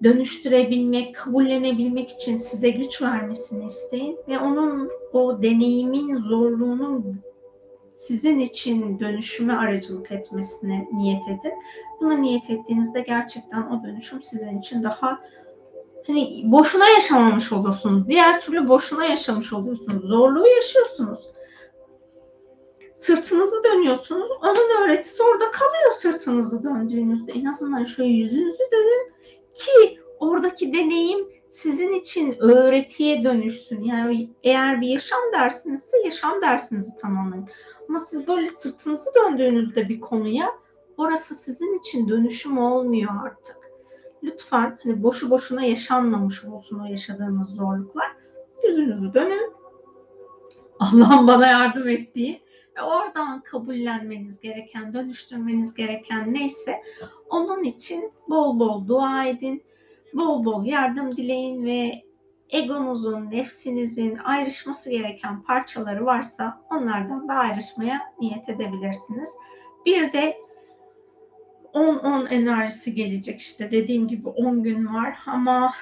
[0.03, 7.22] dönüştürebilmek, kabullenebilmek için size güç vermesini isteyin ve onun o deneyimin zorluğunun
[7.94, 11.53] sizin için dönüşüme aracılık etmesine niyet edin.
[12.02, 15.19] Buna niyet ettiğinizde gerçekten o dönüşüm sizin için daha
[16.07, 18.07] hani boşuna yaşamamış olursunuz.
[18.07, 20.03] Diğer türlü boşuna yaşamış oluyorsunuz.
[20.03, 21.19] Zorluğu yaşıyorsunuz.
[22.95, 24.30] Sırtınızı dönüyorsunuz.
[24.41, 27.32] Onun öğretisi orada kalıyor sırtınızı döndüğünüzde.
[27.32, 29.16] En azından şöyle yüzünüzü dönün
[29.57, 33.84] ki oradaki deneyim sizin için öğretiye dönüşsün.
[33.84, 37.47] Yani eğer bir yaşam dersinizse yaşam dersinizi tamamlayın.
[37.89, 40.47] Ama siz böyle sırtınızı döndüğünüzde bir konuya
[40.97, 43.57] orası sizin için dönüşüm olmuyor artık.
[44.23, 48.11] Lütfen hani boşu boşuna yaşanmamış olsun o yaşadığınız zorluklar.
[48.63, 49.53] Yüzünüzü dönün.
[50.79, 52.41] Allah'ın bana yardım ettiği
[52.78, 56.82] ve oradan kabullenmeniz gereken, dönüştürmeniz gereken neyse
[57.30, 59.64] onun için bol bol dua edin,
[60.14, 62.04] bol bol yardım dileyin ve
[62.49, 69.30] egonuzun, nefsinizin ayrışması gereken parçaları varsa onlardan da ayrışmaya niyet edebilirsiniz.
[69.86, 70.38] Bir de
[71.74, 75.74] 10-10 enerjisi gelecek işte dediğim gibi 10 gün var ama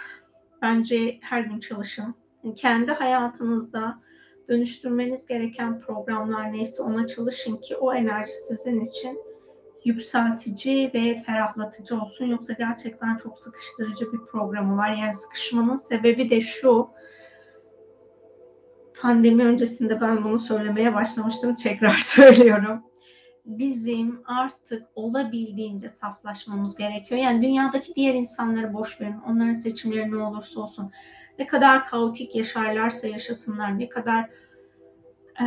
[0.61, 2.15] bence her gün çalışın.
[2.55, 3.99] Kendi hayatınızda
[4.49, 9.19] dönüştürmeniz gereken programlar neyse ona çalışın ki o enerji sizin için
[9.85, 14.89] yükseltici ve ferahlatıcı olsun yoksa gerçekten çok sıkıştırıcı bir programı var.
[14.89, 16.89] Yani sıkışmanın sebebi de şu.
[19.01, 21.55] Pandemi öncesinde ben bunu söylemeye başlamıştım.
[21.55, 22.83] Tekrar söylüyorum.
[23.45, 27.21] Bizim artık olabildiğince saflaşmamız gerekiyor.
[27.21, 29.19] Yani dünyadaki diğer insanları boş verin.
[29.27, 30.91] Onların seçimleri ne olursa olsun.
[31.39, 34.29] Ne kadar kaotik yaşarlarsa yaşasınlar, ne kadar
[35.41, 35.45] e,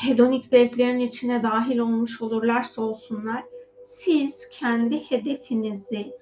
[0.00, 3.44] hedonik zevklerin içine dahil olmuş olurlarsa olsunlar,
[3.84, 6.12] siz kendi hedefinizi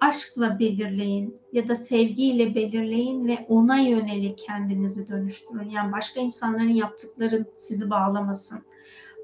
[0.00, 5.70] aşkla belirleyin ya da sevgiyle belirleyin ve ona yönelik kendinizi dönüştürün.
[5.70, 8.62] Yani başka insanların yaptıkları sizi bağlamasın.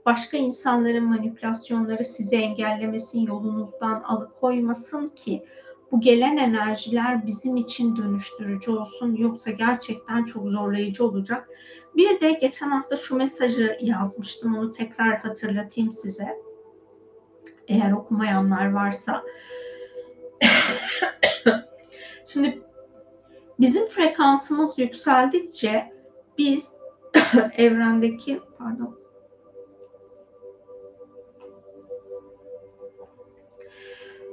[0.07, 5.45] Başka insanların manipülasyonları sizi engellemesin, yolunuzdan alıkoymasın ki
[5.93, 11.49] bu gelen enerjiler bizim için dönüştürücü olsun yoksa gerçekten çok zorlayıcı olacak.
[11.97, 16.39] Bir de geçen hafta şu mesajı yazmıştım onu tekrar hatırlatayım size.
[17.69, 19.23] Eğer okumayanlar varsa.
[22.25, 22.63] Şimdi
[23.61, 25.93] bizim frekansımız yükseldikçe
[26.39, 26.73] biz
[27.57, 28.98] evrendeki pardon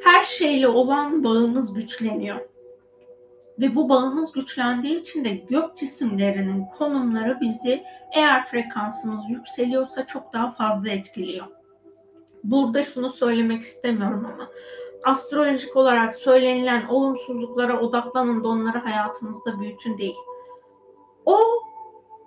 [0.05, 2.39] her şeyle olan bağımız güçleniyor.
[3.59, 7.83] Ve bu bağımız güçlendiği için de gök cisimlerinin konumları bizi
[8.15, 11.45] eğer frekansımız yükseliyorsa çok daha fazla etkiliyor.
[12.43, 14.49] Burada şunu söylemek istemiyorum ama
[15.03, 20.17] astrolojik olarak söylenilen olumsuzluklara odaklanın da onları hayatınızda büyütün değil.
[21.25, 21.37] O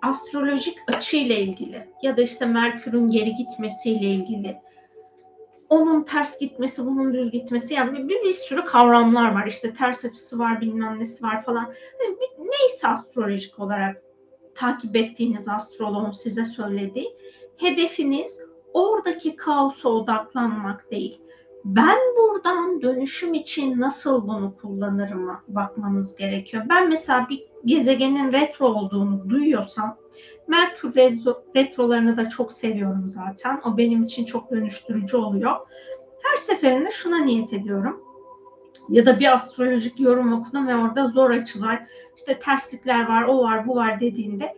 [0.01, 4.61] astrolojik açıyla ilgili ya da işte Merkür'ün geri gitmesiyle ilgili
[5.69, 9.47] onun ters gitmesi, bunun düz gitmesi yani bir, bir sürü kavramlar var.
[9.47, 11.73] İşte ters açısı var, bilmem nesi var falan.
[12.03, 14.03] Yani bir, neyse astrolojik olarak
[14.55, 17.15] takip ettiğiniz astroloğun size söylediği
[17.57, 18.41] hedefiniz
[18.73, 21.21] oradaki kaosa odaklanmak değil.
[21.65, 26.63] Ben buradan dönüşüm için nasıl bunu kullanırım bakmanız gerekiyor.
[26.69, 29.97] Ben mesela bir gezegenin retro olduğunu duyuyorsam
[30.49, 33.61] Merkür retro, retrolarını da çok seviyorum zaten.
[33.65, 35.55] O benim için çok dönüştürücü oluyor.
[36.23, 38.03] Her seferinde şuna niyet ediyorum.
[38.89, 43.67] Ya da bir astrolojik yorum okudum ve orada zor açılar, işte terslikler var, o var,
[43.67, 44.55] bu var dediğinde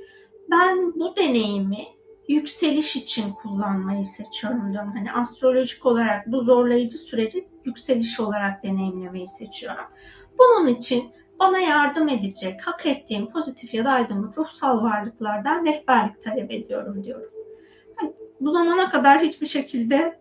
[0.51, 1.87] ben bu deneyimi
[2.27, 4.91] yükseliş için kullanmayı seçiyorum diyorum.
[4.95, 9.85] Hani astrolojik olarak bu zorlayıcı süreci yükseliş olarak deneyimlemeyi seçiyorum.
[10.39, 11.11] Bunun için
[11.41, 17.31] bana yardım edecek, hak ettiğim pozitif ya da aydınlık ruhsal varlıklardan rehberlik talep ediyorum diyorum.
[18.01, 20.19] Yani bu zamana kadar hiçbir şekilde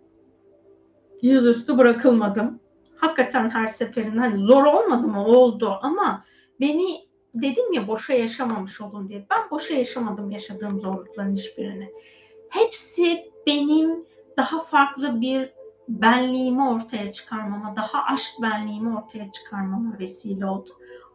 [1.23, 2.61] yüzüstü bırakılmadım.
[2.97, 5.27] Hakikaten her seferinde hani zor olmadı mı?
[5.27, 6.25] Oldu ama
[6.61, 9.27] beni dedim ya boşa yaşamamış olun diye.
[9.31, 11.93] Ben boşa yaşamadım yaşadığım zorlukların hiçbirini.
[12.51, 14.05] Hepsi benim
[14.37, 15.51] daha farklı bir
[15.89, 20.71] benliğimi ortaya çıkarmama, daha aşk benliğimi ortaya çıkarmama vesile oldu.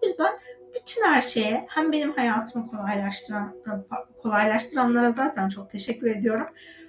[0.06, 0.34] Yüzden
[0.76, 3.56] bütün her şeye hem benim hayatımı kolaylaştıran,
[4.22, 6.48] kolaylaştıranlara zaten çok teşekkür ediyorum.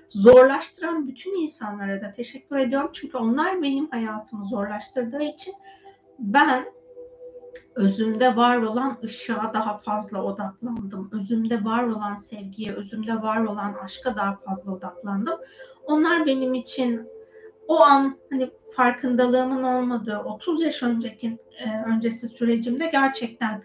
[0.08, 2.90] Zorlaştıran bütün insanlara da teşekkür ediyorum.
[2.92, 5.54] Çünkü onlar benim hayatımı zorlaştırdığı için
[6.18, 6.64] ben
[7.74, 11.10] özümde var olan ışığa daha fazla odaklandım.
[11.12, 15.38] Özümde var olan sevgiye, özümde var olan aşka daha fazla odaklandım.
[15.84, 17.08] Onlar benim için
[17.68, 23.62] o an hani farkındalığımın olmadığı 30 yaş önceki e, öncesi sürecimde gerçekten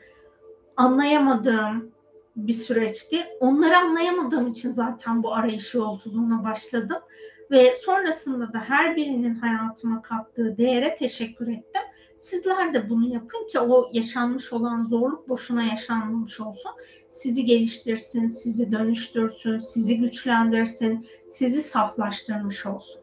[0.77, 1.91] anlayamadığım
[2.35, 3.25] bir süreçti.
[3.39, 6.99] Onları anlayamadığım için zaten bu arayış yolculuğuna başladım
[7.51, 11.81] ve sonrasında da her birinin hayatıma kattığı değere teşekkür ettim.
[12.17, 16.71] Sizler de bunu yapın ki o yaşanmış olan zorluk boşuna yaşanmamış olsun.
[17.09, 23.00] Sizi geliştirsin, sizi dönüştürsün, sizi güçlendirsin, sizi saflaştırmış olsun.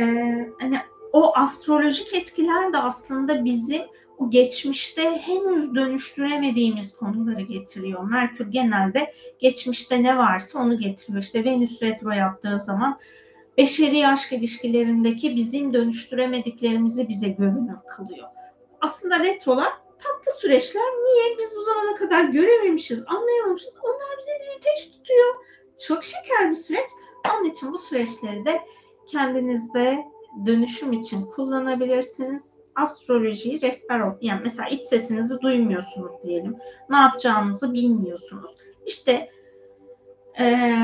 [0.00, 0.78] Ee, hani
[1.12, 3.86] o astrolojik etkiler de aslında bizi
[4.18, 8.02] o geçmişte henüz dönüştüremediğimiz konuları getiriyor.
[8.10, 11.22] Merkür genelde geçmişte ne varsa onu getiriyor.
[11.22, 12.98] İşte Venüs retro yaptığı zaman
[13.58, 18.28] beşeri aşk ilişkilerindeki bizim dönüştüremediklerimizi bize görünür kılıyor.
[18.80, 20.82] Aslında retrolar tatlı süreçler.
[20.82, 21.38] Niye?
[21.38, 23.74] Biz bu zamana kadar görememişiz, anlayamamışız.
[23.82, 25.34] Onlar bize büyüteç tutuyor.
[25.86, 26.86] Çok şeker bir süreç.
[27.34, 28.60] Onun için bu süreçleri de
[29.06, 30.04] kendinizde
[30.46, 32.52] dönüşüm için kullanabilirsiniz.
[32.74, 34.12] Astrolojiyi rehber ol.
[34.20, 36.56] Yani mesela iç sesinizi duymuyorsunuz diyelim.
[36.90, 38.50] Ne yapacağınızı bilmiyorsunuz.
[38.86, 39.30] İşte
[40.40, 40.74] e,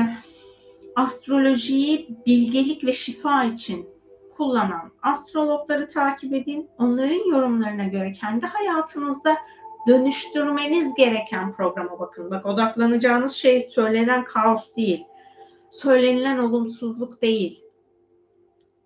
[0.95, 3.89] astrolojiyi bilgelik ve şifa için
[4.37, 6.69] kullanan astrologları takip edin.
[6.77, 9.37] Onların yorumlarına göre kendi hayatınızda
[9.87, 12.31] dönüştürmeniz gereken programa bakın.
[12.31, 15.05] Bak odaklanacağınız şey söylenen kaos değil.
[15.69, 17.68] Söylenilen olumsuzluk değil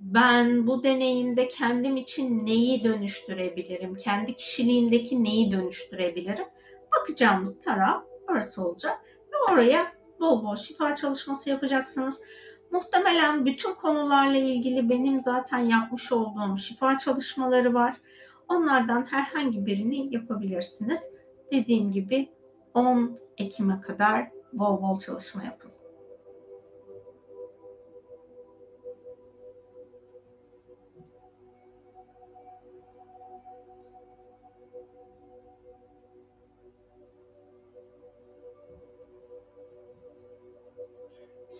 [0.04, 3.96] ben bu deneyimde kendim için neyi dönüştürebilirim?
[3.96, 6.46] Kendi kişiliğimdeki neyi dönüştürebilirim?
[6.98, 9.00] Bakacağımız taraf orası olacak
[9.32, 12.22] ve oraya bol bol şifa çalışması yapacaksınız.
[12.72, 17.96] Muhtemelen bütün konularla ilgili benim zaten yapmış olduğum şifa çalışmaları var.
[18.48, 21.14] Onlardan herhangi birini yapabilirsiniz.
[21.52, 22.30] Dediğim gibi
[22.74, 25.73] 10 Ekim'e kadar bol bol çalışma yapın.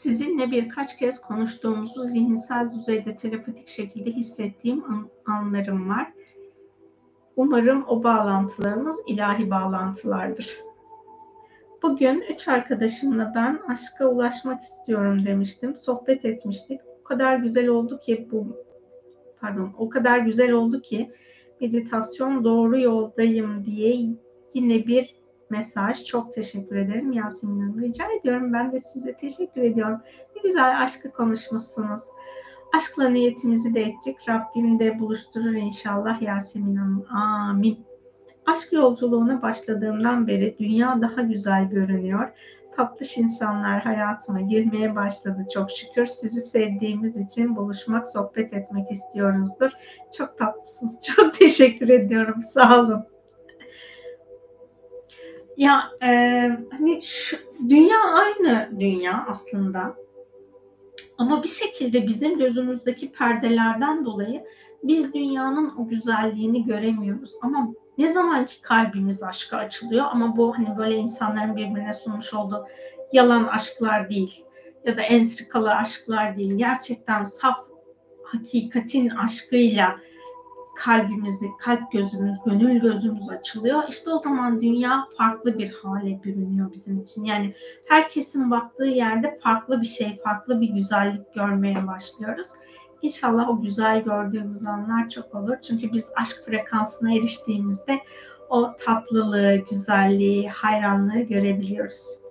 [0.04, 6.14] Sizinle birkaç kez konuştuğumuzu zihinsel düzeyde telepatik şekilde hissettiğim an, anlarım var.
[7.36, 10.58] Umarım o bağlantılarımız ilahi bağlantılardır.
[11.84, 15.76] Bugün üç arkadaşımla ben aşka ulaşmak istiyorum demiştim.
[15.76, 16.82] Sohbet etmiştik.
[17.02, 18.58] O kadar güzel oldu ki bu
[19.42, 21.12] pardon o kadar güzel oldu ki
[21.62, 24.10] meditasyon doğru yoldayım diye
[24.54, 25.16] yine bir
[25.54, 26.04] mesaj.
[26.04, 27.82] Çok teşekkür ederim Yasemin Hanım.
[27.82, 28.54] Rica ediyorum.
[28.54, 30.00] Ben de size teşekkür ediyorum.
[30.36, 32.02] Ne güzel aşkı konuşmuşsunuz.
[32.78, 34.18] Aşkla niyetimizi de ettik.
[34.30, 37.06] Rabbim de buluşturur inşallah Yasemin Hanım.
[37.10, 37.86] Amin.
[38.46, 42.30] Aşk yolculuğuna başladığımdan beri dünya daha güzel görünüyor.
[42.76, 46.06] Tatlış insanlar hayatıma girmeye başladı çok şükür.
[46.06, 49.72] Sizi sevdiğimiz için buluşmak, sohbet etmek istiyoruzdur.
[50.18, 50.94] Çok tatlısınız.
[51.16, 52.44] Çok teşekkür ediyorum.
[52.44, 53.13] Sağ olun.
[55.58, 56.08] Ya e,
[56.72, 57.38] hani şu,
[57.70, 59.96] dünya aynı dünya aslında.
[61.18, 64.44] Ama bir şekilde bizim gözümüzdeki perdelerden dolayı
[64.84, 67.36] biz dünyanın o güzelliğini göremiyoruz.
[67.42, 72.68] Ama ne zaman ki kalbimiz aşka açılıyor ama bu hani böyle insanların birbirine sunmuş olduğu
[73.14, 74.46] yalan aşklar değil
[74.86, 76.58] ya da entrikalı aşklar değil.
[76.58, 77.58] Gerçekten saf
[78.24, 80.00] hakikatin aşkıyla
[80.76, 83.84] kalbimizi, kalp gözümüz, gönül gözümüz açılıyor.
[83.90, 87.26] İşte o zaman dünya farklı bir hale bürünüyor bizim için.
[87.26, 87.54] Yani
[87.86, 92.48] herkesin baktığı yerde farklı bir şey, farklı bir güzellik görmeye başlıyoruz.
[93.02, 95.56] İnşallah o güzel gördüğümüz anlar çok olur.
[95.62, 98.00] Çünkü biz aşk frekansına eriştiğimizde
[98.50, 102.24] o tatlılığı, güzelliği, hayranlığı görebiliyoruz.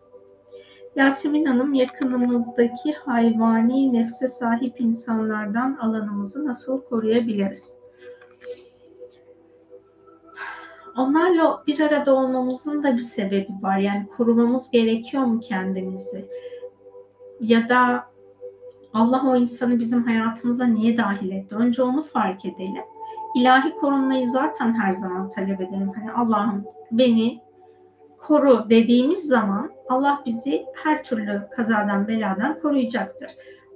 [0.96, 7.81] Yasemin Hanım yakınımızdaki hayvani nefse sahip insanlardan alanımızı nasıl koruyabiliriz?
[10.96, 13.78] Onlarla bir arada olmamızın da bir sebebi var.
[13.78, 16.28] Yani korumamız gerekiyor mu kendimizi?
[17.40, 18.06] Ya da
[18.94, 21.54] Allah o insanı bizim hayatımıza niye dahil etti?
[21.54, 22.82] Önce onu fark edelim.
[23.36, 25.92] İlahi korunmayı zaten her zaman talep edelim.
[25.96, 27.40] Hani Allah'ım beni
[28.18, 33.30] koru dediğimiz zaman Allah bizi her türlü kazadan beladan koruyacaktır.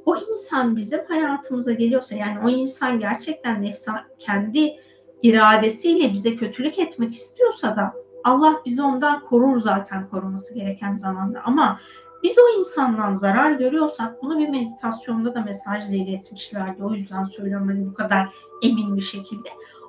[0.06, 4.76] O insan bizim hayatımıza geliyorsa yani o insan gerçekten nefsa kendi
[5.22, 7.94] iradesiyle bize kötülük etmek istiyorsa da
[8.24, 11.42] Allah bizi ondan korur zaten koruması gereken zamanda.
[11.44, 11.80] Ama
[12.22, 16.84] biz o insandan zarar görüyorsak bunu bir meditasyonda da mesajla iletmişlerdi.
[16.84, 18.28] O yüzden söylüyorum hani bu kadar
[18.62, 19.48] emin bir şekilde.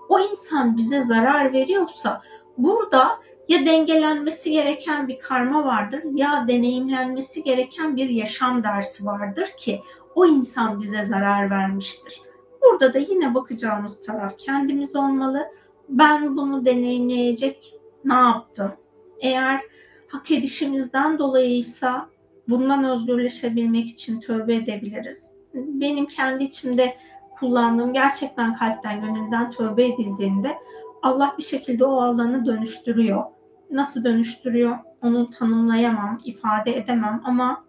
[0.09, 2.21] O insan bize zarar veriyorsa
[2.57, 9.81] burada ya dengelenmesi gereken bir karma vardır ya deneyimlenmesi gereken bir yaşam dersi vardır ki
[10.15, 12.21] o insan bize zarar vermiştir.
[12.61, 15.47] Burada da yine bakacağımız taraf kendimiz olmalı.
[15.89, 17.73] Ben bunu deneyimleyecek
[18.05, 18.71] ne yaptım?
[19.19, 19.61] Eğer
[20.07, 22.09] hak edişimizden dolayıysa
[22.49, 25.31] bundan özgürleşebilmek için tövbe edebiliriz.
[25.53, 26.95] Benim kendi içimde
[27.39, 30.57] kullandığım gerçekten kalpten, gönülden tövbe edildiğinde
[31.01, 33.23] Allah bir şekilde o alanı dönüştürüyor.
[33.71, 37.66] Nasıl dönüştürüyor onu tanımlayamam, ifade edemem ama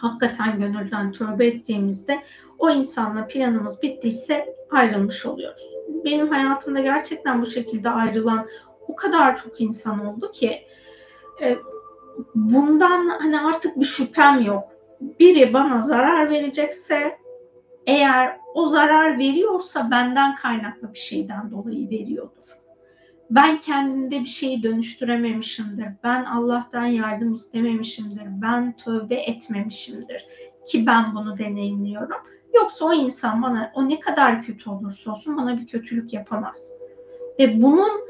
[0.00, 2.22] hakikaten gönülden tövbe ettiğimizde
[2.58, 5.62] o insanla planımız bittiyse ayrılmış oluyoruz.
[6.04, 8.46] Benim hayatımda gerçekten bu şekilde ayrılan
[8.88, 10.62] o kadar çok insan oldu ki
[11.42, 11.58] e,
[12.34, 14.64] bundan hani artık bir şüphem yok.
[15.00, 17.18] Biri bana zarar verecekse
[17.86, 22.57] eğer o zarar veriyorsa benden kaynaklı bir şeyden dolayı veriyordur
[23.30, 25.88] ben kendimde bir şeyi dönüştürememişimdir.
[26.04, 28.22] Ben Allah'tan yardım istememişimdir.
[28.42, 30.26] Ben tövbe etmemişimdir
[30.66, 32.18] ki ben bunu deneyimliyorum.
[32.54, 36.72] Yoksa o insan bana o ne kadar kötü olursa olsun bana bir kötülük yapamaz.
[37.38, 38.00] Ve bunun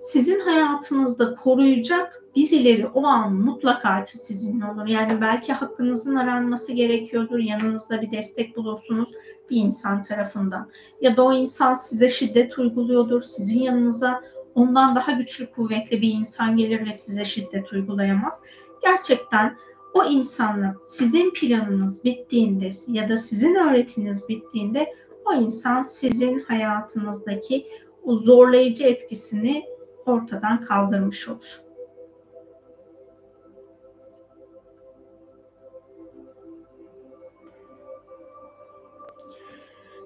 [0.00, 4.86] sizin hayatınızda koruyacak birileri o an mutlaka ki sizinle olur.
[4.86, 7.38] Yani belki hakkınızın aranması gerekiyordur.
[7.38, 9.08] Yanınızda bir destek bulursunuz
[9.50, 10.70] bir insan tarafından.
[11.00, 13.20] Ya da o insan size şiddet uyguluyordur.
[13.20, 14.22] Sizin yanınıza
[14.58, 18.40] ondan daha güçlü kuvvetli bir insan gelir ve size şiddet uygulayamaz.
[18.82, 19.56] Gerçekten
[19.94, 24.90] o insanla sizin planınız bittiğinde ya da sizin öğretiniz bittiğinde
[25.24, 27.66] o insan sizin hayatınızdaki
[28.04, 29.64] o zorlayıcı etkisini
[30.06, 31.60] ortadan kaldırmış olur.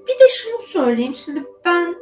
[0.07, 1.15] Bir de şunu söyleyeyim.
[1.15, 1.97] Şimdi ben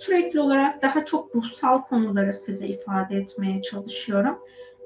[0.00, 4.38] sürekli olarak daha çok ruhsal konuları size ifade etmeye çalışıyorum.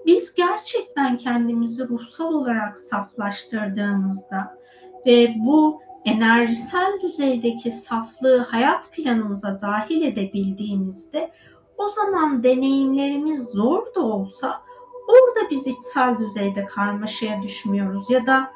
[0.06, 4.59] Biz gerçekten kendimizi ruhsal olarak saflaştırdığımızda
[5.06, 11.30] ve bu enerjisel düzeydeki saflığı hayat planımıza dahil edebildiğimizde
[11.78, 14.62] o zaman deneyimlerimiz zor da olsa
[15.09, 18.52] orada biz içsel düzeyde karmaşaya düşmüyoruz ya da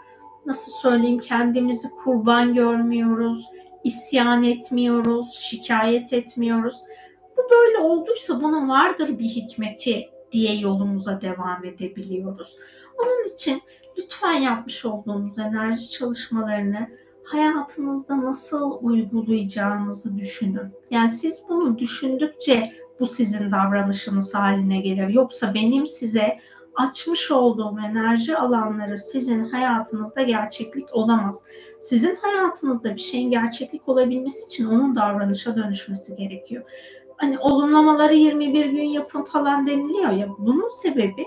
[0.46, 3.48] nasıl söyleyeyim kendimizi kurban görmüyoruz,
[3.84, 6.76] isyan etmiyoruz, şikayet etmiyoruz.
[7.36, 12.56] Bu böyle olduysa bunun vardır bir hikmeti diye yolumuza devam edebiliyoruz.
[12.98, 13.62] Onun için
[13.98, 16.88] lütfen yapmış olduğumuz enerji çalışmalarını
[17.24, 20.72] hayatınızda nasıl uygulayacağınızı düşünün.
[20.90, 25.08] Yani siz bunu düşündükçe bu sizin davranışınız haline gelir.
[25.08, 26.38] Yoksa benim size
[26.74, 31.44] açmış olduğum enerji alanları sizin hayatınızda gerçeklik olamaz.
[31.80, 36.64] Sizin hayatınızda bir şeyin gerçeklik olabilmesi için onun davranışa dönüşmesi gerekiyor.
[37.16, 40.28] Hani olumlamaları 21 gün yapın falan deniliyor ya.
[40.38, 41.24] Bunun sebebi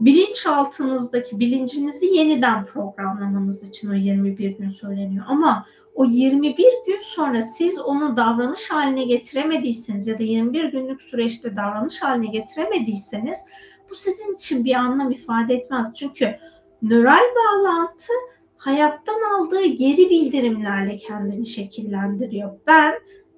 [0.00, 5.24] bilinçaltınızdaki bilincinizi yeniden programlamanız için o 21 gün söyleniyor.
[5.28, 6.56] Ama o 21
[6.86, 13.44] gün sonra siz onu davranış haline getiremediyseniz ya da 21 günlük süreçte davranış haline getiremediyseniz
[13.92, 15.94] bu sizin için bir anlam ifade etmez.
[15.94, 16.36] Çünkü
[16.82, 18.12] nöral bağlantı
[18.56, 22.58] hayattan aldığı geri bildirimlerle kendini şekillendiriyor.
[22.66, 22.94] Ben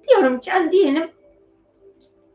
[0.07, 1.11] diyorum ki yani diyelim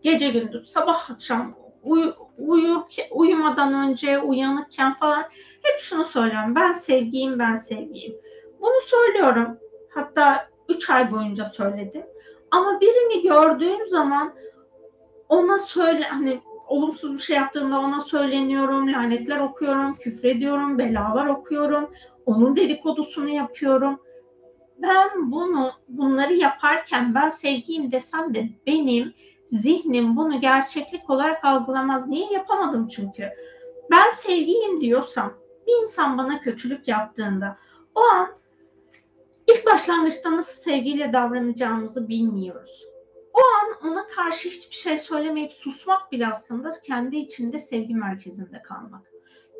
[0.02, 2.80] gece gündüz sabah akşam uy, uyur,
[3.10, 5.22] uyumadan önce uyanıkken falan
[5.62, 6.54] hep şunu söylüyorum.
[6.54, 8.16] Ben sevgiyim, ben sevgiyim.
[8.60, 9.58] Bunu söylüyorum.
[9.94, 12.06] Hatta 3 ay boyunca söyledim.
[12.50, 14.34] Ama birini gördüğüm zaman
[15.28, 16.40] ona söyle hani
[16.70, 21.90] olumsuz bir şey yaptığında ona söyleniyorum, lanetler okuyorum, küfrediyorum, belalar okuyorum,
[22.26, 24.00] onun dedikodusunu yapıyorum.
[24.78, 29.14] Ben bunu bunları yaparken ben sevgiyim desem de benim
[29.44, 32.06] zihnim bunu gerçeklik olarak algılamaz.
[32.06, 33.30] Niye yapamadım çünkü?
[33.90, 35.32] Ben sevgiyim diyorsam
[35.66, 37.56] bir insan bana kötülük yaptığında
[37.94, 38.28] o an
[39.46, 42.89] ilk başlangıçta nasıl sevgiyle davranacağımızı bilmiyoruz.
[43.84, 49.02] Ona karşı hiçbir şey söylemeyip susmak bile aslında kendi içimde sevgi merkezinde kalmak.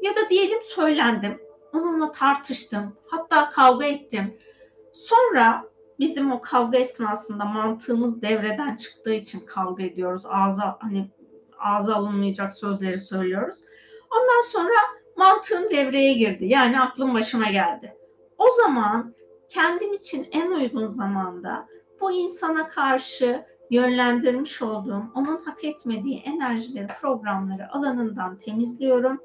[0.03, 1.41] Ya da diyelim söylendim,
[1.73, 4.39] onunla tartıştım, hatta kavga ettim.
[4.93, 5.65] Sonra
[5.99, 10.23] bizim o kavga esnasında mantığımız devreden çıktığı için kavga ediyoruz.
[10.27, 11.11] Ağza hani
[11.59, 13.57] ağza alınmayacak sözleri söylüyoruz.
[14.11, 14.75] Ondan sonra
[15.17, 16.47] mantığım devreye girdi.
[16.47, 17.97] Yani aklım başıma geldi.
[18.39, 19.15] O zaman
[19.49, 21.69] kendim için en uygun zamanda
[22.01, 29.21] bu insana karşı yönlendirmiş olduğum, onun hak etmediği enerjileri, programları alanından temizliyorum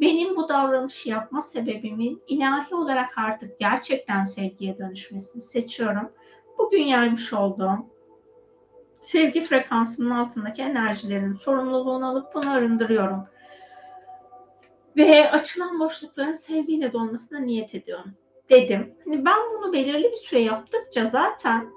[0.00, 6.12] benim bu davranışı yapma sebebimin ilahi olarak artık gerçekten sevgiye dönüşmesini seçiyorum.
[6.58, 7.86] Bugün yaymış olduğum
[9.02, 13.24] sevgi frekansının altındaki enerjilerin sorumluluğunu alıp bunu arındırıyorum.
[14.96, 18.14] Ve açılan boşlukların sevgiyle dolmasına niyet ediyorum
[18.50, 18.94] dedim.
[19.04, 21.70] Hani ben bunu belirli bir süre yaptıkça zaten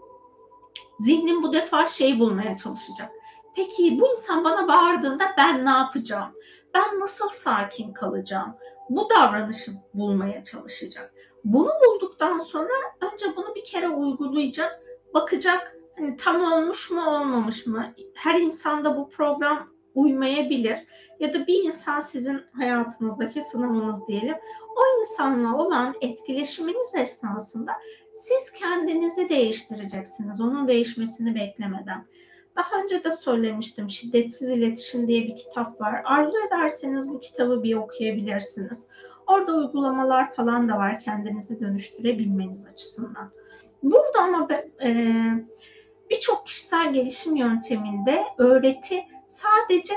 [1.00, 3.12] zihnim bu defa şey bulmaya çalışacak.
[3.56, 6.34] Peki bu insan bana bağırdığında ben ne yapacağım?
[6.74, 8.56] ben nasıl sakin kalacağım?
[8.90, 11.14] Bu davranışı bulmaya çalışacak.
[11.44, 14.82] Bunu bulduktan sonra önce bunu bir kere uygulayacak,
[15.14, 17.94] bakacak hani tam olmuş mu olmamış mı?
[18.16, 20.80] Her insanda bu program uymayabilir
[21.20, 24.36] ya da bir insan sizin hayatınızdaki sınavınız diyelim.
[24.78, 27.72] O insanla olan etkileşiminiz esnasında
[28.12, 30.42] siz kendinizi değiştireceksiniz.
[30.42, 32.06] Onun değişmesini beklemeden.
[32.56, 36.02] Daha önce de söylemiştim Şiddetsiz İletişim diye bir kitap var.
[36.06, 38.88] Arzu ederseniz bu kitabı bir okuyabilirsiniz.
[39.28, 43.32] Orada uygulamalar falan da var kendinizi dönüştürebilmeniz açısından.
[43.84, 44.48] Burada ama
[44.84, 45.16] e,
[46.10, 49.94] birçok kişisel gelişim yönteminde öğreti sadece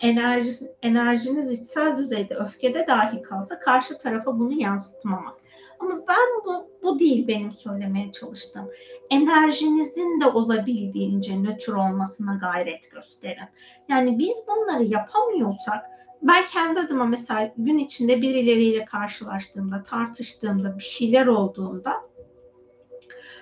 [0.00, 0.50] enerji,
[0.82, 5.39] enerjiniz içsel düzeyde öfkede dahi kalsa karşı tarafa bunu yansıtmamak.
[5.80, 8.70] Ama ben bu, bu değil benim söylemeye çalıştığım.
[9.10, 13.48] Enerjinizin de olabildiğince nötr olmasına gayret gösterin.
[13.88, 15.84] Yani biz bunları yapamıyorsak
[16.22, 22.10] ben kendi adıma mesela gün içinde birileriyle karşılaştığımda, tartıştığımda, bir şeyler olduğunda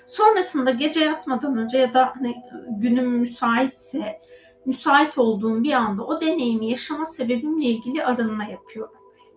[0.06, 2.36] sonrasında gece yatmadan önce ya da hani
[2.68, 4.20] günüm müsaitse
[4.64, 8.94] müsait olduğum bir anda o deneyimi yaşama sebebimle ilgili arınma yapıyorum.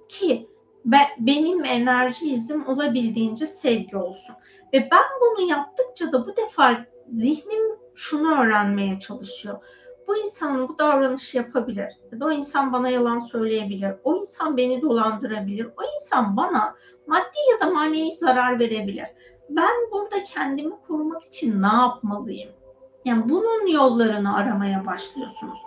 [0.09, 0.49] Ki
[0.85, 4.35] Be, benim enerji izim olabildiğince sevgi olsun.
[4.73, 7.61] Ve ben bunu yaptıkça da bu defa zihnim
[7.95, 9.63] şunu öğrenmeye çalışıyor.
[10.07, 11.93] Bu insanın bu davranışı yapabilir.
[12.21, 13.93] O insan bana yalan söyleyebilir.
[14.03, 15.65] O insan beni dolandırabilir.
[15.65, 16.75] O insan bana
[17.07, 19.07] maddi ya da manevi zarar verebilir.
[19.49, 22.49] Ben burada kendimi korumak için ne yapmalıyım?
[23.05, 25.59] Yani bunun yollarını aramaya başlıyorsunuz.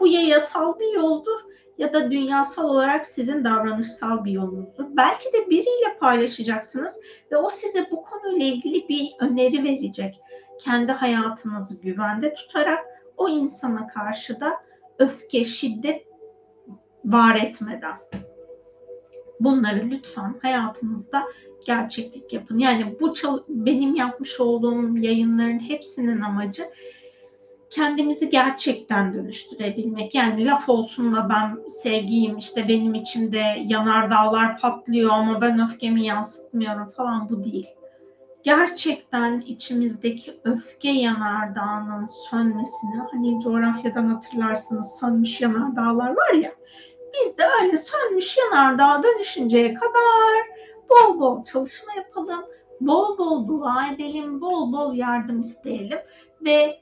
[0.00, 1.40] Bu ya yasal bir yoldur
[1.80, 4.84] ya da dünyasal olarak sizin davranışsal bir yolunuzdur.
[4.90, 7.00] Belki de biriyle paylaşacaksınız
[7.32, 10.20] ve o size bu konuyla ilgili bir öneri verecek.
[10.60, 12.84] Kendi hayatınızı güvende tutarak
[13.16, 14.52] o insana karşı da
[14.98, 16.06] öfke, şiddet
[17.04, 17.96] var etmeden.
[19.40, 21.24] Bunları lütfen hayatınızda
[21.66, 22.58] gerçeklik yapın.
[22.58, 23.14] Yani bu
[23.48, 26.62] benim yapmış olduğum yayınların hepsinin amacı
[27.70, 30.14] kendimizi gerçekten dönüştürebilmek.
[30.14, 36.06] Yani laf olsun da ben sevgiyim işte benim içimde yanar dağlar patlıyor ama ben öfkemi
[36.06, 37.68] yansıtmıyorum falan bu değil.
[38.42, 46.50] Gerçekten içimizdeki öfke yanardağının sönmesini hani coğrafyadan hatırlarsınız sönmüş yanardağlar var ya
[47.14, 50.50] biz de öyle sönmüş yanardağa dönüşünceye kadar
[50.90, 52.44] bol bol çalışma yapalım,
[52.80, 55.98] bol bol dua edelim, bol bol yardım isteyelim
[56.40, 56.79] ve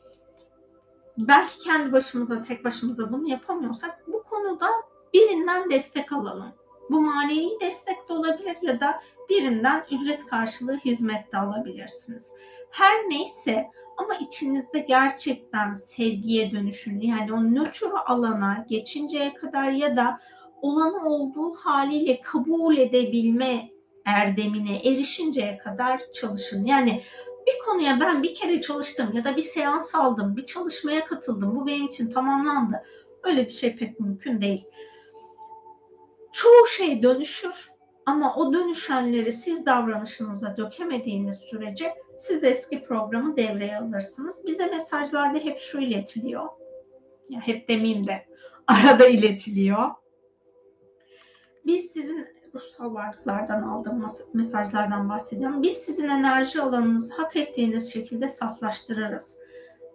[1.18, 4.68] belki kendi başımıza, tek başımıza bunu yapamıyorsak bu konuda
[5.14, 6.52] birinden destek alalım.
[6.90, 12.32] Bu manevi destek de olabilir ya da birinden ücret karşılığı hizmet de alabilirsiniz.
[12.70, 13.66] Her neyse
[13.96, 17.00] ama içinizde gerçekten sevgiye dönüşün.
[17.00, 20.20] Yani o nötr alana geçinceye kadar ya da
[20.62, 23.68] olanı olduğu haliyle kabul edebilme
[24.04, 26.64] erdemine erişinceye kadar çalışın.
[26.64, 27.02] Yani
[27.48, 31.56] bir konuya ben bir kere çalıştım ya da bir seans aldım, bir çalışmaya katıldım.
[31.56, 32.82] Bu benim için tamamlandı.
[33.22, 34.64] Öyle bir şey pek mümkün değil.
[36.32, 37.70] Çoğu şey dönüşür
[38.06, 44.46] ama o dönüşenleri siz davranışınıza dökemediğiniz sürece siz eski programı devreye alırsınız.
[44.46, 46.48] Bize mesajlarda hep şu iletiliyor.
[47.28, 48.26] Ya hep demeyeyim de
[48.66, 49.90] arada iletiliyor.
[51.66, 55.62] Biz sizin ruhsal varlıklardan aldığım mesajlardan bahsediyorum.
[55.62, 59.36] Biz sizin enerji alanınızı hak ettiğiniz şekilde saflaştırırız,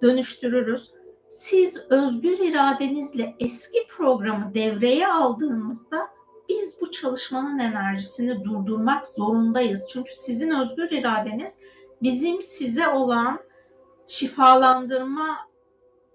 [0.01, 0.91] dönüştürürüz.
[1.29, 6.07] Siz özgür iradenizle eski programı devreye aldığınızda
[6.49, 9.87] biz bu çalışmanın enerjisini durdurmak zorundayız.
[9.89, 11.59] Çünkü sizin özgür iradeniz
[12.01, 13.39] bizim size olan
[14.07, 15.37] şifalandırma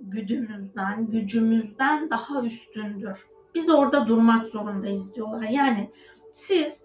[0.01, 3.27] güdümüzden, gücümüzden daha üstündür.
[3.55, 5.43] Biz orada durmak zorundayız diyorlar.
[5.43, 5.91] Yani
[6.33, 6.85] siz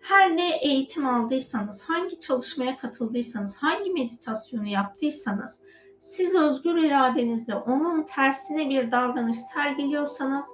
[0.00, 5.62] her ne eğitim aldıysanız, hangi çalışmaya katıldıysanız, hangi meditasyonu yaptıysanız,
[5.98, 10.46] siz özgür iradenizle onun tersine bir davranış sergiliyorsanız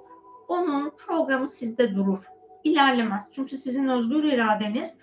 [0.47, 2.19] onun programı sizde durur.
[2.63, 3.27] İlerlemez.
[3.31, 4.97] Çünkü sizin özgür iradeniz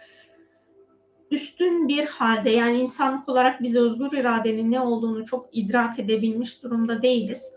[1.30, 7.02] üstün bir halde yani insanlık olarak biz özgür iradenin ne olduğunu çok idrak edebilmiş durumda
[7.02, 7.55] değiliz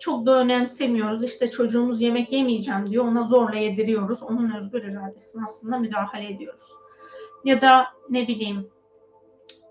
[0.00, 1.24] çok da önemsemiyoruz.
[1.24, 3.04] İşte çocuğumuz yemek yemeyeceğim diyor.
[3.04, 4.22] Ona zorla yediriyoruz.
[4.22, 6.62] Onun özgür iradesine aslında müdahale ediyoruz.
[7.44, 8.70] Ya da ne bileyim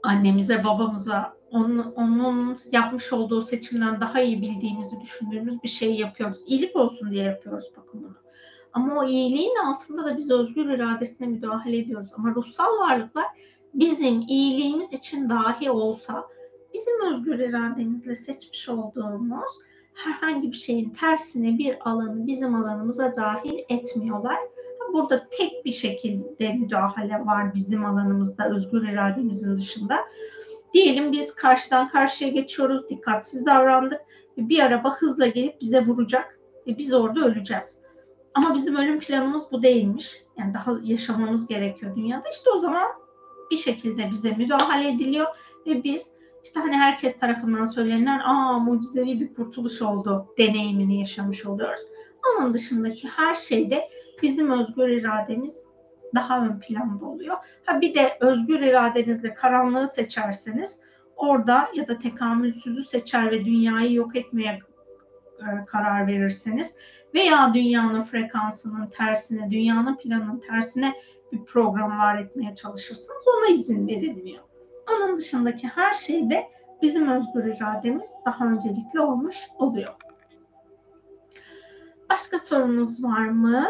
[0.04, 6.38] annemize, babamıza onun, onun yapmış olduğu seçimden daha iyi bildiğimizi düşündüğümüz bir şey yapıyoruz.
[6.46, 8.16] İyilik olsun diye yapıyoruz bakın bunu.
[8.74, 12.12] Ama o iyiliğin altında da biz özgür iradesine müdahale ediyoruz.
[12.18, 13.26] Ama ruhsal varlıklar
[13.74, 16.26] bizim iyiliğimiz için dahi olsa
[16.74, 19.52] bizim özgür irademizle seçmiş olduğumuz
[19.98, 24.38] herhangi bir şeyin tersine bir alanı bizim alanımıza dahil etmiyorlar.
[24.94, 30.00] Burada tek bir şekilde müdahale var bizim alanımızda özgür irademizin dışında.
[30.74, 34.02] Diyelim biz karşıdan karşıya geçiyoruz, dikkatsiz davrandık
[34.38, 37.78] bir araba hızla gelip bize vuracak ve biz orada öleceğiz.
[38.34, 40.24] Ama bizim ölüm planımız bu değilmiş.
[40.38, 42.30] Yani daha yaşamamız gerekiyor dünyada.
[42.32, 42.88] İşte o zaman
[43.52, 45.28] bir şekilde bize müdahale ediliyor
[45.66, 51.82] ve biz işte hani herkes tarafından söylenen aa mucizevi bir kurtuluş oldu deneyimini yaşamış oluyoruz.
[52.28, 53.90] Onun dışındaki her şeyde
[54.22, 55.68] bizim özgür irademiz
[56.16, 57.38] daha ön planda oluyor.
[57.66, 60.82] Ha bir de özgür iradenizle karanlığı seçerseniz
[61.16, 64.60] orada ya da tekamülsüzü seçer ve dünyayı yok etmeye
[65.40, 66.76] e, karar verirseniz
[67.14, 70.94] veya dünyanın frekansının tersine, dünyanın planının tersine
[71.32, 74.44] bir program var etmeye çalışırsanız ona izin verilmiyor.
[74.92, 76.48] Onun dışındaki her şeyde
[76.82, 79.96] bizim özgür irademiz daha öncelikli olmuş oluyor.
[82.10, 83.68] Başka sorunuz var mı?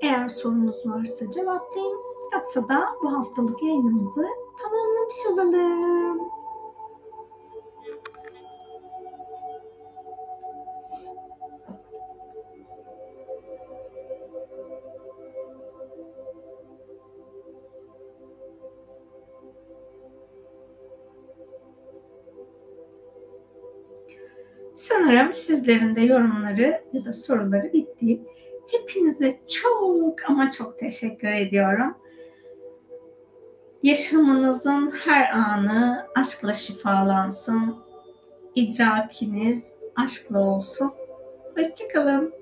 [0.00, 1.98] Eğer sorunuz varsa cevaplayın.
[2.32, 4.26] Yoksa da bu haftalık yayınımızı
[4.62, 6.31] tamamlamış olalım.
[25.12, 28.20] Sanırım sizlerin de yorumları ya da soruları bitti.
[28.70, 31.94] Hepinize çok ama çok teşekkür ediyorum.
[33.82, 37.76] Yaşamınızın her anı aşkla şifalansın.
[38.54, 40.92] İdrakiniz aşkla olsun.
[41.56, 42.41] Hoşçakalın.